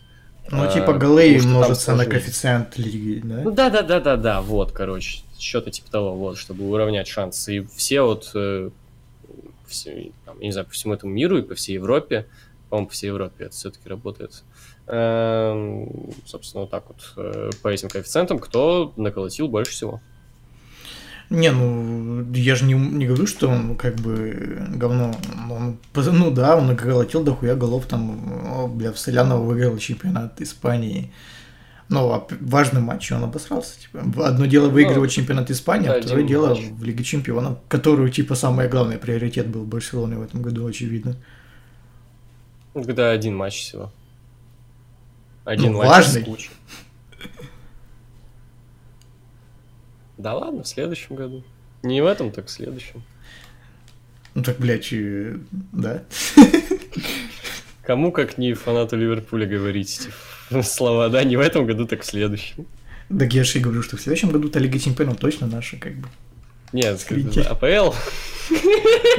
Ну, 0.50 0.72
типа 0.72 0.92
голы 0.94 1.38
множится 1.38 1.94
на 1.94 2.06
коэффициент 2.06 2.78
лиги, 2.78 3.20
да? 3.24 3.42
Ну 3.42 3.50
да, 3.50 3.70
да, 3.70 3.82
да, 3.82 4.00
да, 4.00 4.16
да, 4.16 4.40
вот, 4.40 4.72
короче, 4.72 5.22
что-то 5.38 5.70
типа 5.70 5.90
того, 5.90 6.14
вот, 6.14 6.38
чтобы 6.38 6.68
уравнять 6.68 7.08
шансы. 7.08 7.56
И 7.56 7.66
все 7.76 8.02
вот, 8.02 8.30
э, 8.34 8.70
все, 9.66 10.12
там, 10.24 10.38
не 10.40 10.52
знаю, 10.52 10.66
по 10.66 10.72
всему 10.72 10.94
этому 10.94 11.12
миру 11.12 11.38
и 11.38 11.42
по 11.42 11.54
всей 11.54 11.74
Европе, 11.74 12.26
по-моему, 12.68 12.88
по 12.88 12.92
всей 12.94 13.06
Европе 13.08 13.44
это 13.44 13.54
все-таки 13.54 13.88
работает. 13.88 14.42
Э, 14.86 15.86
собственно, 16.24 16.62
вот 16.62 16.70
так 16.70 16.84
вот, 16.88 17.12
э, 17.16 17.50
по 17.62 17.68
этим 17.68 17.88
коэффициентам, 17.88 18.38
кто 18.38 18.92
наколотил 18.96 19.48
больше 19.48 19.72
всего. 19.72 20.00
Не, 21.28 21.50
ну, 21.50 22.24
я 22.34 22.54
же 22.54 22.64
не, 22.64 22.74
не 22.74 23.06
говорю, 23.06 23.26
что 23.26 23.48
он 23.48 23.76
как 23.76 23.96
бы 23.96 24.68
говно. 24.70 25.12
Он, 25.50 25.78
ну 25.94 26.30
да, 26.30 26.56
он 26.56 26.68
наколотил 26.68 27.24
дохуя 27.24 27.56
голов, 27.56 27.86
там, 27.86 28.76
бля, 28.76 28.92
в 28.92 28.98
Солянова 28.98 29.42
выиграл 29.42 29.76
чемпионат 29.78 30.40
Испании. 30.40 31.12
Но 31.88 32.12
а 32.12 32.26
важный 32.40 32.80
матч 32.80 33.10
он 33.12 33.24
обосрался. 33.24 33.80
Типа. 33.80 34.26
Одно 34.26 34.46
дело 34.46 34.68
выигрывать 34.68 35.10
ну, 35.10 35.22
чемпионат 35.22 35.50
Испании, 35.50 35.88
а 35.88 36.00
второе 36.00 36.24
дело 36.24 36.48
матч. 36.48 36.60
в 36.70 36.82
Лиге 36.84 37.04
Чемпионов, 37.04 37.58
которую, 37.68 38.10
типа, 38.10 38.34
самый 38.34 38.68
главный 38.68 38.98
приоритет 38.98 39.48
был 39.48 39.64
Барселоны 39.64 40.18
в 40.18 40.22
этом 40.22 40.42
году, 40.42 40.66
очевидно. 40.66 41.16
Когда 42.74 43.10
один 43.10 43.36
матч 43.36 43.60
всего. 43.60 43.92
Один 45.44 45.72
ну, 45.72 45.78
матч 45.78 45.88
важный. 45.88 46.26
Да 50.18 50.34
ладно, 50.34 50.62
в 50.62 50.68
следующем 50.68 51.16
году. 51.16 51.44
Не 51.82 52.00
в 52.00 52.06
этом, 52.06 52.30
так 52.30 52.46
в 52.46 52.50
следующем. 52.50 53.02
Ну 54.34 54.42
так, 54.42 54.58
блядь, 54.58 54.92
и... 54.92 55.34
да. 55.72 56.04
Кому 57.82 58.10
как 58.12 58.38
не 58.38 58.54
фанату 58.54 58.96
Ливерпуля 58.96 59.46
говорить 59.46 60.08
эти 60.50 60.62
слова, 60.62 61.08
да, 61.08 61.22
не 61.22 61.36
в 61.36 61.40
этом 61.40 61.66
году, 61.66 61.86
так 61.86 62.02
в 62.02 62.06
следующем. 62.06 62.66
Так 63.08 63.32
я 63.32 63.44
же 63.44 63.58
и 63.58 63.62
говорю, 63.62 63.82
что 63.82 63.96
в 63.96 64.00
следующем 64.00 64.30
году-то 64.30 64.58
Лига 64.58 64.78
Чемпионов 64.78 65.18
точно 65.18 65.46
наша, 65.46 65.76
как 65.76 65.94
бы. 65.94 66.08
Нет, 66.72 67.00
Скриньте. 67.00 67.42
АПЛ. 67.42 67.94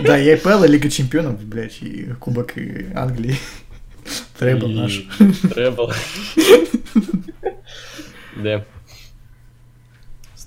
Да, 0.04 0.20
и 0.20 0.30
АПЛ, 0.30 0.66
и 0.66 0.68
Лига 0.68 0.90
Чемпионов, 0.90 1.42
блядь, 1.44 1.82
и 1.82 2.14
Кубок 2.20 2.58
и 2.58 2.88
Англии. 2.94 3.38
Требл 4.38 4.70
И 4.70 4.74
наш. 4.74 5.08
Требл. 5.54 5.92
Да. 8.36 8.64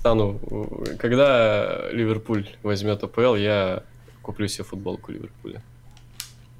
Стану... 0.01 0.39
Когда 0.97 1.87
Ливерпуль 1.91 2.49
возьмет 2.63 3.03
АПЛ, 3.03 3.35
я 3.35 3.83
куплю 4.23 4.47
себе 4.47 4.63
футболку 4.63 5.11
Ливерпуля. 5.11 5.61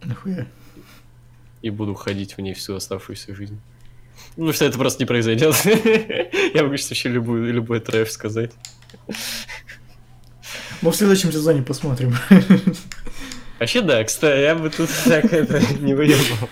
Нахуя? 0.04 0.46
И 1.64 1.72
буду 1.72 1.96
ходить 1.96 2.38
в 2.38 2.42
ней 2.42 2.54
всю 2.54 2.76
оставшуюся 2.76 3.34
жизнь. 3.34 3.60
Ну, 4.38 4.54
что 4.54 4.66
это 4.66 4.78
просто 4.78 5.02
не 5.02 5.08
произойдет. 5.08 5.56
Я 6.54 6.62
могу 6.62 6.78
сейчас 6.78 6.92
вообще 6.92 7.10
любую, 7.10 7.52
любой 7.52 7.80
трэш 7.80 8.12
сказать. 8.12 8.52
Ну, 10.84 10.92
в 10.92 10.96
следующем 10.96 11.32
сезоне 11.32 11.64
посмотрим. 11.64 12.16
Вообще, 13.58 13.82
да, 13.82 14.04
кстати, 14.04 14.42
я 14.42 14.56
бы 14.56 14.70
тут 14.70 14.90
так 15.06 15.26
это 15.34 15.60
не 15.80 15.96
выебал. 15.96 16.50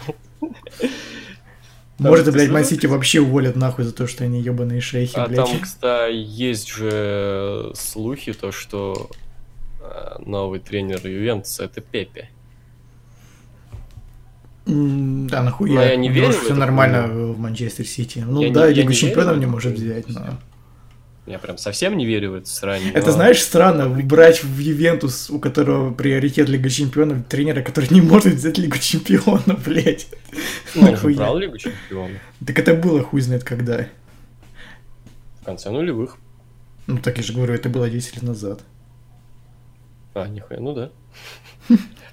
Может, 2.00 2.26
ты 2.26 2.32
блядь? 2.32 2.50
Ман-Сити 2.50 2.86
вообще 2.86 3.20
уволят 3.20 3.56
нахуй 3.56 3.84
за 3.86 3.92
то, 3.94 4.08
что 4.08 4.24
они 4.24 4.42
ебаные 4.42 4.80
шейхи, 4.82 5.16
А 5.18 5.28
блядь. 5.28 5.38
там, 5.46 5.60
кстати, 5.60 6.14
есть 6.16 6.70
же 6.70 7.72
слухи, 7.76 8.32
то, 8.34 8.52
что 8.52 9.10
э, 9.82 10.16
новый 10.26 10.60
тренер 10.60 11.06
Ювентуса 11.06 11.66
это 11.66 11.82
Пепе. 11.82 12.30
Да, 14.66 15.42
нахуя. 15.44 15.74
Но 15.76 15.82
я 15.84 15.96
не 15.96 16.10
верю 16.10 16.32
ж 16.32 16.36
в 16.36 16.40
всё 16.40 16.50
это 16.52 16.56
нормально 16.60 17.08
хуйню. 17.08 17.34
в 17.34 17.40
Манчестер 17.40 17.86
Сити. 17.88 18.24
Ну 18.28 18.42
Я 18.42 18.48
не- 18.50 18.54
да, 18.54 18.62
я 18.68 18.74
Лигу 18.74 18.90
не 18.92 18.96
верю 18.96 19.08
Чемпионов 19.08 19.36
в 19.36 19.40
не 19.40 19.44
эту 19.46 19.52
может 19.52 19.74
взять, 19.74 20.08
но... 20.10 20.38
Я 21.30 21.38
прям 21.38 21.60
совсем 21.60 21.96
не 21.96 22.08
верю 22.08 22.32
в 22.32 22.34
это 22.36 22.50
срань. 22.50 22.90
Это 22.92 23.06
но- 23.08 23.12
знаешь, 23.12 23.40
странно, 23.40 23.88
брать 23.88 24.44
в 24.44 24.58
Ювентус, 24.58 25.30
у 25.30 25.40
которого 25.40 25.94
приоритет 25.94 26.50
Лига 26.50 26.70
Чемпионов, 26.72 27.24
тренера, 27.30 27.62
который 27.62 27.88
не 27.92 28.02
может 28.02 28.34
взять 28.34 28.58
Лигу 28.58 28.80
Чемпионов, 28.80 29.64
блядь. 29.66 30.08
Ну, 30.74 30.90
он 30.90 30.98
же 30.98 31.08
брал 31.10 31.38
Лигу 31.38 31.58
Чемпионов 31.60 32.18
Так 32.46 32.58
это 32.58 32.74
было 32.74 33.04
хуй 33.04 33.22
знает 33.22 33.44
когда. 33.44 33.86
в 35.42 35.46
конце 35.46 35.70
нулевых. 35.70 36.18
Ну 36.88 36.98
так 36.98 37.18
я 37.18 37.24
же 37.24 37.34
говорю, 37.34 37.54
это 37.54 37.70
было 37.70 37.88
10 37.90 38.16
лет 38.16 38.24
назад. 38.24 38.62
А, 40.16 40.28
нихуя, 40.28 40.60
ну 40.60 40.74
да. 40.74 40.90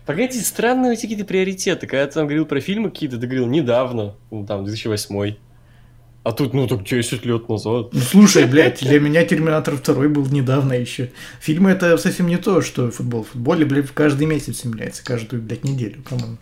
Погоди, 0.05 0.39
странные 0.41 0.93
эти 0.93 1.03
какие-то 1.03 1.25
приоритеты. 1.25 1.87
Когда 1.87 2.07
ты 2.07 2.13
там 2.13 2.27
говорил 2.27 2.45
про 2.45 2.61
фильмы 2.61 2.91
какие-то, 2.91 3.17
ты 3.19 3.27
говорил 3.27 3.47
недавно, 3.47 4.15
ну, 4.31 4.45
там, 4.47 4.65
2008 4.67 5.37
А 6.27 6.33
тут, 6.33 6.55
ну, 6.55 6.67
так 6.67 6.83
10 6.83 7.25
лет 7.25 7.49
назад. 7.49 7.91
Ну 7.93 8.01
слушай, 8.01 8.47
блядь, 8.47 8.81
для 8.81 8.99
меня 8.99 9.25
Терминатор 9.25 9.79
2 9.79 10.09
был 10.09 10.27
недавно 10.27 10.73
еще. 10.73 11.13
Фильмы 11.41 11.71
это 11.71 11.97
совсем 11.99 12.27
не 12.27 12.37
то, 12.37 12.63
что 12.63 12.91
футбол. 12.91 13.23
В 13.23 13.29
футболе, 13.29 13.65
блядь, 13.65 13.93
каждый 13.93 14.27
месяц 14.27 14.65
меняется, 14.65 15.05
каждую, 15.05 15.41
блядь, 15.41 15.63
неделю, 15.63 16.03
по-моему. 16.03 16.39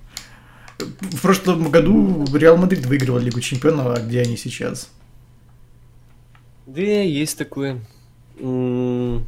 В 0.78 1.20
прошлом 1.20 1.70
году 1.70 2.24
Реал 2.34 2.56
Мадрид 2.56 2.86
выигрывал 2.86 3.18
Лигу 3.18 3.42
Чемпионов, 3.42 3.98
а 3.98 4.00
где 4.00 4.22
они 4.22 4.38
сейчас? 4.38 4.88
Да, 6.64 6.80
есть 6.80 7.36
такое. 7.36 7.82
М. 8.38 9.26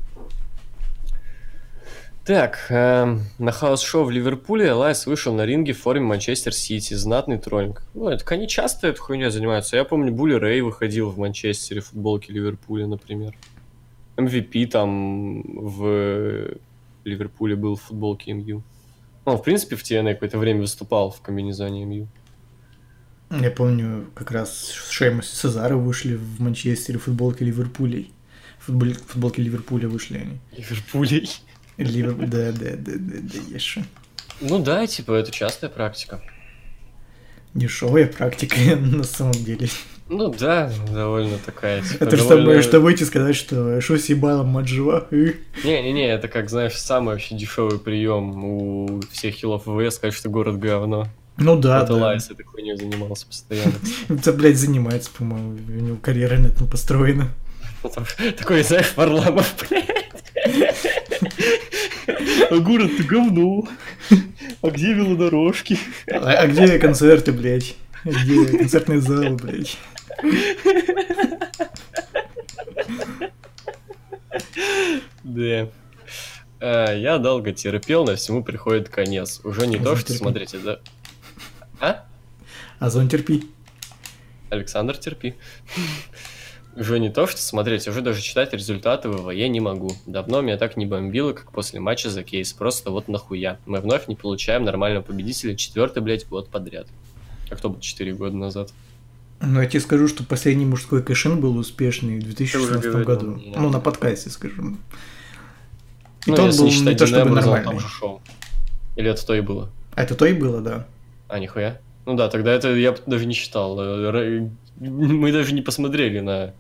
Так, 2.27 2.67
эм, 2.71 3.23
на 3.39 3.53
хаус-шоу 3.53 4.05
в 4.05 4.11
Ливерпуле 4.11 4.73
Элайас 4.73 5.07
вышел 5.07 5.33
на 5.33 5.47
ринге 5.47 5.75
в 5.75 5.79
форме 5.79 6.07
Манчестер 6.07 6.53
Сити. 6.53 6.95
Знатный 6.95 7.39
троллинг. 7.39 7.85
Ну, 7.95 8.09
это 8.09 8.25
они 8.35 8.49
часто 8.49 8.89
этой 8.89 8.99
хуйней 8.99 9.31
занимаются. 9.31 9.77
Я 9.77 9.85
помню, 9.85 10.11
Булли 10.13 10.35
Рэй 10.35 10.61
выходил 10.61 11.09
в 11.11 11.19
Манчестере 11.19 11.83
в 11.83 11.87
футболке 11.87 12.33
Ливерпуля, 12.33 12.89
например. 12.89 13.37
MVP 14.17 14.67
там 14.67 15.43
в 15.57 16.49
Ливерпуле 17.05 17.55
был 17.55 17.77
в 17.77 17.83
футболке 17.83 18.33
МЮ. 18.33 18.65
Ну, 19.25 19.33
он, 19.33 19.39
в 19.39 19.43
принципе, 19.45 19.77
в 19.77 19.85
TNA 19.85 20.15
какое-то 20.15 20.39
время 20.39 20.63
выступал 20.63 21.13
в 21.13 21.21
комбинезоне 21.21 21.85
МЮ. 21.85 22.09
Я 23.31 23.53
помню, 23.53 24.07
как 24.17 24.33
раз 24.33 24.73
Шеймус 24.91 25.33
и 25.33 25.37
Сезаро 25.37 25.77
вышли 25.77 26.17
в 26.17 26.41
Манчестере 26.41 26.99
в 26.99 27.05
футболке 27.05 27.45
Ливерпулей. 27.45 28.11
Футбол... 28.59 28.89
В 28.89 29.13
футболке 29.13 29.43
Ливерпуля 29.43 29.89
вышли 29.89 30.19
они. 30.19 30.39
Ливерпулей. 30.57 31.31
Ливер... 31.79 32.15
Да, 32.15 32.53
да, 32.53 32.71
да, 32.77 32.93
да, 32.97 33.19
да, 33.21 33.55
еще. 33.55 33.85
Ну 34.41 34.59
да, 34.59 34.87
типа, 34.87 35.13
это 35.13 35.31
частая 35.31 35.71
практика. 35.71 36.21
Дешевая 37.55 38.07
практика 38.07 38.57
на 38.77 39.05
самом 39.05 39.33
деле. 39.33 39.69
Ну 40.09 40.33
да, 40.33 40.73
довольно 40.93 41.37
такая. 41.45 41.83
типа, 41.83 42.05
Это 42.05 42.17
же 42.17 42.23
довольно- 42.23 42.45
самое, 42.45 42.63
что 42.63 42.81
выйти 42.81 43.03
сказать, 43.05 43.35
что 43.35 43.81
что 43.81 43.99
с 43.99 44.09
ебалом 44.09 44.49
мать 44.49 44.69
жива. 44.69 45.07
э. 45.11 45.33
Не-не-не, 45.65 46.07
это 46.09 46.29
как, 46.29 46.49
знаешь, 46.49 46.77
самый 46.77 47.15
вообще 47.15 47.35
дешевый 47.37 47.79
прием 47.81 48.45
у 48.45 49.01
всех 49.11 49.35
хилов 49.35 49.63
ВВС 49.67 49.97
сказать, 49.97 50.15
что 50.15 50.29
город 50.29 50.59
говно. 50.59 51.09
Ну 51.39 51.59
да, 51.59 51.83
это 51.83 51.95
да. 51.95 52.05
Лайс 52.05 52.31
этой 52.31 52.45
хуйней 52.45 52.77
занимался 52.77 53.27
постоянно. 53.27 53.75
Это, 54.09 54.33
блядь, 54.33 54.57
занимается, 54.57 55.11
по-моему, 55.19 55.59
у 55.69 55.71
него 55.73 55.97
карьера 55.99 56.39
на 56.39 56.47
этом 56.47 56.67
построена. 56.67 57.29
Такой, 58.39 58.63
знаешь, 58.63 58.95
Варламов, 58.97 59.55
блядь. 59.69 59.85
А 62.51 62.57
город-то 62.59 63.03
говно. 63.05 63.67
А 64.63 64.71
где 64.71 64.93
велодорожки? 64.93 65.79
А, 66.11 66.33
а 66.33 66.47
где 66.47 66.79
концерты, 66.79 67.33
блядь? 67.33 67.75
Где 68.05 68.47
концертные 68.59 69.01
залы, 69.01 69.31
блядь? 69.37 69.77
Да. 75.25 75.69
А, 76.61 76.95
Я 76.95 77.19
долго 77.19 77.53
терпел, 77.53 78.05
но 78.05 78.17
всему 78.17 78.43
приходит 78.43 78.89
конец. 78.89 79.41
Уже 79.45 79.67
не 79.67 79.79
то, 79.79 79.97
что 79.97 80.09
Терпи. 80.09 80.19
смотрите, 80.19 80.59
да? 80.59 80.79
А? 81.81 82.05
Озон 82.79 83.09
терпи. 83.09 83.51
Александр, 84.51 84.97
терпи. 84.97 85.35
Уже 86.77 86.99
не 86.99 87.09
то, 87.09 87.27
что 87.27 87.41
смотреть, 87.41 87.89
уже 87.89 88.03
даже 88.03 88.21
читать 88.21 88.53
результаты 88.53 89.09
ВВЕ 89.09 89.39
я 89.39 89.49
не 89.49 89.61
могу. 89.61 89.93
Давно 90.05 90.43
меня 90.43 90.59
так 90.59 90.77
не 90.77 90.85
бомбило, 90.85 91.33
как 91.33 91.51
после 91.51 91.81
матча 91.81 92.11
за 92.11 92.23
кейс. 92.23 92.53
Просто 92.53 92.91
вот 92.91 93.09
нахуя. 93.09 93.59
Мы 93.65 93.81
вновь 93.81 94.09
не 94.09 94.15
получаем 94.15 94.65
нормального 94.65 95.03
победителя 95.03 95.57
четвертый, 95.57 96.03
блядь, 96.03 96.29
год 96.29 96.51
подряд. 96.51 96.87
А 97.51 97.57
кто 97.57 97.71
был 97.71 97.81
4 97.81 98.13
года 98.15 98.37
назад? 98.37 98.73
Ну, 99.41 99.61
я 99.61 99.67
тебе 99.67 99.81
скажу, 99.81 100.07
что 100.09 100.23
последний 100.23 100.67
мужской 100.67 101.03
кэшин 101.03 101.41
был 101.41 101.57
успешный 101.57 102.19
в 102.19 102.25
2016 102.25 102.85
говорил, 102.85 103.07
году. 103.07 103.43
да. 103.55 103.61
Ну, 103.61 103.71
на 103.71 103.81
подкасте, 103.81 104.29
скажем. 104.29 104.79
И 106.27 106.31
ну, 106.31 106.37
то 106.37 106.43
он 106.43 106.49
если 106.49 106.59
был 106.59 106.67
не 106.67 106.73
не 106.73 106.79
считать 106.79 106.99
то 106.99 107.07
чтобы 107.07 107.31
он 107.31 107.41
там 107.41 107.51
нормальный. 107.51 107.81
же 107.81 107.89
шоу. 107.89 108.21
Или 108.97 109.11
это 109.11 109.25
то 109.27 109.35
и 109.35 109.41
было? 109.41 109.71
А 109.95 110.03
это 110.03 110.15
то 110.15 110.27
и 110.27 110.35
было, 110.35 110.61
да. 110.61 110.87
А, 111.29 111.39
нихуя. 111.39 111.81
Ну 112.05 112.15
да, 112.15 112.29
тогда 112.29 112.53
это 112.53 112.75
я 112.75 112.95
даже 113.07 113.27
не 113.27 113.35
считал. 113.35 113.77
Мы 114.79 115.33
даже 115.33 115.55
не 115.55 115.63
посмотрели 115.63 116.21
на 116.21 116.55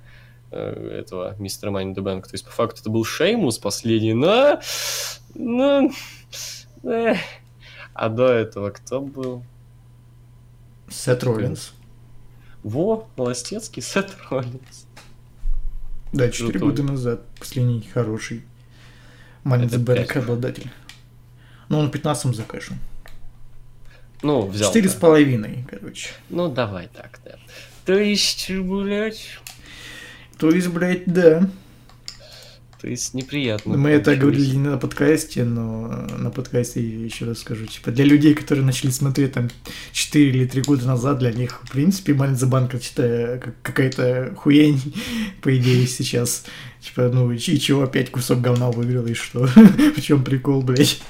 этого 0.50 1.34
мистера 1.38 1.70
Мани 1.70 1.92
the 1.94 2.02
Bank. 2.02 2.22
То 2.22 2.32
есть, 2.32 2.44
по 2.44 2.50
факту, 2.50 2.80
это 2.80 2.90
был 2.90 3.04
Шеймус 3.04 3.58
последний, 3.58 4.14
но... 4.14 4.60
Ну... 5.34 5.92
э. 6.84 7.14
А 7.94 8.08
до 8.08 8.28
этого 8.28 8.70
кто 8.70 9.00
был? 9.00 9.42
Сет 10.88 11.24
Роллинс. 11.24 11.72
Во, 12.62 13.08
Холостецкий, 13.16 13.82
Сет 13.82 14.14
Роллинс. 14.30 14.86
Да, 16.12 16.30
4 16.30 16.50
Крутой. 16.50 16.70
года 16.70 16.82
назад. 16.82 17.20
Последний 17.38 17.82
хороший. 17.82 18.44
Bank 19.44 19.84
пять. 19.84 20.16
обладатель. 20.16 20.70
Ну, 21.68 21.78
он 21.78 21.90
15 21.90 22.34
закэшил. 22.34 22.76
Ну, 24.22 24.46
взял. 24.46 24.68
Четыре 24.70 24.88
с 24.88 24.94
половиной, 24.94 25.64
короче. 25.68 26.10
Ну, 26.30 26.48
давай 26.48 26.88
так, 26.88 27.20
да. 27.24 27.36
То 27.84 27.94
есть, 27.94 28.50
блядь, 28.50 29.38
То 30.38 30.50
есть, 30.50 30.68
блядь, 30.68 31.06
да. 31.06 31.48
то 32.80 32.88
есть 32.88 33.14
неприятно. 33.14 33.76
Мы 33.76 33.90
это 33.90 34.16
говорили 34.16 34.56
не 34.56 34.68
на 34.68 34.76
подкасте, 34.76 35.44
но 35.44 35.88
на 36.18 36.30
подкасте 36.30 36.80
я 36.82 37.04
еще 37.04 37.24
раз 37.24 37.38
скажу. 37.38 37.66
Типа, 37.66 37.90
для 37.90 38.04
людей, 38.04 38.34
которые 38.34 38.64
начали 38.64 38.90
смотреть 38.90 39.32
там 39.32 39.48
4 39.92 40.28
или 40.28 40.46
3 40.46 40.62
года 40.62 40.86
назад, 40.86 41.18
для 41.18 41.32
них, 41.32 41.62
в 41.64 41.70
принципе, 41.70 42.12
это 42.12 43.40
как- 43.42 43.62
какая-то 43.62 44.34
хуйня, 44.36 44.78
по 45.42 45.56
идее, 45.56 45.86
сейчас. 45.86 46.44
Типа, 46.80 47.08
ну, 47.08 47.32
и 47.32 47.38
чего 47.38 47.82
опять 47.82 48.10
кусок 48.10 48.42
говна 48.42 48.70
выиграл, 48.70 49.06
и 49.06 49.14
что? 49.14 49.46
В 49.96 50.00
чем 50.02 50.22
прикол, 50.22 50.62
блядь? 50.62 51.00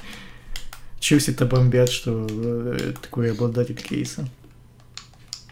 Чего 1.01 1.21
все 1.21 1.33
это 1.33 1.47
бомбят, 1.47 1.91
что 1.91 2.27
э, 2.29 2.95
такой 3.03 3.33
обладатель 3.33 3.77
кейса? 3.77 4.29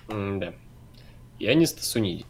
Да. 0.09 0.55
Я 1.39 1.55
не 1.55 1.67
Стасуниди. 1.67 2.25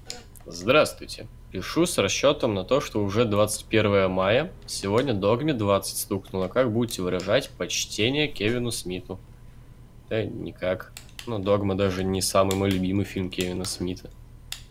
Здравствуйте. 0.47 1.26
Пишу 1.55 1.86
с 1.86 1.98
расчетом 1.98 2.55
на 2.55 2.64
то, 2.64 2.80
что 2.80 3.00
уже 3.00 3.24
21 3.24 4.11
мая, 4.11 4.50
сегодня 4.66 5.14
Догме 5.14 5.55
20 5.55 5.96
стукнуло. 5.96 6.48
Как 6.48 6.72
будете 6.72 7.00
выражать 7.00 7.48
почтение 7.50 8.26
Кевину 8.26 8.72
Смиту? 8.72 9.20
Да 10.11 10.24
никак. 10.24 10.90
Ну, 11.28 11.38
Догма 11.38 11.76
даже 11.76 12.02
не 12.02 12.22
самый 12.22 12.57
мой 12.57 12.70
любимый 12.70 13.05
фильм 13.05 13.30
Кевина 13.30 13.64
Смита. 13.64 14.11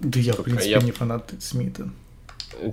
Да 0.01 0.19
я, 0.19 0.33
в 0.33 0.35
Только 0.35 0.49
принципе, 0.49 0.71
я- 0.71 0.81
не 0.81 0.91
фанат 0.91 1.33
Смита. 1.39 1.89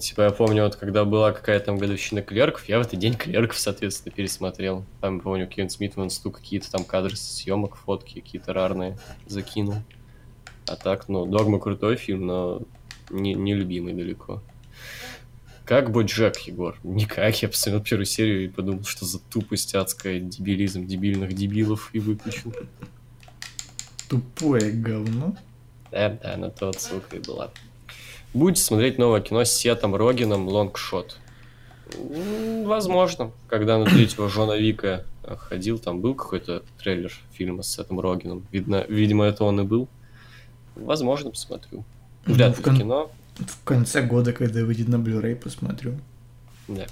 Типа, 0.00 0.22
я 0.22 0.30
помню, 0.30 0.64
вот 0.64 0.74
когда 0.74 1.04
была 1.04 1.30
какая-то 1.30 1.66
там 1.66 1.78
годовщина 1.78 2.20
клерков, 2.20 2.68
я 2.68 2.78
в 2.78 2.82
этот 2.82 2.98
день 2.98 3.14
клерков, 3.14 3.61
соответственно, 3.61 4.12
пересмотрел. 4.12 4.84
Там, 5.00 5.20
помню, 5.20 5.46
Кевин 5.46 5.70
Смит 5.70 5.94
в 5.94 6.02
инсту 6.02 6.32
какие-то 6.32 6.68
там 6.68 6.82
кадры 6.82 7.14
съемок, 7.14 7.76
фотки 7.76 8.14
какие-то 8.20 8.52
рарные 8.54 8.98
закинул. 9.28 9.76
А 10.66 10.74
так, 10.74 11.08
ну, 11.08 11.26
Догма 11.26 11.61
крутой 11.61 11.94
фильм, 11.94 12.26
но 12.26 12.62
не, 13.11 13.34
не 13.34 13.54
любимый 13.54 13.92
далеко. 13.92 14.42
Как 15.64 15.92
Боджек, 15.92 16.36
Егор? 16.38 16.76
Никак. 16.82 17.40
Я 17.42 17.48
посмотрел 17.48 17.82
первую 17.82 18.06
серию 18.06 18.44
и 18.44 18.48
подумал, 18.48 18.84
что 18.84 19.04
за 19.04 19.20
тупость 19.20 19.74
адская, 19.74 20.18
дебилизм 20.18 20.86
дебильных 20.86 21.32
дебилов 21.32 21.90
и 21.92 22.00
выключил. 22.00 22.52
Тупое 24.08 24.72
говно. 24.72 25.36
Да, 25.92 26.18
да, 26.22 26.36
на 26.36 26.50
то 26.50 26.70
отсылка 26.70 27.16
и 27.16 27.20
была. 27.20 27.50
Будете 28.34 28.62
смотреть 28.62 28.98
новое 28.98 29.20
кино 29.20 29.44
с 29.44 29.52
Сетом 29.52 29.94
Рогином 29.94 30.48
«Лонгшот». 30.48 31.18
Возможно. 32.64 33.32
Когда 33.48 33.78
на 33.78 33.86
третьего 33.86 34.28
Жона 34.28 34.56
Вика 34.56 35.04
ходил, 35.24 35.78
там 35.78 36.00
был 36.00 36.14
какой-то 36.14 36.62
трейлер 36.78 37.12
фильма 37.32 37.62
с 37.62 37.72
Сетом 37.72 38.00
Рогином. 38.00 38.46
Видно, 38.50 38.84
видимо, 38.88 39.24
это 39.24 39.44
он 39.44 39.61
и 39.61 39.64
был. 39.64 39.88
Возможно, 40.74 41.30
посмотрю. 41.30 41.84
Ну, 42.26 42.34
Вряд 42.34 42.56
ли 42.56 42.62
в 42.62 42.64
кон... 42.64 42.76
кино. 42.76 43.10
В 43.38 43.64
конце 43.64 44.02
года, 44.02 44.32
когда 44.32 44.64
выйдет 44.64 44.88
на 44.88 44.96
Blu-ray, 44.96 45.34
посмотрю. 45.34 45.98
Да. 46.68 46.86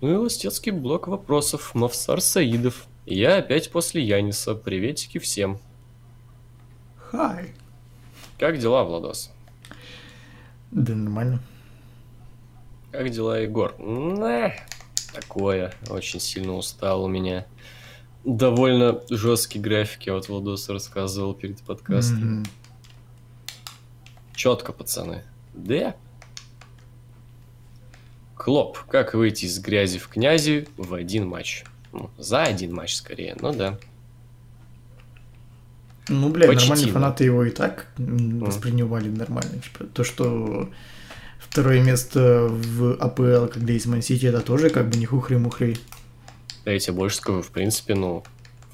Ну 0.00 0.12
и 0.12 0.16
ластецкий 0.16 0.72
блок 0.72 1.08
вопросов. 1.08 1.74
Мавсар 1.74 2.20
Саидов. 2.20 2.86
Я 3.04 3.36
опять 3.36 3.70
после 3.70 4.02
Яниса. 4.02 4.54
Приветики 4.54 5.18
всем. 5.18 5.58
Хай. 6.96 7.54
Как 8.38 8.58
дела, 8.58 8.84
Владос? 8.84 9.30
Да 10.70 10.94
нормально. 10.94 11.40
Как 12.92 13.10
дела, 13.10 13.40
Егор? 13.40 13.74
Не, 13.78 14.54
такое. 15.12 15.74
Очень 15.90 16.20
сильно 16.20 16.54
устал 16.54 17.04
у 17.04 17.08
меня. 17.08 17.46
Довольно 18.24 19.00
жесткие 19.10 19.62
графики, 19.62 20.10
вот 20.10 20.28
Владос 20.28 20.68
рассказывал 20.68 21.34
перед 21.34 21.60
подкастом. 21.60 22.42
Mm-hmm. 22.42 22.48
Четко, 24.38 24.72
пацаны. 24.72 25.24
Да. 25.52 25.96
Клоп. 28.36 28.78
Как 28.88 29.14
выйти 29.14 29.46
из 29.46 29.58
грязи 29.58 29.98
в 29.98 30.06
князи 30.06 30.68
в 30.76 30.94
один 30.94 31.26
матч? 31.26 31.64
Ну, 31.92 32.08
за 32.18 32.44
один 32.44 32.72
матч 32.72 32.94
скорее, 32.94 33.36
ну 33.40 33.52
да. 33.52 33.80
Ну, 36.08 36.28
блядь, 36.28 36.50
Почти, 36.50 36.68
нормальные 36.68 36.92
фанаты 36.92 37.24
его 37.24 37.44
и 37.44 37.50
так 37.50 37.88
воспринимали 37.96 39.08
нормально. 39.08 39.60
Типа, 39.60 39.86
то, 39.86 40.04
что 40.04 40.70
второе 41.40 41.82
место 41.82 42.46
в 42.48 42.92
АПЛ, 42.94 43.52
когда 43.52 43.72
есть 43.72 43.86
Мансити, 43.86 44.26
это 44.26 44.40
тоже 44.40 44.70
как 44.70 44.88
бы 44.88 44.98
не 44.98 45.06
хухры-мухры. 45.06 45.76
Да, 46.64 46.70
я 46.70 46.78
тебе 46.78 46.92
больше 46.92 47.16
скажу, 47.16 47.42
в 47.42 47.50
принципе, 47.50 47.96
ну, 47.96 48.22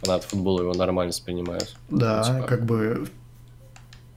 фанаты 0.03 0.29
футбола 0.29 0.61
его 0.61 0.75
нормально 0.75 1.12
воспринимают. 1.12 1.75
Да, 1.89 2.19
ну, 2.19 2.35
типа, 2.35 2.47
как 2.47 2.67
бы... 2.67 3.09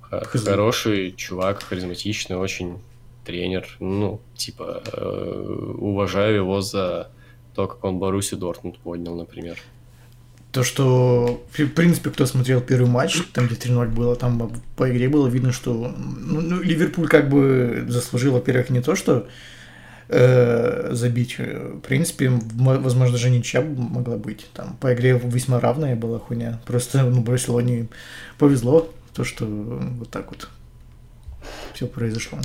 Хороший 0.10 1.12
чувак, 1.12 1.64
харизматичный, 1.64 2.38
очень 2.38 2.78
тренер. 3.26 3.68
Ну, 3.80 4.22
типа, 4.36 4.82
э, 4.86 5.74
уважаю 5.78 6.36
его 6.36 6.62
за 6.62 7.10
то, 7.54 7.68
как 7.68 7.84
он 7.84 8.00
Баруси 8.00 8.36
Дортмунд 8.36 8.78
поднял, 8.80 9.16
например. 9.16 9.58
То, 10.52 10.64
что, 10.64 11.44
в 11.52 11.68
принципе, 11.68 12.10
кто 12.10 12.26
смотрел 12.26 12.62
первый 12.62 12.90
матч, 12.90 13.22
там 13.34 13.48
где 13.48 13.56
3-0 13.56 13.90
было, 13.90 14.16
там 14.16 14.52
по 14.78 14.90
игре 14.90 15.10
было 15.10 15.28
видно, 15.28 15.52
что 15.52 15.74
ну, 15.74 16.42
ну, 16.42 16.62
Ливерпуль 16.62 17.08
как 17.08 17.30
бы 17.30 17.86
заслужил, 17.90 18.34
во-первых, 18.34 18.70
не 18.70 18.82
то, 18.82 18.96
что 18.96 19.28
э, 20.08 20.90
забить. 20.94 21.38
В 21.38 21.80
принципе, 21.82 22.30
возможно, 22.30 23.12
даже 23.12 23.30
ничья 23.30 23.62
могла 23.62 24.16
быть. 24.16 24.48
Там 24.54 24.78
по 24.80 24.94
игре 24.94 25.20
весьма 25.24 25.60
равная 25.60 25.96
была 25.96 26.20
хуйня. 26.20 26.62
Просто 26.66 27.04
ну, 27.04 27.22
Барселоне 27.22 27.88
повезло, 28.40 28.90
то, 29.18 29.24
что 29.24 29.46
вот 29.48 30.12
так 30.12 30.30
вот 30.30 30.48
все 31.74 31.88
произошло. 31.88 32.38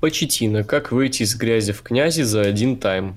Почетина. 0.00 0.64
Как 0.64 0.92
выйти 0.92 1.22
из 1.22 1.34
грязи 1.34 1.72
в 1.72 1.80
князи 1.80 2.22
за 2.22 2.42
один 2.42 2.76
тайм? 2.76 3.16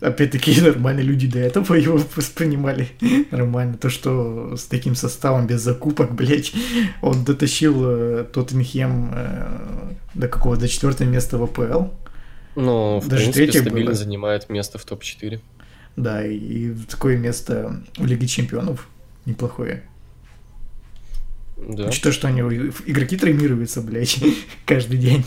опять-таки 0.00 0.60
нормальные 0.62 1.04
люди 1.04 1.26
до 1.26 1.38
этого 1.38 1.74
его 1.74 1.98
воспринимали 2.14 2.88
нормально. 3.30 3.78
То, 3.78 3.88
что 3.88 4.54
с 4.56 4.64
таким 4.64 4.94
составом 4.94 5.46
без 5.46 5.62
закупок, 5.62 6.14
блядь, 6.14 6.52
он 7.00 7.24
дотащил 7.24 7.82
э, 7.84 8.24
Тоттенхем 8.24 9.10
э, 9.14 9.92
до 10.14 10.28
какого? 10.28 10.56
До 10.58 10.68
четвертого 10.68 11.08
места 11.08 11.38
в 11.38 11.42
АПЛ. 11.44 11.88
Ну, 12.56 13.00
в 13.00 13.08
Даже 13.08 13.32
принципе, 13.32 13.60
стабильно 13.60 13.90
было. 13.90 13.94
занимает 13.94 14.48
место 14.48 14.78
в 14.78 14.84
топ-4. 14.84 15.40
Да, 15.96 16.24
и 16.26 16.72
такое 16.90 17.16
место 17.16 17.82
в 17.96 18.06
Лиге 18.06 18.26
Чемпионов 18.26 18.88
неплохое. 19.26 19.82
Да. 21.56 21.86
Учитывая, 21.86 22.12
что 22.12 22.28
они 22.28 22.40
игроки 22.40 23.16
травмируются, 23.16 23.80
блядь, 23.80 24.18
каждый 24.66 24.98
день. 24.98 25.24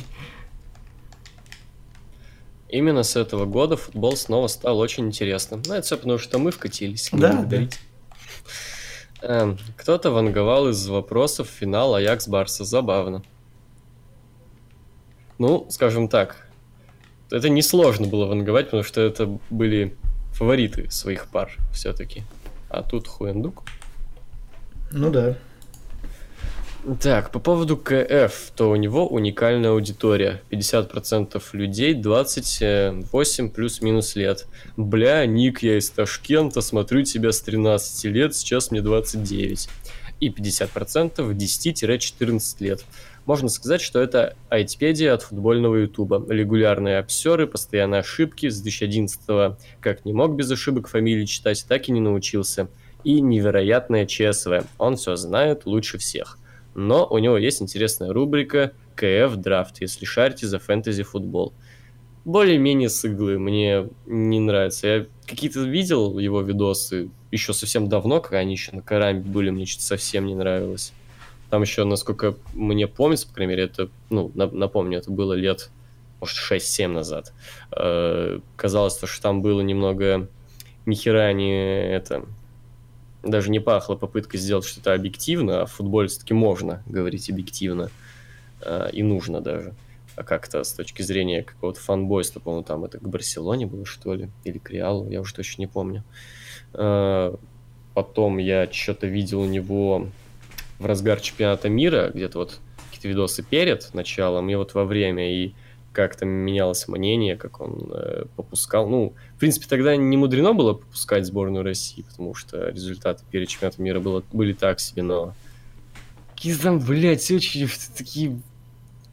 Именно 2.69 3.03
с 3.03 3.15
этого 3.15 3.45
года 3.45 3.77
футбол 3.77 4.17
снова 4.17 4.47
стал 4.47 4.77
очень 4.79 5.05
интересным. 5.05 5.61
Ну, 5.65 5.73
это 5.73 5.85
все 5.85 5.95
потому, 5.95 6.17
что 6.17 6.37
мы 6.37 6.51
вкатились. 6.51 7.09
Да, 7.13 7.43
да. 7.43 7.69
Эм, 9.21 9.57
кто-то 9.77 10.11
ванговал 10.11 10.69
из 10.69 10.85
вопросов 10.87 11.47
финал 11.47 11.95
Аякс-Барса. 11.95 12.65
Забавно. 12.65 13.23
Ну, 15.37 15.65
скажем 15.69 16.09
так, 16.09 16.47
это 17.31 17.47
несложно 17.47 18.07
было 18.07 18.25
ванговать, 18.25 18.65
потому 18.65 18.83
что 18.83 19.01
это 19.01 19.39
были 19.49 19.95
фавориты 20.33 20.91
своих 20.91 21.27
пар 21.27 21.51
все-таки. 21.73 22.23
А 22.69 22.83
тут 22.83 23.07
Хуэндук. 23.07 23.63
Ну 24.91 25.09
да. 25.09 25.37
Так, 27.01 27.31
по 27.31 27.39
поводу 27.39 27.75
КФ, 27.75 28.51
то 28.55 28.69
у 28.69 28.77
него 28.77 29.07
уникальная 29.07 29.71
аудитория. 29.71 30.41
50% 30.51 31.41
людей 31.51 31.93
28 31.93 33.49
плюс-минус 33.49 34.15
лет. 34.15 34.47
Бля, 34.77 35.25
Ник, 35.25 35.63
я 35.63 35.77
из 35.77 35.89
Ташкента, 35.89 36.61
смотрю 36.61 37.03
тебя 37.03 37.33
с 37.33 37.41
13 37.41 38.05
лет, 38.05 38.35
сейчас 38.35 38.71
мне 38.71 38.81
29. 38.81 39.67
И 40.21 40.29
50% 40.29 41.17
10-14 41.17 42.55
лет. 42.59 42.85
Можно 43.25 43.49
сказать, 43.49 43.81
что 43.81 43.99
это 43.99 44.37
айтипедия 44.47 45.13
от 45.13 45.23
футбольного 45.23 45.75
ютуба. 45.75 46.25
Регулярные 46.29 46.99
обсеры, 46.99 47.47
постоянные 47.47 47.99
ошибки. 47.99 48.47
С 48.47 48.61
2011 48.61 49.57
как 49.81 50.05
не 50.05 50.13
мог 50.13 50.37
без 50.37 50.49
ошибок 50.49 50.87
фамилии 50.87 51.25
читать, 51.25 51.65
так 51.67 51.89
и 51.89 51.91
не 51.91 51.99
научился. 51.99 52.69
И 53.07 53.21
невероятное 53.21 54.05
ЧСВ. 54.05 54.65
Он 54.77 54.95
все 54.97 55.15
знает 55.15 55.65
лучше 55.65 55.97
всех 55.97 56.37
но 56.77 57.07
у 57.07 57.17
него 57.17 57.37
есть 57.37 57.61
интересная 57.61 58.13
рубрика 58.13 58.71
КФ 58.95 59.35
Драфт, 59.35 59.81
если 59.81 60.05
шарите 60.05 60.45
за 60.45 60.59
фэнтези 60.59 61.01
футбол. 61.01 61.53
Более-менее 62.23 62.89
с 62.89 63.03
иглы, 63.03 63.39
мне 63.39 63.89
не 64.05 64.39
нравится. 64.39 64.87
Я 64.87 65.05
какие-то 65.25 65.61
видел 65.61 66.19
его 66.19 66.41
видосы 66.41 67.09
еще 67.31 67.53
совсем 67.53 67.89
давно, 67.89 68.21
когда 68.21 68.37
они 68.37 68.53
еще 68.53 68.73
на 68.73 68.83
Караме 68.83 69.21
были, 69.21 69.49
мне 69.49 69.65
что-то 69.65 69.85
совсем 69.85 70.27
не 70.27 70.35
нравилось. 70.35 70.93
Там 71.49 71.63
еще, 71.63 71.83
насколько 71.83 72.35
мне 72.53 72.87
помнится, 72.87 73.27
по 73.27 73.33
крайней 73.33 73.51
мере, 73.53 73.63
это, 73.63 73.89
ну, 74.11 74.31
напомню, 74.35 74.99
это 74.99 75.09
было 75.09 75.33
лет, 75.33 75.71
может, 76.19 76.37
6-7 76.37 76.87
назад. 76.89 77.33
Э, 77.71 78.39
казалось, 78.55 78.99
что 79.01 79.21
там 79.21 79.41
было 79.41 79.61
немного 79.61 80.27
нихера 80.85 81.33
не 81.33 81.87
это 81.91 82.25
даже 83.29 83.51
не 83.51 83.59
пахло 83.59 83.95
попыткой 83.95 84.39
сделать 84.39 84.65
что-то 84.65 84.93
объективно, 84.93 85.61
а 85.61 85.65
в 85.65 85.71
футболе 85.71 86.07
все-таки 86.07 86.33
можно 86.33 86.83
говорить 86.85 87.29
объективно 87.29 87.89
э, 88.61 88.89
и 88.93 89.03
нужно 89.03 89.41
даже. 89.41 89.73
А 90.15 90.23
как-то 90.23 90.63
с 90.63 90.73
точки 90.73 91.03
зрения 91.03 91.43
какого-то 91.43 91.79
фанбойства, 91.79 92.39
по-моему, 92.39 92.63
там 92.63 92.85
это 92.85 92.97
к 92.97 93.07
Барселоне 93.07 93.67
было, 93.67 93.85
что 93.85 94.13
ли, 94.15 94.29
или 94.43 94.57
к 94.57 94.71
Реалу, 94.71 95.09
я 95.09 95.21
уже 95.21 95.35
точно 95.35 95.61
не 95.61 95.67
помню. 95.67 96.03
Э, 96.73 97.35
потом 97.93 98.37
я 98.37 98.71
что-то 98.71 99.07
видел 99.07 99.41
у 99.41 99.45
него 99.45 100.07
в 100.79 100.85
разгар 100.85 101.19
чемпионата 101.19 101.69
мира, 101.69 102.11
где-то 102.13 102.39
вот 102.39 102.59
какие-то 102.87 103.07
видосы 103.09 103.43
перед 103.43 103.93
началом 103.93 104.49
и 104.49 104.55
вот 104.55 104.73
во 104.73 104.85
время, 104.85 105.31
и 105.31 105.53
как-то 105.97 106.25
менялось 106.25 106.87
мнение, 106.87 107.35
как 107.35 107.59
он 107.59 107.89
э, 107.91 108.25
попускал. 108.35 108.87
Ну, 108.87 109.15
в 109.35 109.39
принципе, 109.39 109.65
тогда 109.67 109.95
не 109.95 110.15
мудрено 110.15 110.53
было 110.53 110.73
попускать 110.73 111.25
сборную 111.25 111.63
России, 111.63 112.03
потому 112.03 112.35
что 112.35 112.69
результаты 112.69 113.23
перед 113.31 113.47
чемпионатом 113.47 113.83
мира 113.83 113.99
было, 113.99 114.23
были 114.31 114.53
так 114.53 114.79
себе, 114.79 115.01
но... 115.01 115.33
Какие 116.35 116.53
там, 116.53 116.79
блядь, 116.79 117.31
очень 117.31 117.67
такие 117.97 118.39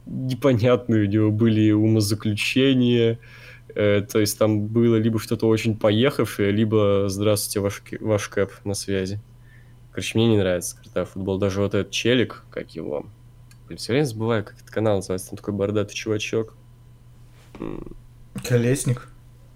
непонятные 0.05 1.07
у 1.07 1.09
него 1.09 1.31
были 1.31 1.71
умозаключения. 1.71 3.17
Э, 3.73 4.05
то 4.07 4.19
есть 4.19 4.37
там 4.37 4.67
было 4.67 4.97
либо 4.97 5.19
что-то 5.19 5.47
очень 5.47 5.75
поехавшее, 5.75 6.51
либо 6.51 7.05
«Здравствуйте, 7.07 7.61
ваш, 7.61 7.81
ваш 7.99 8.29
кэп 8.29 8.51
на 8.63 8.75
связи». 8.75 9.19
Короче, 9.89 10.19
мне 10.19 10.27
не 10.27 10.37
нравится 10.37 10.77
когда 10.77 11.03
футбол. 11.03 11.39
Даже 11.39 11.61
вот 11.61 11.73
этот 11.73 11.89
челик, 11.89 12.43
как 12.51 12.75
его, 12.75 13.07
Блин, 13.65 13.79
все 13.79 13.93
время 13.93 14.05
забываю, 14.05 14.43
как 14.43 14.57
этот 14.57 14.69
канал 14.69 14.97
называется. 14.97 15.29
Там 15.29 15.37
такой 15.37 15.55
бородатый 15.55 15.95
чувачок. 15.95 16.53
Колесник. 18.47 19.07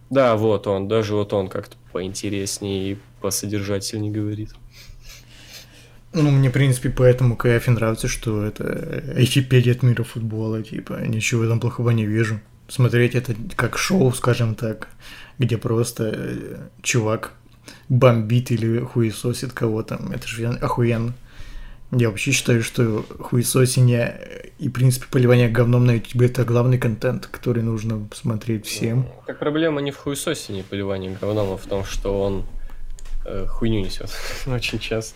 Да, 0.10 0.36
вот 0.36 0.68
он. 0.68 0.88
Даже 0.88 1.16
вот 1.16 1.34
он 1.34 1.47
как-то 1.47 1.76
поинтереснее 1.91 2.93
и 2.93 2.97
посодержательнее 3.22 4.12
говорит. 4.12 4.52
Ну, 6.14 6.32
мне, 6.32 6.50
в 6.50 6.54
принципе, 6.54 6.89
поэтому 6.89 7.36
КФ 7.36 7.68
нравится, 7.68 8.08
что 8.08 8.43
это 8.43 9.04
Википедия 9.16 9.74
от 9.74 9.84
мира 9.84 10.04
футбола, 10.04 10.64
типа, 10.64 11.02
ничего 11.06 11.47
там 11.47 11.60
плохого 11.60 11.91
не 11.91 12.06
вижу. 12.06 12.39
Смотреть 12.68 13.14
это 13.16 13.36
как 13.56 13.78
шоу, 13.78 14.12
скажем 14.14 14.56
так, 14.56 14.89
где 15.38 15.58
просто 15.58 16.12
э, 16.16 16.58
чувак 16.82 17.34
бомбит 17.89 18.52
или 18.52 18.80
хуесосит 18.80 19.54
кого-то, 19.54 20.02
это 20.12 20.28
же 20.28 20.47
охуенно. 20.47 21.14
Я 21.91 22.09
вообще 22.09 22.31
считаю, 22.31 22.61
что 22.61 23.03
хуесосение 23.19 24.51
и, 24.59 24.69
в 24.69 24.71
принципе, 24.71 25.07
поливание 25.09 25.49
говном 25.49 25.85
на 25.85 25.95
YouTube 25.95 26.21
это 26.21 26.43
главный 26.43 26.77
контент, 26.77 27.25
который 27.25 27.63
нужно 27.63 28.07
смотреть 28.13 28.67
всем. 28.67 29.07
Как 29.25 29.39
проблема 29.39 29.81
не 29.81 29.91
в 29.91 29.97
хуесосении 29.97 30.61
поливании 30.61 31.17
говном, 31.19 31.53
а 31.53 31.57
в 31.57 31.65
том, 31.65 31.83
что 31.83 32.21
он 32.21 32.45
э, 33.25 33.47
хуйню 33.47 33.79
несет 33.79 34.11
очень 34.45 34.77
часто. 34.77 35.15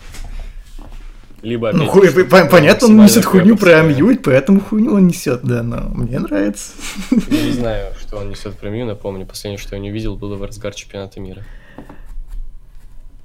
Либо 1.43 1.73
ну, 1.73 1.87
хуй, 1.87 2.09
понятно, 2.25 2.87
он 2.87 3.03
несет 3.03 3.25
хуйню 3.25 3.57
про 3.57 3.81
Амьюль, 3.81 4.17
поэтому 4.17 4.61
хуйню 4.61 4.93
он 4.93 5.07
несет, 5.07 5.41
да, 5.43 5.61
но 5.61 5.89
мне 5.89 6.17
нравится. 6.17 6.71
Я 7.11 7.43
не 7.43 7.51
знаю, 7.51 7.93
что 7.99 8.17
он 8.17 8.29
несет 8.29 8.57
про 8.57 8.69
Мью, 8.69 8.85
напомню, 8.85 9.25
последнее, 9.25 9.59
что 9.59 9.75
я 9.75 9.81
не 9.81 9.91
видел, 9.91 10.15
было 10.15 10.37
в 10.37 10.43
разгар 10.43 10.73
чемпионата 10.73 11.19
мира. 11.19 11.43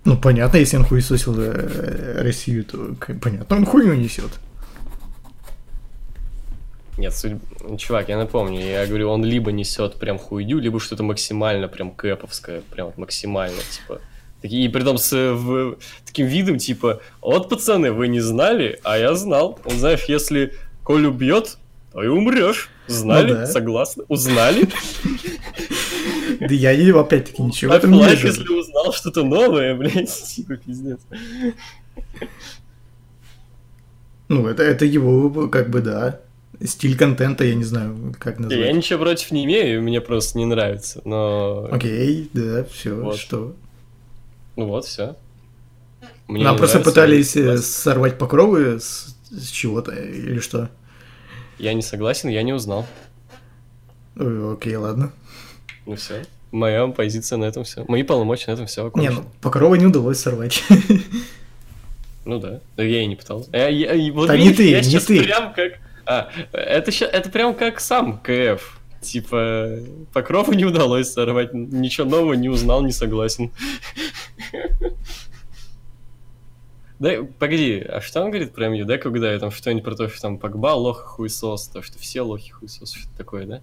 Ну, 0.08 0.16
понятно, 0.16 0.56
если 0.56 0.78
он 0.78 0.84
хуесосил 0.84 1.38
э, 1.38 2.22
Россию, 2.22 2.64
то 2.64 2.94
понятно, 3.20 3.56
он 3.56 3.66
хуйню 3.66 3.92
несет. 3.92 4.30
Нет, 6.96 7.14
суть... 7.14 7.36
чувак, 7.76 8.08
я 8.08 8.16
напомню, 8.16 8.58
я 8.58 8.86
говорю, 8.86 9.10
он 9.10 9.22
либо 9.22 9.52
несет 9.52 9.96
прям 9.96 10.18
хуйню, 10.18 10.60
либо 10.60 10.80
что-то 10.80 11.02
максимально 11.02 11.68
прям 11.68 11.90
кэповское, 11.90 12.62
прям 12.70 12.94
максимально, 12.96 13.60
типа, 13.70 14.00
Такие, 14.40 14.64
и 14.64 14.68
при 14.70 14.82
том 14.82 14.96
с 14.96 15.12
в, 15.12 15.76
таким 16.06 16.26
видом, 16.26 16.56
типа, 16.56 17.02
вот, 17.20 17.50
пацаны, 17.50 17.92
вы 17.92 18.08
не 18.08 18.20
знали, 18.20 18.80
а 18.84 18.96
я 18.96 19.14
знал. 19.14 19.60
Он, 19.66 19.76
знаешь, 19.76 20.04
если 20.08 20.54
Колю 20.86 21.10
бьет, 21.10 21.58
то 21.92 22.02
и 22.02 22.06
умрешь. 22.06 22.70
Знали? 22.86 23.32
Ну, 23.32 23.34
да. 23.40 23.46
Согласны? 23.46 24.04
Узнали? 24.08 24.68
Да 26.40 26.54
я 26.54 26.72
и 26.72 26.90
опять-таки 26.90 27.42
ничего 27.42 27.72
в 27.72 27.76
этом 27.76 27.92
не 27.92 28.04
вижу. 28.04 28.28
если 28.28 28.48
узнал 28.48 28.92
что-то 28.92 29.24
новое, 29.24 29.74
блядь, 29.74 30.12
типа 30.34 30.56
пиздец. 30.56 31.00
Ну, 34.28 34.46
это, 34.46 34.62
это 34.62 34.84
его, 34.84 35.48
как 35.48 35.70
бы, 35.70 35.80
да, 35.80 36.20
стиль 36.62 36.96
контента, 36.96 37.44
я 37.44 37.54
не 37.54 37.64
знаю, 37.64 38.14
как 38.18 38.38
назвать. 38.38 38.58
Я 38.58 38.72
ничего 38.72 39.00
против 39.00 39.30
не 39.30 39.44
имею, 39.44 39.82
мне 39.82 40.00
просто 40.00 40.38
не 40.38 40.44
нравится, 40.44 41.00
но... 41.04 41.68
Окей, 41.70 42.28
да, 42.32 42.64
все, 42.64 42.94
вот. 42.94 43.16
что? 43.16 43.54
Ну 44.56 44.66
вот, 44.66 44.84
все. 44.84 45.16
Мне 46.26 46.44
Нам 46.44 46.56
просто 46.58 46.80
пытались 46.80 47.36
э, 47.36 47.56
сорвать 47.56 48.18
покровы 48.18 48.80
с, 48.80 49.16
с 49.30 49.48
чего-то 49.48 49.92
или 49.92 50.40
что? 50.40 50.68
Я 51.58 51.72
не 51.74 51.82
согласен, 51.82 52.28
я 52.28 52.42
не 52.42 52.52
узнал. 52.52 52.86
Окей, 54.16 54.76
ладно. 54.76 55.12
Ну 55.88 55.96
все. 55.96 56.22
Моя 56.52 56.86
позиция 56.88 57.38
на 57.38 57.46
этом 57.46 57.64
все. 57.64 57.82
Мои 57.88 58.02
полномочия 58.02 58.50
на 58.50 58.54
этом 58.54 58.66
все. 58.66 58.92
Не, 58.94 59.08
ну 59.08 59.24
покровы 59.40 59.78
не 59.78 59.86
удалось 59.86 60.20
сорвать. 60.20 60.62
Ну 62.24 62.38
да. 62.38 62.60
Я 62.76 63.00
и 63.00 63.06
не 63.06 63.16
пытался. 63.16 63.48
Я, 63.54 63.68
я, 63.68 64.12
вот 64.12 64.26
да 64.26 64.36
видишь, 64.36 64.50
не 64.50 64.56
ты, 64.56 64.68
я 64.68 64.82
не 64.82 64.98
ты. 64.98 65.22
Прям 65.22 65.54
как... 65.54 65.78
А, 66.04 66.28
это, 66.52 66.90
это 67.06 67.30
прям 67.30 67.54
как 67.54 67.80
сам 67.80 68.18
КФ. 68.18 68.78
Типа, 69.00 69.78
Покрову 70.12 70.52
не 70.52 70.66
удалось 70.66 71.10
сорвать, 71.10 71.54
ничего 71.54 72.06
нового 72.06 72.34
не 72.34 72.50
узнал, 72.50 72.82
не 72.82 72.92
согласен. 72.92 73.50
Да, 76.98 77.12
погоди, 77.38 77.78
а 77.78 78.00
что 78.00 78.22
он 78.22 78.30
говорит 78.30 78.52
про 78.52 78.68
МЮ, 78.68 78.84
да, 78.84 78.98
когда 78.98 79.32
я 79.32 79.38
там 79.38 79.52
что-нибудь 79.52 79.84
про 79.84 79.94
то, 79.94 80.08
что 80.08 80.20
там 80.20 80.36
Погба 80.36 80.74
лох 80.74 81.04
хуесос, 81.04 81.68
то, 81.68 81.80
что 81.80 81.96
все 81.96 82.22
лохи 82.22 82.50
хуесос, 82.50 82.92
что-то 82.92 83.16
такое, 83.16 83.46
да? 83.46 83.62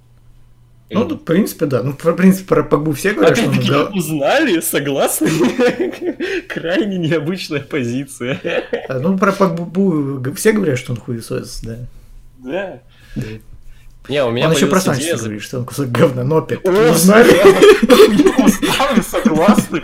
Ну, 0.89 1.07
в 1.07 1.17
принципе, 1.17 1.65
да. 1.65 1.81
Ну, 1.81 1.93
в 1.93 2.13
принципе, 2.15 2.47
про 2.47 2.63
Погбу 2.63 2.91
все 2.91 3.13
говорят, 3.13 3.37
что 3.37 3.49
он... 3.49 3.59
Да... 3.67 3.85
узнали, 3.85 4.59
согласны? 4.59 5.29
Крайне 6.47 6.97
необычная 6.97 7.61
позиция. 7.61 8.39
А, 8.87 8.99
ну, 8.99 9.17
про 9.17 9.31
Погбу 9.31 10.21
все 10.35 10.51
говорят, 10.51 10.77
что 10.77 10.93
он 10.93 10.99
хуесос, 10.99 11.61
да. 11.63 11.77
Да. 12.37 12.81
Да. 13.15 13.23
Не, 14.07 14.23
у 14.23 14.29
меня 14.29 14.47
Он 14.47 14.53
еще 14.53 14.67
про 14.67 14.79
Санчеса 14.79 15.23
говорит, 15.23 15.41
что 15.41 15.57
он 15.57 15.65
кусок 15.65 15.89
говна, 15.89 16.23
но 16.23 16.37
опять 16.37 16.63
не 16.63 16.91
узнали. 16.91 17.31
Узнали, 18.43 19.01
согласны. 19.01 19.81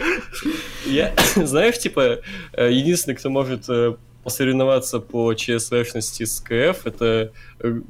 Я, 0.85 1.13
знаешь, 1.35 1.79
типа, 1.79 2.19
э, 2.53 2.71
единственный, 2.71 3.15
кто 3.15 3.31
может 3.31 3.67
э, 3.69 3.95
посоревноваться 4.23 4.99
по 4.99 5.33
ЧСВшности 5.33 6.25
с 6.25 6.39
КФ, 6.39 6.85
это 6.85 7.31
э, 7.59 7.81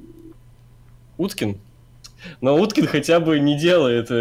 Уткин. 1.18 1.58
Но 2.42 2.56
Уткин 2.56 2.88
хотя 2.88 3.20
бы 3.20 3.40
не 3.40 3.58
делает 3.60 4.12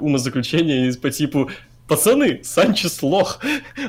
умозаключения 0.00 0.92
по 0.94 1.10
типу 1.10 1.50
Пацаны, 1.86 2.40
Санчес 2.42 3.02
лох. 3.02 3.40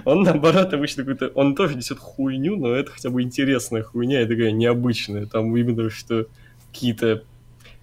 Он 0.03 0.23
наоборот 0.23 0.73
обычно 0.73 1.03
какой-то... 1.03 1.27
Он 1.35 1.55
тоже 1.55 1.75
несет 1.75 1.97
хуйню, 1.97 2.57
но 2.57 2.73
это 2.73 2.91
хотя 2.91 3.09
бы 3.09 3.21
интересная 3.21 3.83
хуйня 3.83 4.21
и 4.21 4.27
такая 4.27 4.51
необычная. 4.51 5.25
Там 5.27 5.55
именно 5.55 5.89
что 5.89 6.27
какие-то 6.73 7.23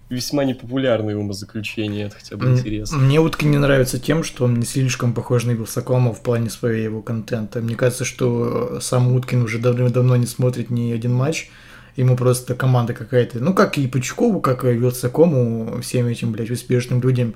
весьма 0.09 0.43
непопулярные 0.43 1.17
умозаключения, 1.17 2.05
это 2.05 2.17
хотя 2.17 2.37
бы 2.37 2.51
интересно. 2.51 2.99
Мне 2.99 3.19
утка 3.19 3.47
не 3.47 3.57
нравится 3.57 3.99
тем, 3.99 4.23
что 4.23 4.45
он 4.45 4.59
не 4.59 4.65
слишком 4.65 5.13
похож 5.13 5.45
на 5.45 5.51
Вилсакома 5.51 6.13
в 6.13 6.21
плане 6.21 6.51
своего 6.51 7.01
контента. 7.01 7.61
Мне 7.61 7.75
кажется, 7.75 8.05
что 8.05 8.79
сам 8.79 9.15
Уткин 9.15 9.41
уже 9.41 9.57
давно-давно 9.57 10.15
не 10.15 10.27
смотрит 10.27 10.69
ни 10.69 10.91
один 10.91 11.13
матч, 11.13 11.49
ему 11.95 12.15
просто 12.15 12.55
команда 12.55 12.93
какая-то, 12.93 13.39
ну, 13.39 13.53
как 13.53 13.77
и 13.77 13.87
Пучкову, 13.87 14.41
как 14.41 14.65
и 14.65 14.73
Вилсакому, 14.73 15.81
всем 15.81 16.07
этим, 16.07 16.31
блядь, 16.31 16.51
успешным 16.51 17.01
людям, 17.01 17.35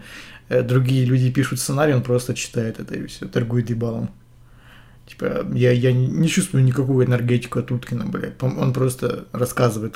э, 0.49 0.62
другие 0.62 1.05
люди 1.05 1.32
пишут 1.32 1.60
сценарий, 1.60 1.93
он 1.93 2.03
просто 2.03 2.34
читает 2.34 2.80
это 2.80 2.95
и 2.95 3.05
все, 3.08 3.28
торгует 3.28 3.70
ебалом. 3.70 4.10
Типа, 5.05 5.45
я, 5.53 5.72
я 5.72 5.93
не 5.93 6.28
чувствую 6.28 6.64
никакую 6.66 7.05
энергетику 7.05 7.60
от 7.60 7.72
Уткина, 7.72 8.05
блядь. 8.05 8.41
Он 8.43 8.74
просто 8.74 9.26
рассказывает, 9.32 9.95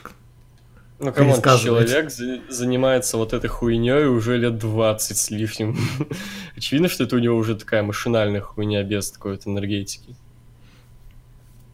ну, 1.02 1.12
кому 1.12 1.36
человек 1.36 2.12
занимается 2.50 3.18
вот 3.18 3.34
этой 3.34 3.48
хуйней 3.48 4.06
уже 4.06 4.38
лет 4.38 4.60
20 4.60 5.18
с 5.18 5.32
лишним. 5.32 5.76
Очевидно, 6.56 6.90
что 6.90 7.06
это 7.06 7.16
у 7.16 7.20
него 7.20 7.38
уже 7.38 7.56
такая 7.56 7.82
машинальная 7.82 8.40
хуйня 8.40 8.84
без 8.84 9.10
такой-то 9.10 9.50
энергетики. 9.50 10.16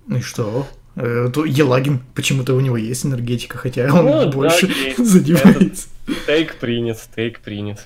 Ну 0.07 0.17
и 0.17 0.21
что? 0.21 0.65
Э, 0.99 1.31
Елагин, 1.45 2.01
почему-то 2.15 2.55
у 2.55 2.59
него 2.59 2.75
есть 2.75 3.05
энергетика, 3.05 3.59
хотя 3.59 3.85
он 3.93 4.05
ну, 4.05 4.31
больше 4.31 4.67
да, 4.67 4.73
задевается. 5.03 5.89
Тейк 6.25 6.55
принят, 6.55 6.97
тейк 7.15 7.39
принят. 7.41 7.85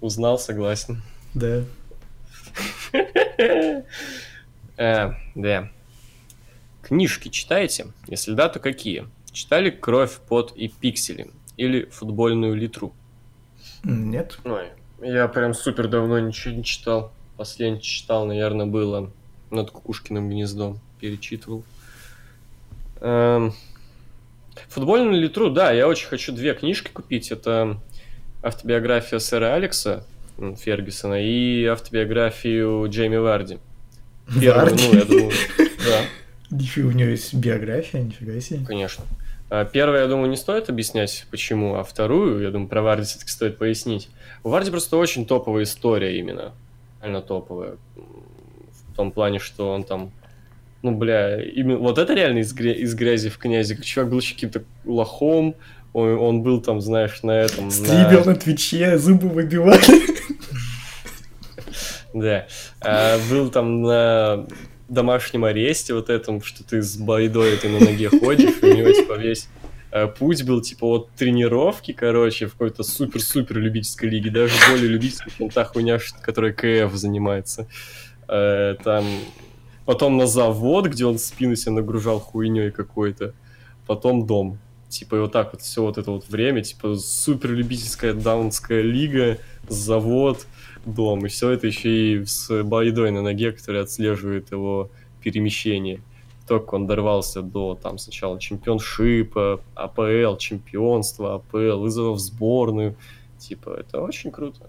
Узнал, 0.00 0.38
согласен. 0.38 1.02
Да. 1.34 1.64
э, 4.78 5.12
да. 5.34 5.70
Книжки 6.80 7.28
читаете? 7.28 7.88
Если 8.06 8.32
да, 8.32 8.48
то 8.48 8.58
какие? 8.58 9.06
Читали 9.30 9.68
«Кровь, 9.68 10.18
пот 10.26 10.52
и 10.56 10.68
пиксели» 10.68 11.30
или 11.58 11.84
«Футбольную 11.84 12.54
литру»? 12.54 12.94
Нет. 13.84 14.38
Ой, 14.44 14.68
я 15.02 15.28
прям 15.28 15.52
супер 15.52 15.88
давно 15.88 16.18
ничего 16.18 16.54
не 16.54 16.64
читал. 16.64 17.12
Последний 17.36 17.82
читал, 17.82 18.24
наверное, 18.24 18.66
было 18.66 19.10
над 19.50 19.70
Кукушкиным 19.70 20.30
гнездом. 20.30 20.80
Перечитывал. 21.02 21.64
Эм... 23.00 23.52
Футбольную 24.68 25.20
литру, 25.20 25.50
да, 25.50 25.72
я 25.72 25.88
очень 25.88 26.06
хочу 26.06 26.32
две 26.32 26.54
книжки 26.54 26.90
купить. 26.92 27.32
Это 27.32 27.80
автобиография 28.40 29.18
сэра 29.18 29.54
Алекса 29.54 30.04
Фергюсона 30.38 31.20
и 31.20 31.64
автобиографию 31.64 32.86
Джейми 32.88 33.16
Варди. 33.16 33.58
Первую, 34.40 34.76
ну, 34.76 34.94
я 34.94 35.04
думаю, 35.04 35.32
да. 35.58 36.04
Нифига, 36.56 36.88
у 36.88 36.92
него 36.92 37.10
есть 37.10 37.34
биография, 37.34 38.02
нифига 38.02 38.40
себе. 38.40 38.64
Конечно. 38.64 39.04
А, 39.50 39.64
Первое, 39.64 40.02
я 40.02 40.06
думаю, 40.06 40.30
не 40.30 40.36
стоит 40.36 40.68
объяснять, 40.68 41.26
почему, 41.32 41.74
а 41.74 41.82
вторую, 41.82 42.42
я 42.42 42.50
думаю, 42.52 42.68
про 42.68 42.82
Варди 42.82 43.06
все-таки 43.06 43.30
стоит 43.30 43.58
пояснить. 43.58 44.08
У 44.44 44.50
Варди 44.50 44.70
просто 44.70 44.96
очень 44.96 45.26
топовая 45.26 45.64
история 45.64 46.16
именно. 46.16 46.52
Реально 47.00 47.22
топовая. 47.22 47.76
В 47.96 48.94
том 48.94 49.10
плане, 49.10 49.40
что 49.40 49.72
он 49.72 49.82
там 49.82 50.12
ну, 50.82 50.90
бля, 50.90 51.42
именно, 51.42 51.78
вот 51.78 51.98
это 51.98 52.12
реально 52.14 52.38
из, 52.38 52.52
гря- 52.54 52.74
из 52.74 52.94
грязи 52.94 53.28
в 53.28 53.38
князе. 53.38 53.76
Чувак 53.80 54.10
был 54.10 54.18
еще 54.18 54.34
каким-то 54.34 54.64
лохом, 54.84 55.54
он, 55.92 56.18
он 56.18 56.42
был 56.42 56.60
там, 56.60 56.80
знаешь, 56.80 57.22
на 57.22 57.32
этом... 57.32 57.70
Стримил 57.70 58.20
на... 58.20 58.32
на 58.32 58.34
Твиче, 58.34 58.98
зубы 58.98 59.28
выбивали. 59.28 59.80
Да. 62.14 62.46
А, 62.80 63.18
был 63.30 63.50
там 63.50 63.82
на 63.82 64.46
домашнем 64.88 65.44
аресте 65.44 65.94
вот 65.94 66.10
этом, 66.10 66.42
что 66.42 66.62
ты 66.62 66.82
с 66.82 66.96
байдой 66.96 67.54
этой 67.54 67.70
на 67.70 67.80
ноге 67.80 68.10
ходишь, 68.10 68.62
у 68.62 68.66
него 68.66 68.92
типа 68.92 69.14
весь 69.14 69.48
э, 69.90 70.06
путь 70.06 70.44
был 70.44 70.60
типа 70.60 70.84
от 70.84 71.10
тренировки, 71.12 71.92
короче, 71.92 72.46
в 72.46 72.52
какой-то 72.52 72.82
супер-супер 72.82 73.56
любительской 73.56 74.10
лиге, 74.10 74.30
даже 74.30 74.52
более 74.70 74.88
любительской, 74.88 75.32
чем 75.38 75.48
та 75.48 75.64
хуйня, 75.64 75.98
которая 76.20 76.52
КФ 76.52 76.94
занимается. 76.94 77.66
Э, 78.28 78.74
там 78.84 79.06
потом 79.84 80.16
на 80.16 80.26
завод, 80.26 80.86
где 80.86 81.06
он 81.06 81.18
спину 81.18 81.56
себе 81.56 81.72
нагружал 81.72 82.20
хуйней 82.20 82.70
какой-то, 82.70 83.34
потом 83.86 84.26
дом. 84.26 84.58
Типа 84.88 85.16
и 85.16 85.18
вот 85.20 85.32
так 85.32 85.52
вот 85.52 85.62
все 85.62 85.82
вот 85.82 85.96
это 85.96 86.10
вот 86.10 86.28
время, 86.28 86.62
типа 86.62 86.96
супер 86.96 87.52
любительская 87.52 88.12
даунская 88.12 88.82
лига, 88.82 89.38
завод, 89.68 90.46
дом. 90.84 91.24
И 91.24 91.28
все 91.28 91.50
это 91.50 91.66
еще 91.66 91.88
и 91.88 92.24
с 92.26 92.62
Байдой 92.62 93.10
на 93.10 93.22
ноге, 93.22 93.52
который 93.52 93.80
отслеживает 93.80 94.50
его 94.50 94.90
перемещение. 95.22 96.02
Только 96.46 96.74
он 96.74 96.86
дорвался 96.86 97.40
до 97.40 97.78
там 97.80 97.98
сначала 97.98 98.38
чемпионшипа, 98.38 99.60
АПЛ, 99.74 100.36
чемпионства, 100.36 101.36
АПЛ, 101.36 101.78
вызова 101.78 102.12
в 102.12 102.18
сборную. 102.18 102.96
Типа, 103.38 103.70
это 103.78 104.00
очень 104.00 104.30
круто. 104.30 104.68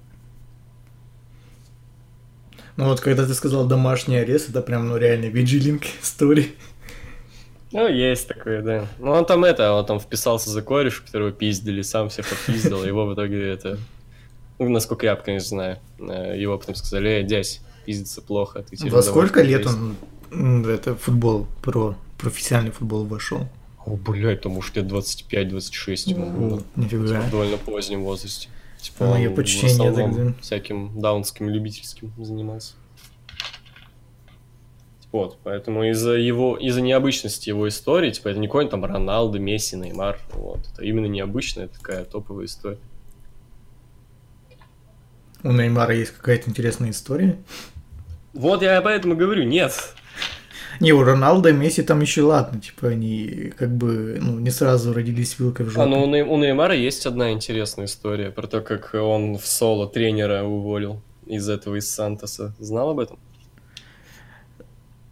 Ну 2.75 2.85
вот, 2.85 3.01
когда 3.01 3.25
ты 3.25 3.33
сказал 3.33 3.65
домашний 3.67 4.17
арест, 4.17 4.49
это 4.49 4.61
прям, 4.61 4.87
ну, 4.87 4.97
реально 4.97 5.25
виджилинг 5.25 5.83
истории. 6.01 6.53
Ну, 7.71 7.87
есть 7.87 8.27
такое, 8.27 8.61
да. 8.61 8.87
Ну, 8.99 9.11
он 9.11 9.25
там 9.25 9.43
это, 9.43 9.73
он 9.73 9.85
там 9.85 9.99
вписался 9.99 10.49
за 10.49 10.61
кореш, 10.61 11.01
которого 11.01 11.31
пиздили, 11.31 11.81
сам 11.81 12.09
всех 12.09 12.27
попиздил, 12.27 12.83
его 12.83 13.05
в 13.05 13.13
итоге 13.13 13.49
это... 13.49 13.77
Ну, 14.59 14.69
насколько 14.69 15.05
я, 15.05 15.15
конечно, 15.15 15.47
знаю. 15.47 15.79
Э, 15.99 16.39
его 16.39 16.57
потом 16.57 16.75
сказали, 16.75 17.09
эй, 17.09 17.23
дядь, 17.23 17.61
пиздится 17.85 18.21
плохо. 18.21 18.63
Ты 18.63 18.89
Во 18.89 19.01
сколько 19.01 19.41
лет 19.41 19.65
он 19.65 19.95
это 20.65 20.95
футбол, 20.95 21.47
про 21.61 21.95
профессиональный 22.17 22.71
футбол 22.71 23.05
вошел? 23.05 23.47
О, 23.85 23.95
блядь, 23.95 24.41
там 24.41 24.57
уж 24.57 24.73
лет 24.75 24.85
25-26 24.85 26.09
ему 26.09 26.29
было. 26.31 26.63
Нифига. 26.75 27.07
Типа, 27.07 27.21
в 27.21 27.31
довольно 27.31 27.57
позднем 27.57 28.03
возрасте. 28.03 28.49
Типа, 28.83 29.05
Мое 29.05 29.29
почтение 29.29 29.93
тогда. 29.93 30.33
всяким 30.41 30.99
даунским 30.99 31.47
любительским 31.47 32.11
занимался. 32.17 32.73
Вот, 35.13 35.37
поэтому 35.41 35.85
из-за 35.85 36.15
его, 36.15 36.57
из-за 36.57 36.81
необычности 36.81 37.47
его 37.47 37.69
истории, 37.69 38.11
типа, 38.11 38.27
это 38.27 38.39
не 38.39 38.47
какой-нибудь 38.47 38.71
там 38.71 38.83
Роналдо, 38.83 39.39
Месси, 39.39 39.77
Неймар, 39.77 40.19
вот, 40.33 40.67
это 40.73 40.83
именно 40.83 41.05
необычная 41.05 41.69
такая 41.69 42.03
топовая 42.03 42.47
история. 42.47 42.79
У 45.43 45.51
Неймара 45.53 45.95
есть 45.95 46.11
какая-то 46.11 46.49
интересная 46.49 46.89
история? 46.89 47.37
Вот 48.33 48.63
я 48.63 48.81
поэтому 48.81 49.15
говорю, 49.15 49.45
нет. 49.45 49.95
Не, 50.79 50.91
у 50.93 51.03
Роналда 51.03 51.49
и 51.49 51.53
Месси 51.53 51.83
там 51.83 52.01
еще 52.01 52.23
ладно, 52.23 52.59
типа 52.59 52.89
они 52.89 53.53
как 53.57 53.75
бы 53.75 54.17
ну, 54.21 54.39
не 54.39 54.49
сразу 54.49 54.93
родились 54.93 55.37
вилкой 55.39 55.65
в 55.65 55.69
жопу. 55.69 55.81
А, 55.81 55.85
ну 55.85 56.01
у, 56.03 56.33
у 56.33 56.37
Неймара 56.37 56.75
есть 56.75 57.05
одна 57.05 57.31
интересная 57.31 57.85
история 57.85 58.31
про 58.31 58.47
то, 58.47 58.61
как 58.61 58.93
он 58.93 59.37
в 59.37 59.45
соло 59.45 59.87
тренера 59.87 60.43
уволил 60.43 61.01
из 61.25 61.47
этого, 61.49 61.75
из 61.75 61.89
Сантоса. 61.89 62.53
Знал 62.59 62.91
об 62.91 62.99
этом? 62.99 63.19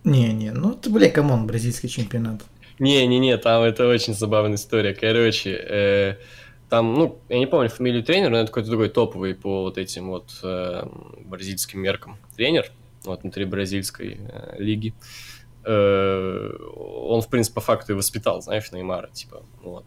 Не-не, 0.03 0.51
ну 0.51 0.73
ты, 0.73 0.89
бля, 0.89 1.09
come 1.09 1.30
on, 1.30 1.45
бразильский 1.45 1.89
чемпионат. 1.89 2.41
Не-не-не, 2.79 3.37
там 3.37 3.61
это 3.61 3.87
очень 3.87 4.15
забавная 4.15 4.55
история. 4.55 4.95
Короче, 4.95 5.51
э, 5.51 6.15
там, 6.69 6.95
ну, 6.95 7.19
я 7.29 7.37
не 7.37 7.45
помню 7.45 7.69
фамилию 7.69 8.03
тренера, 8.03 8.31
но 8.31 8.37
это 8.37 8.47
какой-то 8.47 8.69
другой 8.69 8.89
топовый 8.89 9.35
по 9.35 9.61
вот 9.61 9.77
этим 9.77 10.09
вот 10.09 10.31
э, 10.41 10.87
бразильским 11.25 11.79
меркам 11.81 12.17
тренер, 12.35 12.71
вот 13.03 13.21
внутри 13.21 13.45
бразильской 13.45 14.17
э, 14.19 14.55
лиги. 14.57 14.95
Э, 14.97 15.30
он, 15.63 17.21
в 17.21 17.27
принципе, 17.29 17.55
по 17.55 17.61
факту 17.61 17.93
и 17.93 17.95
воспитал, 17.95 18.41
знаешь, 18.41 18.71
Неймара, 18.71 19.09
типа, 19.11 19.43
вот. 19.61 19.85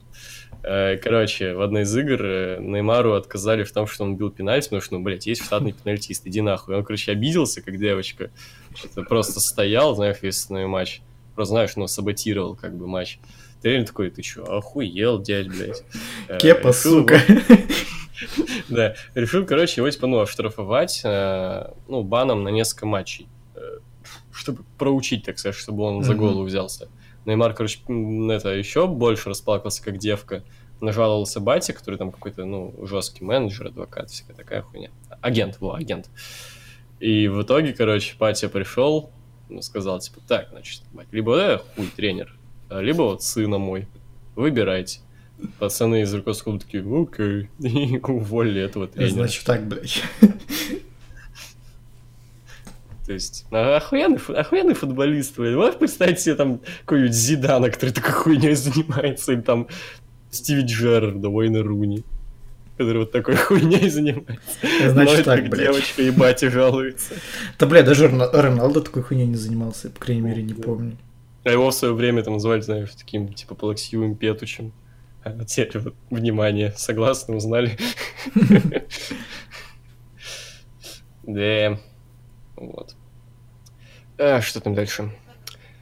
Э, 0.62 0.97
короче, 0.97 1.53
в 1.55 1.61
одной 1.61 1.83
из 1.83 1.95
игр 1.97 2.25
э, 2.25 2.59
Неймару 2.59 3.12
отказали 3.12 3.64
в 3.64 3.72
том, 3.72 3.87
что 3.87 4.05
он 4.05 4.16
бил 4.16 4.31
пенальти, 4.31 4.66
потому 4.66 4.81
что, 4.81 4.95
ну, 4.95 5.03
блядь, 5.03 5.27
есть 5.27 5.45
штатный 5.45 5.72
пенальтист, 5.72 6.27
иди 6.27 6.41
нахуй. 6.41 6.75
Он, 6.75 6.85
короче, 6.85 7.12
обиделся, 7.12 7.61
как 7.61 7.79
девочка, 7.79 8.31
просто 9.09 9.41
стоял, 9.41 9.95
знаешь, 9.95 10.18
весь 10.22 10.39
основной 10.39 10.66
матч, 10.66 11.03
просто, 11.35 11.55
знаешь, 11.55 11.77
ну, 11.77 11.87
саботировал, 11.87 12.57
как 12.57 12.77
бы, 12.77 12.87
матч. 12.87 13.18
Тренер 13.61 13.87
такой, 13.87 14.11
ты 14.11 14.22
чё, 14.22 14.45
охуел, 14.45 15.20
дядь, 15.20 15.49
блядь. 15.49 15.85
Кепа, 16.41 16.72
сука. 16.72 17.20
Да, 18.68 18.95
решил, 19.14 19.45
короче, 19.45 19.81
его, 19.81 19.91
типа, 19.91 20.07
ну, 20.07 20.20
оштрафовать, 20.20 21.01
ну, 21.03 22.03
баном 22.05 22.45
на 22.45 22.49
несколько 22.49 22.87
матчей 22.87 23.29
чтобы 24.35 24.64
проучить, 24.78 25.24
так 25.24 25.39
сказать, 25.39 25.57
чтобы 25.57 25.85
он 25.85 26.01
mm-hmm. 26.01 26.05
за 26.05 26.14
голову 26.14 26.43
взялся. 26.43 26.89
Неймар, 27.24 27.55
короче, 27.55 27.78
это 27.80 28.51
еще 28.51 28.87
больше 28.87 29.30
расплакался, 29.30 29.82
как 29.82 29.99
девка. 29.99 30.43
Нажаловался 30.80 31.41
Бати, 31.41 31.72
который 31.72 31.97
там 31.97 32.11
какой-то, 32.11 32.45
ну, 32.45 32.74
жесткий 32.82 33.24
менеджер, 33.24 33.68
адвокат, 33.68 34.11
всякая 34.11 34.35
такая 34.35 34.62
хуйня. 34.62 34.91
Агент, 35.22 35.59
во, 35.61 35.74
агент. 35.74 36.11
И 37.01 37.28
в 37.28 37.43
итоге, 37.43 37.72
короче, 37.72 38.16
Патя 38.18 38.49
пришел, 38.49 39.11
ну, 39.49 39.62
сказал, 39.62 40.01
типа, 40.01 40.20
так, 40.26 40.49
значит, 40.51 40.82
бать, 40.93 41.07
либо 41.12 41.37
э, 41.37 41.59
хуй 41.76 41.87
тренер, 41.87 42.37
либо 42.70 43.03
вот 43.03 43.22
сына 43.22 43.59
мой, 43.59 43.89
выбирайте. 44.35 45.01
Пацаны 45.59 46.03
из 46.03 46.14
Рукоскоба 46.14 46.59
такие, 46.59 46.82
окей, 46.82 47.49
и 47.59 47.99
уволили 47.99 48.61
этого 48.61 48.87
тренера. 48.87 49.12
Значит 49.12 49.45
так, 49.45 49.66
блядь. 49.66 50.03
То 53.07 53.12
есть, 53.12 53.44
охуенный, 53.50 54.18
охуенный 54.18 54.74
футболист. 54.74 55.36
Блин. 55.36 55.57
Можешь 55.57 55.76
представить 55.76 56.20
себе 56.20 56.36
там 56.36 56.61
какой-нибудь 56.80 57.12
Зидана, 57.12 57.70
который 57.70 57.90
такой 57.90 58.12
хуйней 58.12 58.55
занимается, 58.55 59.32
или 59.32 59.42
там 59.42 59.68
Стиви 60.30 60.62
Джерарда, 60.62 61.28
Уэйна 61.28 61.62
Руни, 61.62 62.02
который 62.78 62.98
вот 62.98 63.12
такой 63.12 63.36
хуйней 63.36 63.90
занимается. 63.90 64.40
Значит 64.88 65.18
Но 65.18 65.24
так, 65.24 65.48
блядь. 65.48 65.66
девочка 65.66 66.02
и 66.02 66.11
батя 66.11 66.50
жалуется. 66.50 67.14
Да, 67.59 67.66
бля, 67.66 67.82
даже 67.82 68.09
Роналдо 68.09 68.80
такой 68.80 69.02
хуйней 69.02 69.26
не 69.26 69.36
занимался, 69.36 69.90
по 69.90 70.00
крайней 70.00 70.22
мере, 70.22 70.42
не 70.42 70.55
помню. 70.55 70.96
А 71.44 71.50
его 71.50 71.70
в 71.70 71.74
свое 71.74 71.92
время 71.92 72.22
там 72.22 72.40
звали, 72.40 72.62
знаешь, 72.62 72.90
таким, 72.96 73.32
типа, 73.34 73.55
плаксивым 73.55 74.16
петучим. 74.16 74.72
А 75.24 75.44
теперь 75.44 75.78
вот, 75.78 75.94
внимание, 76.09 76.72
согласны, 76.76 77.36
узнали. 77.36 77.76
Да. 81.22 81.78
Вот. 82.57 82.94
А, 84.18 84.40
что 84.40 84.61
там 84.61 84.74
дальше? 84.74 85.11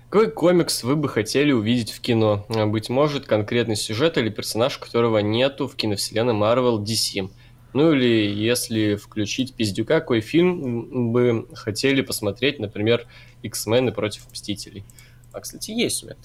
Какой 0.09 0.31
комикс 0.31 0.83
вы 0.83 0.97
бы 0.97 1.09
хотели 1.09 1.53
увидеть 1.53 1.91
в 1.91 2.01
кино? 2.01 2.47
А, 2.49 2.67
быть 2.67 2.89
может, 2.89 3.27
конкретный 3.27 3.77
сюжет 3.77 4.19
или 4.19 4.31
персонаж, 4.31 4.79
которого 4.79 5.19
нету 5.19 5.69
в 5.69 5.77
киновселенной 5.77 6.35
Marvel 6.35 6.83
DC? 6.83 7.31
Ну 7.75 7.93
или 7.93 8.31
если 8.31 8.97
включить 8.97 9.55
пиздюка, 9.55 10.01
какой 10.01 10.21
фильм 10.21 11.13
бы 11.13 11.49
хотели 11.55 12.03
посмотреть, 12.03 12.59
например, 12.59 13.07
X-мены 13.43 13.93
против 13.93 14.31
Мстителей? 14.31 14.85
А, 15.33 15.41
кстати, 15.41 15.71
есть 15.71 16.05
у 16.05 16.07
меня. 16.07 16.17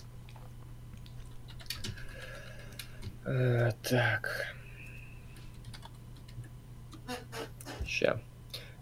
А, 3.25 3.71
так. 3.83 4.53
Ща. 7.85 8.21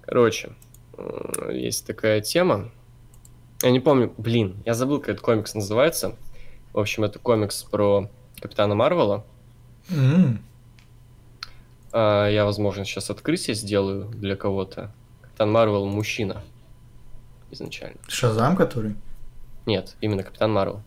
Короче, 0.01 0.49
Э, 0.49 0.64
есть 1.51 1.85
такая 1.85 2.21
тема. 2.21 2.71
Я 3.61 3.71
не 3.71 3.79
помню, 3.79 4.13
блин, 4.17 4.61
я 4.65 4.73
забыл, 4.73 4.99
как 4.99 5.09
этот 5.09 5.21
комикс 5.21 5.55
называется. 5.55 6.15
В 6.73 6.79
общем, 6.79 7.03
это 7.03 7.19
комикс 7.19 7.63
про 7.63 8.09
Капитана 8.39 8.75
Марвела. 8.75 9.25
Mm. 9.89 10.39
А, 11.91 12.27
я, 12.27 12.45
возможно, 12.45 12.83
сейчас 12.85 13.09
открытие 13.09 13.55
сделаю 13.55 14.09
для 14.09 14.35
кого-то. 14.35 14.91
Капитан 15.21 15.51
Марвел 15.51 15.85
мужчина. 15.85 16.43
Изначально. 17.51 17.97
Шазам, 18.07 18.55
который? 18.55 18.95
Нет, 19.65 19.95
именно 20.01 20.23
Капитан 20.23 20.51
Марвел. 20.51 20.81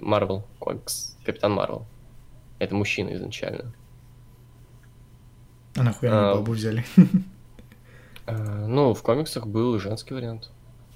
Марвел 0.00 0.44
комикс. 0.58 1.16
Капитан 1.24 1.52
Марвел. 1.52 1.86
Это 2.58 2.74
мужчина 2.74 3.14
изначально. 3.14 3.72
А 5.76 5.82
нахуя 5.82 6.32
а, 6.32 6.34
бабу 6.34 6.52
взяли? 6.52 6.84
Э, 8.30 8.66
ну, 8.66 8.94
в 8.94 9.02
комиксах 9.02 9.46
был 9.46 9.78
женский 9.78 10.14
вариант. 10.14 10.50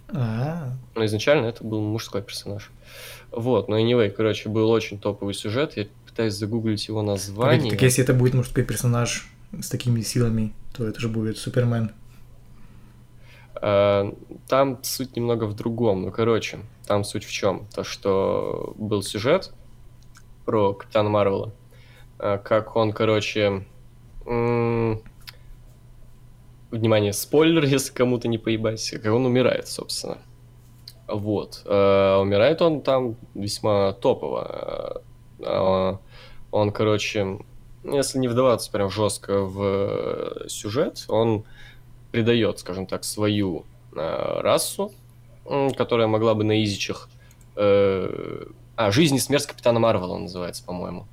А. 0.09 0.73
Но 0.95 1.05
изначально 1.05 1.47
это 1.47 1.65
был 1.65 1.81
мужской 1.81 2.23
персонаж. 2.23 2.71
Вот, 3.31 3.69
но 3.69 3.79
anyway, 3.79 4.11
короче, 4.11 4.49
был 4.49 4.71
очень 4.71 4.99
топовый 4.99 5.35
сюжет. 5.35 5.77
Я 5.77 5.87
пытаюсь 6.07 6.35
загуглить 6.35 6.87
его 6.87 7.03
название. 7.03 7.59
Погоди, 7.59 7.71
так 7.71 7.83
если 7.83 8.05
это 8.05 8.15
будет 8.15 8.35
мужской 8.35 8.63
персонаж 8.63 9.29
с 9.61 9.69
такими 9.69 10.01
силами, 10.03 10.53
то 10.77 10.87
это 10.87 11.01
же 11.01 11.09
будет 11.09 11.39
Супермен. 11.39 11.93
Э, 13.61 14.13
там 14.49 14.79
суть 14.83 15.17
немного 15.17 15.45
в 15.45 15.55
другом. 15.55 16.03
Ну, 16.03 16.13
короче, 16.13 16.59
там 16.87 17.05
суть 17.05 17.25
в 17.25 17.33
чем? 17.33 17.67
То, 17.75 17.83
что 17.83 18.75
был 18.77 19.03
сюжет 19.03 19.53
про 20.45 20.75
Капитана 20.75 21.09
Марвела, 21.09 21.53
э, 22.19 22.39
как 22.45 22.77
он, 22.77 22.93
короче, 22.93 23.65
внимание, 26.75 27.13
спойлер, 27.13 27.65
если 27.67 27.93
кому-то 27.93 28.29
не 28.29 28.39
поебать, 28.39 28.91
как 29.03 29.13
он 29.13 29.27
умирает, 29.27 29.69
собственно. 29.69 30.19
Вот. 31.07 31.63
Э, 31.67 32.17
умирает 32.21 32.63
он 32.63 32.81
там 32.81 33.17
весьма 33.35 33.93
топово. 33.93 35.03
Э, 35.39 35.97
он, 36.51 36.73
короче, 36.73 37.39
если 37.85 38.19
не 38.19 38.29
вдаваться 38.29 38.71
прям 38.71 38.91
жестко 38.91 39.41
в 39.41 40.49
сюжет, 40.49 41.05
он 41.09 41.45
придает, 42.11 42.59
скажем 42.61 42.87
так, 42.87 43.05
свою 43.05 43.65
э, 43.95 44.41
расу, 44.41 44.93
которая 45.77 46.07
могла 46.07 46.35
бы 46.35 46.45
на 46.45 46.63
изичах... 46.63 47.09
Э, 47.57 48.47
а, 48.77 48.91
«Жизнь 48.91 49.15
и 49.15 49.21
смерть 49.21 49.47
Капитана 49.47 49.79
Марвела» 49.79 50.19
называется, 50.19 50.65
по-моему. 50.65 51.07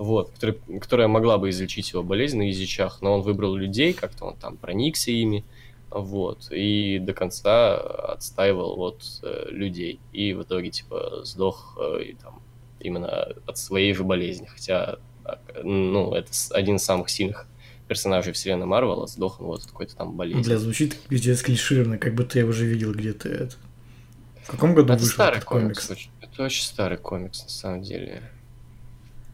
Вот, 0.00 0.30
который, 0.30 0.58
которая 0.80 1.08
могла 1.08 1.36
бы 1.36 1.50
излечить 1.50 1.92
его 1.92 2.02
болезнь 2.02 2.38
на 2.38 2.50
изичах, 2.50 3.02
но 3.02 3.12
он 3.12 3.20
выбрал 3.20 3.54
людей, 3.54 3.92
как-то 3.92 4.24
он 4.24 4.34
там 4.34 4.56
проникся 4.56 5.10
ими, 5.10 5.44
вот, 5.90 6.50
и 6.50 6.98
до 6.98 7.12
конца 7.12 7.76
отстаивал 7.76 8.76
вот 8.76 9.02
э, 9.22 9.48
людей, 9.50 10.00
и 10.12 10.32
в 10.32 10.44
итоге, 10.44 10.70
типа, 10.70 11.20
сдох 11.24 11.76
э, 11.78 12.04
и, 12.04 12.14
там, 12.14 12.40
именно 12.80 13.34
от 13.46 13.58
своей 13.58 13.92
же 13.92 14.02
болезни, 14.02 14.46
хотя, 14.46 15.00
ну, 15.62 16.14
это 16.14 16.32
один 16.52 16.76
из 16.76 16.82
самых 16.82 17.10
сильных 17.10 17.46
персонажей 17.86 18.32
вселенной 18.32 18.64
Марвела, 18.64 19.06
сдох 19.06 19.38
он 19.42 19.48
вот 19.48 19.64
от 19.64 19.66
какой-то 19.66 19.96
там 19.96 20.16
болезни. 20.16 20.44
Бля, 20.44 20.56
звучит 20.56 20.96
пиздец 21.10 21.42
клишированно, 21.42 21.98
как 21.98 22.14
будто 22.14 22.38
я 22.38 22.46
уже 22.46 22.64
видел 22.64 22.94
где-то 22.94 23.28
это. 23.28 23.56
В 24.44 24.50
каком 24.50 24.74
году 24.74 24.94
это 24.94 25.02
вышел 25.02 25.12
старый 25.12 25.36
этот 25.36 25.44
комикс? 25.46 25.88
комикс? 25.88 26.08
Это 26.22 26.44
очень 26.44 26.62
старый 26.62 26.96
комикс, 26.96 27.42
на 27.42 27.50
самом 27.50 27.82
деле. 27.82 28.22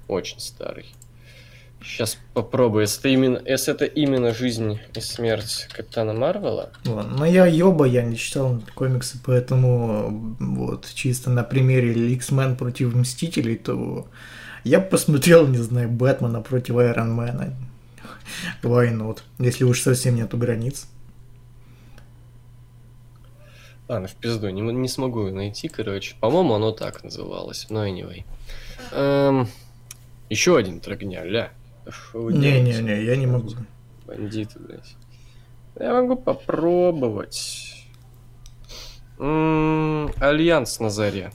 Очень 0.09 0.41
старый. 0.41 0.87
Сейчас 1.83 2.19
попробую. 2.35 2.83
Если 2.83 2.99
это 2.99 3.09
именно, 3.09 3.43
если 3.45 3.75
это 3.75 3.85
именно 3.85 4.35
жизнь 4.35 4.79
и 4.95 5.01
смерть 5.01 5.69
Капитана 5.73 6.13
Марвела. 6.15 6.71
Ладно, 6.85 7.17
но 7.19 7.27
я 7.27 7.47
ёба, 7.47 7.85
я 7.85 8.03
не 8.03 8.17
читал 8.17 8.61
комиксы, 8.75 9.19
поэтому 9.25 10.37
вот 10.41 10.89
чисто 10.95 11.31
на 11.31 11.45
примере 11.45 11.93
X-Men 12.15 12.57
против 12.57 12.95
Мстителей, 12.95 13.57
то 13.57 14.09
я 14.65 14.81
бы 14.81 14.87
посмотрел, 14.87 15.47
не 15.47 15.59
знаю, 15.59 15.91
Бэтмена 15.91 16.41
против 16.41 16.77
Айронмена. 16.77 17.55
Why 18.63 18.93
not? 18.93 19.21
Если 19.39 19.65
уж 19.65 19.81
совсем 19.81 20.17
нету 20.17 20.37
границ. 20.37 20.89
Ладно, 23.89 24.09
в 24.09 24.15
пизду, 24.17 24.49
не, 24.49 24.63
не 24.63 24.89
смогу 24.89 25.31
найти, 25.31 25.69
короче. 25.69 26.17
По-моему, 26.19 26.55
оно 26.55 26.73
так 26.73 27.05
называлось, 27.05 27.67
но 27.71 27.87
anyway. 27.87 28.25
Эм, 28.91 29.49
еще 30.29 30.57
один 30.57 30.81
трогня, 30.81 31.25
ля. 31.25 31.51
Не-не-не, 32.15 33.05
я 33.05 33.17
не 33.17 33.27
могу. 33.27 33.51
Бандиты, 34.07 34.59
блядь. 34.59 34.97
Я 35.79 35.93
могу 35.93 36.17
попробовать. 36.17 37.87
М-м, 39.19 40.13
Альянс 40.21 40.81
на 40.81 40.91
заре. 40.91 41.33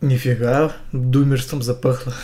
Нифига, 0.00 0.72
думерством 0.92 1.62
запахло. 1.62 2.14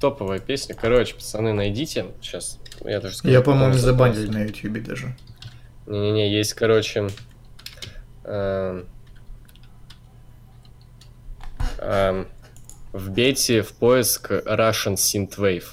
Топовая 0.00 0.38
песня. 0.38 0.74
Короче, 0.74 1.14
пацаны, 1.14 1.52
найдите. 1.52 2.06
Сейчас 2.20 2.60
я 2.84 3.00
даже 3.00 3.16
скажу. 3.16 3.32
Я, 3.32 3.40
по-моему, 3.40 3.74
забанили 3.74 4.28
на 4.28 4.42
ютубе 4.42 4.80
даже. 4.80 5.16
Не-не-не, 5.86 6.30
есть, 6.30 6.52
короче... 6.54 7.08
эм, 8.24 8.86
эм, 11.78 12.28
вбейте 12.92 13.62
в 13.62 13.72
поиск 13.72 14.30
Russian 14.30 14.94
Synthwave. 14.94 15.64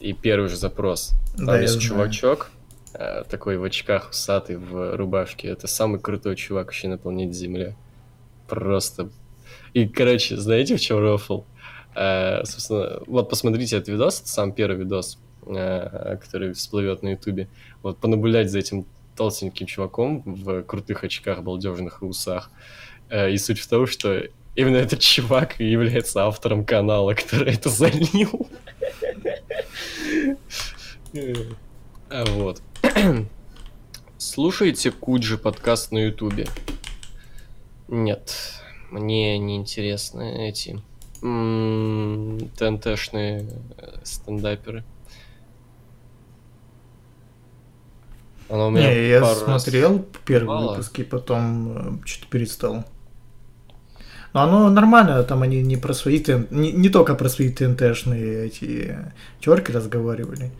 И 0.00 0.12
первый 0.12 0.48
же 0.48 0.56
запрос. 0.56 1.14
Там 1.36 1.46
Да, 1.46 1.60
есть 1.60 1.80
чувачок, 1.80 2.50
э, 2.92 3.24
такой 3.28 3.56
в 3.56 3.64
очках, 3.64 4.10
усатый, 4.10 4.56
в 4.56 4.96
рубашке. 4.96 5.48
Это 5.48 5.66
самый 5.66 5.98
крутой 5.98 6.36
чувак 6.36 6.66
вообще 6.66 6.88
на 6.88 6.98
планете 6.98 7.32
Земля. 7.32 7.74
Просто... 8.48 9.08
И, 9.72 9.88
короче, 9.88 10.36
знаете, 10.36 10.76
в 10.76 10.80
чем 10.80 10.98
рофл? 10.98 11.42
Э, 11.94 12.44
собственно, 12.44 13.00
вот 13.06 13.30
посмотрите 13.30 13.76
этот 13.76 13.88
видос, 13.88 14.20
это 14.20 14.28
сам 14.28 14.52
первый 14.52 14.78
видос, 14.78 15.18
э, 15.46 16.18
который 16.20 16.52
всплывет 16.52 17.02
на 17.02 17.12
ютубе. 17.12 17.48
Вот 17.82 17.98
понаблюдать 17.98 18.50
за 18.50 18.58
этим 18.58 18.86
толстеньким 19.16 19.66
чуваком 19.66 20.22
в 20.26 20.62
крутых 20.62 21.04
очках, 21.04 21.42
балдежных 21.42 22.02
и 22.02 22.04
усах. 22.04 22.50
И 23.12 23.36
суть 23.36 23.60
в 23.60 23.68
том, 23.68 23.86
что 23.86 24.24
именно 24.54 24.76
этот 24.76 25.00
чувак 25.00 25.60
и 25.60 25.64
является 25.64 26.24
автором 26.24 26.64
канала, 26.64 27.14
который 27.14 27.54
это 27.54 27.68
залил. 27.68 28.48
А 32.10 32.24
Вот. 32.26 32.62
Слушаете 34.18 34.90
Куджи 34.90 35.38
подкаст 35.38 35.92
на 35.92 35.98
ютубе? 35.98 36.46
Нет, 37.88 38.34
мне 38.90 39.38
не 39.38 39.56
интересны 39.56 40.48
эти 40.48 40.80
ТНТшные 41.20 43.48
э, 43.78 43.98
стендаперы. 44.02 44.84
Оно 48.48 48.68
у 48.68 48.70
меня 48.70 48.94
Не, 48.94 49.08
я 49.08 49.20
пару 49.20 49.46
раз 49.46 49.62
смотрел 49.62 50.04
первые 50.26 50.68
выпуски, 50.68 51.02
потом 51.02 52.02
что-то 52.04 52.30
перестал. 52.30 52.84
Но 54.34 54.42
оно 54.42 54.68
нормально, 54.68 55.22
там 55.22 55.42
они 55.42 55.62
не 55.62 55.76
про 55.76 55.94
свои 55.94 56.22
не, 56.50 56.72
не 56.72 56.88
только 56.88 57.14
про 57.14 57.28
свои 57.28 57.50
ТНТшные 57.50 58.46
эти 58.46 58.98
терки 59.40 59.72
разговаривали. 59.72 60.50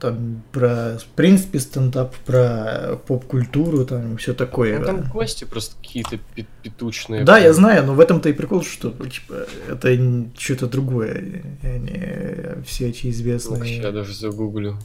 Там 0.00 0.42
про, 0.52 0.98
в 0.98 1.06
принципе, 1.14 1.60
стендап, 1.60 2.14
про 2.26 2.98
поп-культуру, 3.06 3.86
там 3.86 4.16
все 4.16 4.34
такое. 4.34 4.80
Ну, 4.80 4.84
там 4.84 5.02
гости 5.04 5.44
просто 5.44 5.76
какие-то 5.80 6.18
петучные. 6.62 7.24
Да, 7.24 7.38
я 7.38 7.52
знаю, 7.52 7.86
но 7.86 7.94
в 7.94 8.00
этом-то 8.00 8.28
и 8.28 8.32
прикол, 8.32 8.62
что 8.62 8.90
типа, 8.90 9.46
это 9.68 9.96
что-то 10.36 10.66
другое, 10.66 11.42
не 11.62 12.62
все 12.66 12.88
эти 12.88 13.06
Ну, 13.06 13.12
известные. 13.12 13.78
я 13.78 13.92
даже 13.92 14.12
загуглю. 14.14 14.76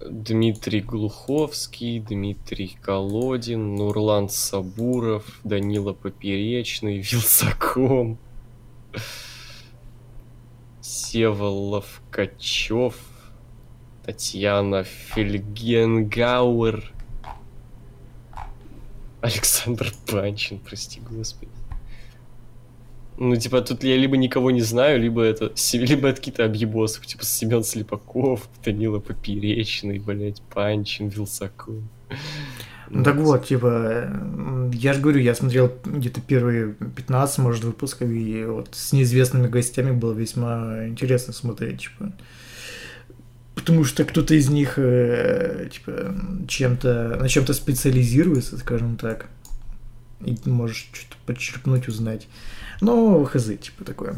Дмитрий 0.00 0.80
Глуховский, 0.80 2.00
Дмитрий 2.00 2.78
Колодин, 2.80 3.74
Нурлан 3.74 4.28
Сабуров, 4.28 5.40
Данила 5.44 5.92
Поперечный, 5.92 6.98
Вилсаком, 6.98 8.18
Севолов 10.80 12.00
Качев, 12.10 12.96
Татьяна 14.04 14.84
Фельгенгауэр, 14.84 16.92
Александр 19.20 19.92
Панчин, 20.06 20.60
прости 20.60 21.00
господи. 21.00 21.57
Ну, 23.20 23.34
типа, 23.34 23.62
тут 23.62 23.82
я 23.82 23.96
либо 23.96 24.16
никого 24.16 24.52
не 24.52 24.60
знаю, 24.60 25.00
либо 25.00 25.22
это, 25.22 25.52
либо 25.72 26.08
это 26.08 26.18
какие-то 26.18 26.44
объебосы, 26.44 27.04
типа 27.04 27.24
Семен 27.24 27.64
Слепаков, 27.64 28.48
Данила 28.64 29.00
Поперечный, 29.00 29.98
блядь, 29.98 30.40
Панчин, 30.42 31.08
Вилсаков. 31.08 31.82
Ну 32.90 33.04
так 33.04 33.16
вот, 33.16 33.46
типа, 33.46 34.06
м, 34.06 34.70
я 34.70 34.92
же 34.92 35.00
говорю, 35.00 35.20
я 35.20 35.34
смотрел 35.34 35.72
где-то 35.84 36.20
первые 36.20 36.74
15, 36.96 37.38
может, 37.38 37.64
выпусков, 37.64 38.08
и 38.08 38.44
вот 38.44 38.68
с 38.72 38.92
неизвестными 38.92 39.48
гостями 39.48 39.90
было 39.90 40.12
весьма 40.12 40.86
интересно 40.86 41.32
смотреть, 41.32 41.82
типа. 41.82 42.12
Потому 43.56 43.82
что 43.82 44.04
кто-то 44.04 44.34
из 44.34 44.48
них, 44.48 44.74
э, 44.76 45.68
типа, 45.72 46.14
чем-то, 46.46 47.18
на 47.20 47.28
чем-то 47.28 47.52
специализируется, 47.52 48.56
скажем 48.58 48.96
так. 48.96 49.26
И 50.24 50.36
можешь 50.46 50.88
что-то 50.92 51.16
подчеркнуть, 51.26 51.88
узнать. 51.88 52.28
Ну, 52.80 53.24
хз, 53.24 53.44
типа, 53.60 53.84
такое. 53.84 54.16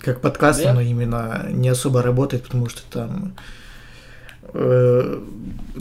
Как 0.00 0.20
подкаст, 0.20 0.62
Да. 0.62 0.70
оно 0.70 0.80
именно 0.82 1.46
не 1.50 1.68
особо 1.68 2.02
работает, 2.02 2.44
потому 2.44 2.68
что 2.68 2.82
там 2.90 3.34
э, 4.52 5.20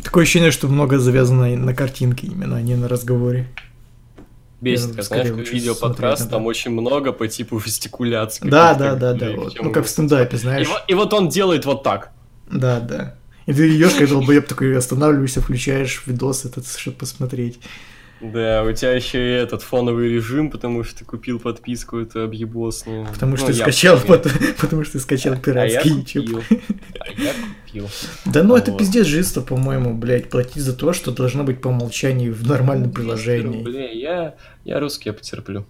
такое 0.03 0.23
ощущение, 0.23 0.51
что 0.51 0.67
много 0.67 0.97
завязано 0.99 1.47
на 1.55 1.73
картинке 1.75 2.27
именно, 2.27 2.55
а 2.57 2.61
не 2.61 2.75
на 2.75 2.87
разговоре. 2.87 3.47
Бесит, 4.61 4.95
как, 4.95 5.05
знаешь, 5.05 5.27
как 5.29 5.51
видеоподкаст, 5.51 6.29
там 6.29 6.45
очень 6.45 6.71
много 6.71 7.11
по 7.11 7.27
типу 7.27 7.59
жестикуляции. 7.59 8.49
Да, 8.49 8.73
да, 8.73 8.95
да, 8.95 9.13
да, 9.13 9.31
вот. 9.35 9.53
Ну, 9.61 9.71
как 9.71 9.85
в 9.85 9.89
стендапе, 9.89 10.37
И 10.37 10.39
знаешь. 10.39 10.67
вот, 10.67 10.81
и 10.87 10.93
вот 10.95 11.13
он 11.13 11.29
делает 11.29 11.65
вот 11.65 11.83
так. 11.83 12.11
Да, 12.49 12.79
да. 12.79 13.15
И 13.45 13.53
ты 13.53 13.75
идешь, 13.75 13.93
как 13.93 14.09
долбоеб 14.09 14.47
такой, 14.47 14.75
останавливаешься, 14.75 15.41
включаешь 15.41 16.01
видос 16.07 16.45
этот, 16.45 16.65
чтобы 16.67 16.97
посмотреть. 16.97 17.59
Да, 18.21 18.63
у 18.63 18.71
тебя 18.71 18.93
еще 18.93 19.17
и 19.19 19.31
этот 19.43 19.61
фоновый 19.61 20.09
режим, 20.09 20.49
потому 20.49 20.83
что 20.83 20.99
ты 20.99 21.05
купил 21.05 21.37
подписку 21.39 21.97
эту 21.97 22.23
объебосную. 22.23 23.05
Потому 23.07 23.35
что 23.35 23.47
Ну, 23.47 23.53
ты 23.53 23.59
скачал, 23.59 23.99
купил. 23.99 24.15
пот- 24.15 24.31
потому 24.61 24.83
что 24.85 24.93
ты 24.93 24.99
скачал 25.01 25.33
А 25.33 25.37
пиратский 25.37 25.91
YouTube. 25.91 26.43
купил. 26.43 26.59
А 26.99 27.21
я 27.21 27.33
купил. 27.65 27.89
Да 28.25 28.43
ну 28.43 28.55
это 28.55 28.71
пиздец 28.71 29.05
жисто, 29.05 29.41
по-моему, 29.41 29.93
блядь, 29.93 30.29
платить 30.29 30.63
за 30.63 30.73
то, 30.73 30.93
что 30.93 31.11
должно 31.11 31.43
быть 31.43 31.61
по 31.61 31.67
умолчанию 31.67 32.33
в 32.33 32.47
нормальном 32.47 32.91
приложении. 32.91 33.61
Бля, 33.61 33.91
я, 33.91 34.35
я 34.63 34.79
русский, 34.79 35.09
я 35.09 35.13
потерплю. 35.13 35.65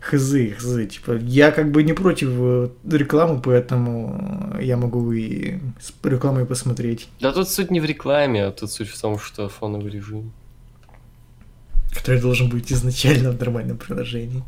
хз, 0.00 0.32
хз, 0.58 0.74
типа, 0.90 1.16
я 1.22 1.50
как 1.50 1.72
бы 1.72 1.82
не 1.82 1.92
против 1.92 2.28
э, 2.32 2.68
рекламы, 2.88 3.42
поэтому 3.42 4.56
я 4.60 4.76
могу 4.76 5.12
и 5.12 5.58
с 5.80 5.92
рекламой 6.04 6.46
посмотреть. 6.46 7.08
Да 7.20 7.32
тут 7.32 7.48
суть 7.50 7.70
не 7.72 7.80
в 7.80 7.84
рекламе, 7.84 8.46
а 8.46 8.50
тут 8.52 8.70
суть 8.70 8.88
в 8.88 9.00
том, 9.00 9.18
что 9.18 9.48
фоновый 9.48 9.90
режим. 9.90 10.32
Который 11.94 12.20
должен 12.20 12.48
быть 12.48 12.72
изначально 12.72 13.30
в 13.30 13.38
нормальном 13.40 13.78
приложении. 13.78 14.44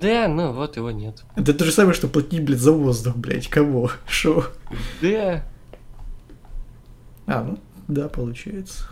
Да, 0.00 0.28
ну 0.28 0.52
вот 0.52 0.76
его 0.76 0.90
нет. 0.90 1.24
Это 1.36 1.54
то 1.54 1.64
же 1.64 1.72
самое, 1.72 1.94
что 1.94 2.08
платить, 2.08 2.44
блядь, 2.44 2.60
за 2.60 2.72
воздух, 2.72 3.16
блядь, 3.16 3.48
кого? 3.48 3.90
Шо? 4.08 4.46
Да. 5.00 5.44
А, 7.26 7.42
ну, 7.42 7.58
да, 7.88 8.08
получается. 8.08 8.84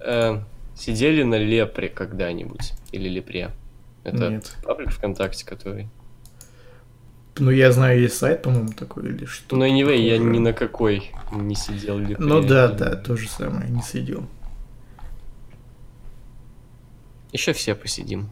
Э, 0.00 0.40
Сидели 0.74 1.22
на 1.22 1.36
Лепре 1.36 1.88
когда-нибудь? 1.88 2.72
Или 2.90 3.08
Лепре? 3.08 3.52
Это 4.02 4.30
Нет. 4.30 4.56
паблик 4.64 4.90
ВКонтакте, 4.90 5.46
который... 5.46 5.88
Ну, 7.38 7.50
я 7.50 7.70
знаю, 7.72 8.00
есть 8.00 8.16
сайт, 8.16 8.42
по-моему, 8.42 8.72
такой 8.72 9.08
или 9.08 9.24
что. 9.24 9.56
Ну, 9.56 9.64
anyway, 9.64 9.96
я 9.96 10.18
ни 10.18 10.38
на 10.38 10.52
какой 10.52 11.12
не 11.30 11.54
сидел 11.54 11.98
Лепре. 11.98 12.16
Ну 12.18 12.42
да, 12.42 12.68
да, 12.68 12.96
то 12.96 13.16
же 13.16 13.28
самое, 13.28 13.70
не 13.70 13.80
сидел. 13.80 14.26
Еще 17.32 17.52
все 17.52 17.74
посидим. 17.74 18.30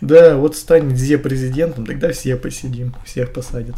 Да, 0.00 0.36
вот 0.36 0.56
станет 0.56 0.96
Зе 0.96 1.18
президентом, 1.18 1.86
тогда 1.86 2.12
все 2.12 2.36
посидим, 2.36 2.94
всех 3.04 3.32
посадят. 3.32 3.76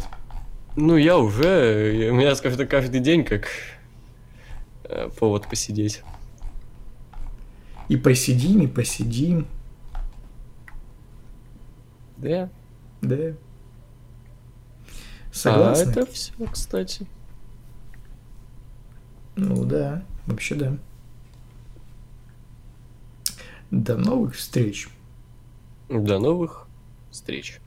Ну, 0.75 0.95
я 0.95 1.17
уже... 1.17 2.09
У 2.11 2.15
меня 2.15 2.35
каждый, 2.35 2.67
каждый 2.67 2.99
день 2.99 3.23
как 3.23 3.47
э, 4.83 5.09
повод 5.17 5.47
посидеть. 5.49 6.03
И 7.87 7.97
посидим, 7.97 8.61
и 8.61 8.67
посидим, 8.67 9.47
Да. 12.17 12.49
да. 13.01 13.33
Согласны? 15.31 15.89
А 15.89 15.91
это 15.91 16.05
все, 16.11 16.33
кстати. 16.51 17.07
Ну 19.35 19.63
да, 19.63 20.03
вообще 20.25 20.55
да. 20.55 20.77
До 23.71 23.97
новых 23.97 24.35
встреч. 24.35 24.89
До 25.89 26.19
новых 26.19 26.67
встреч. 27.11 27.59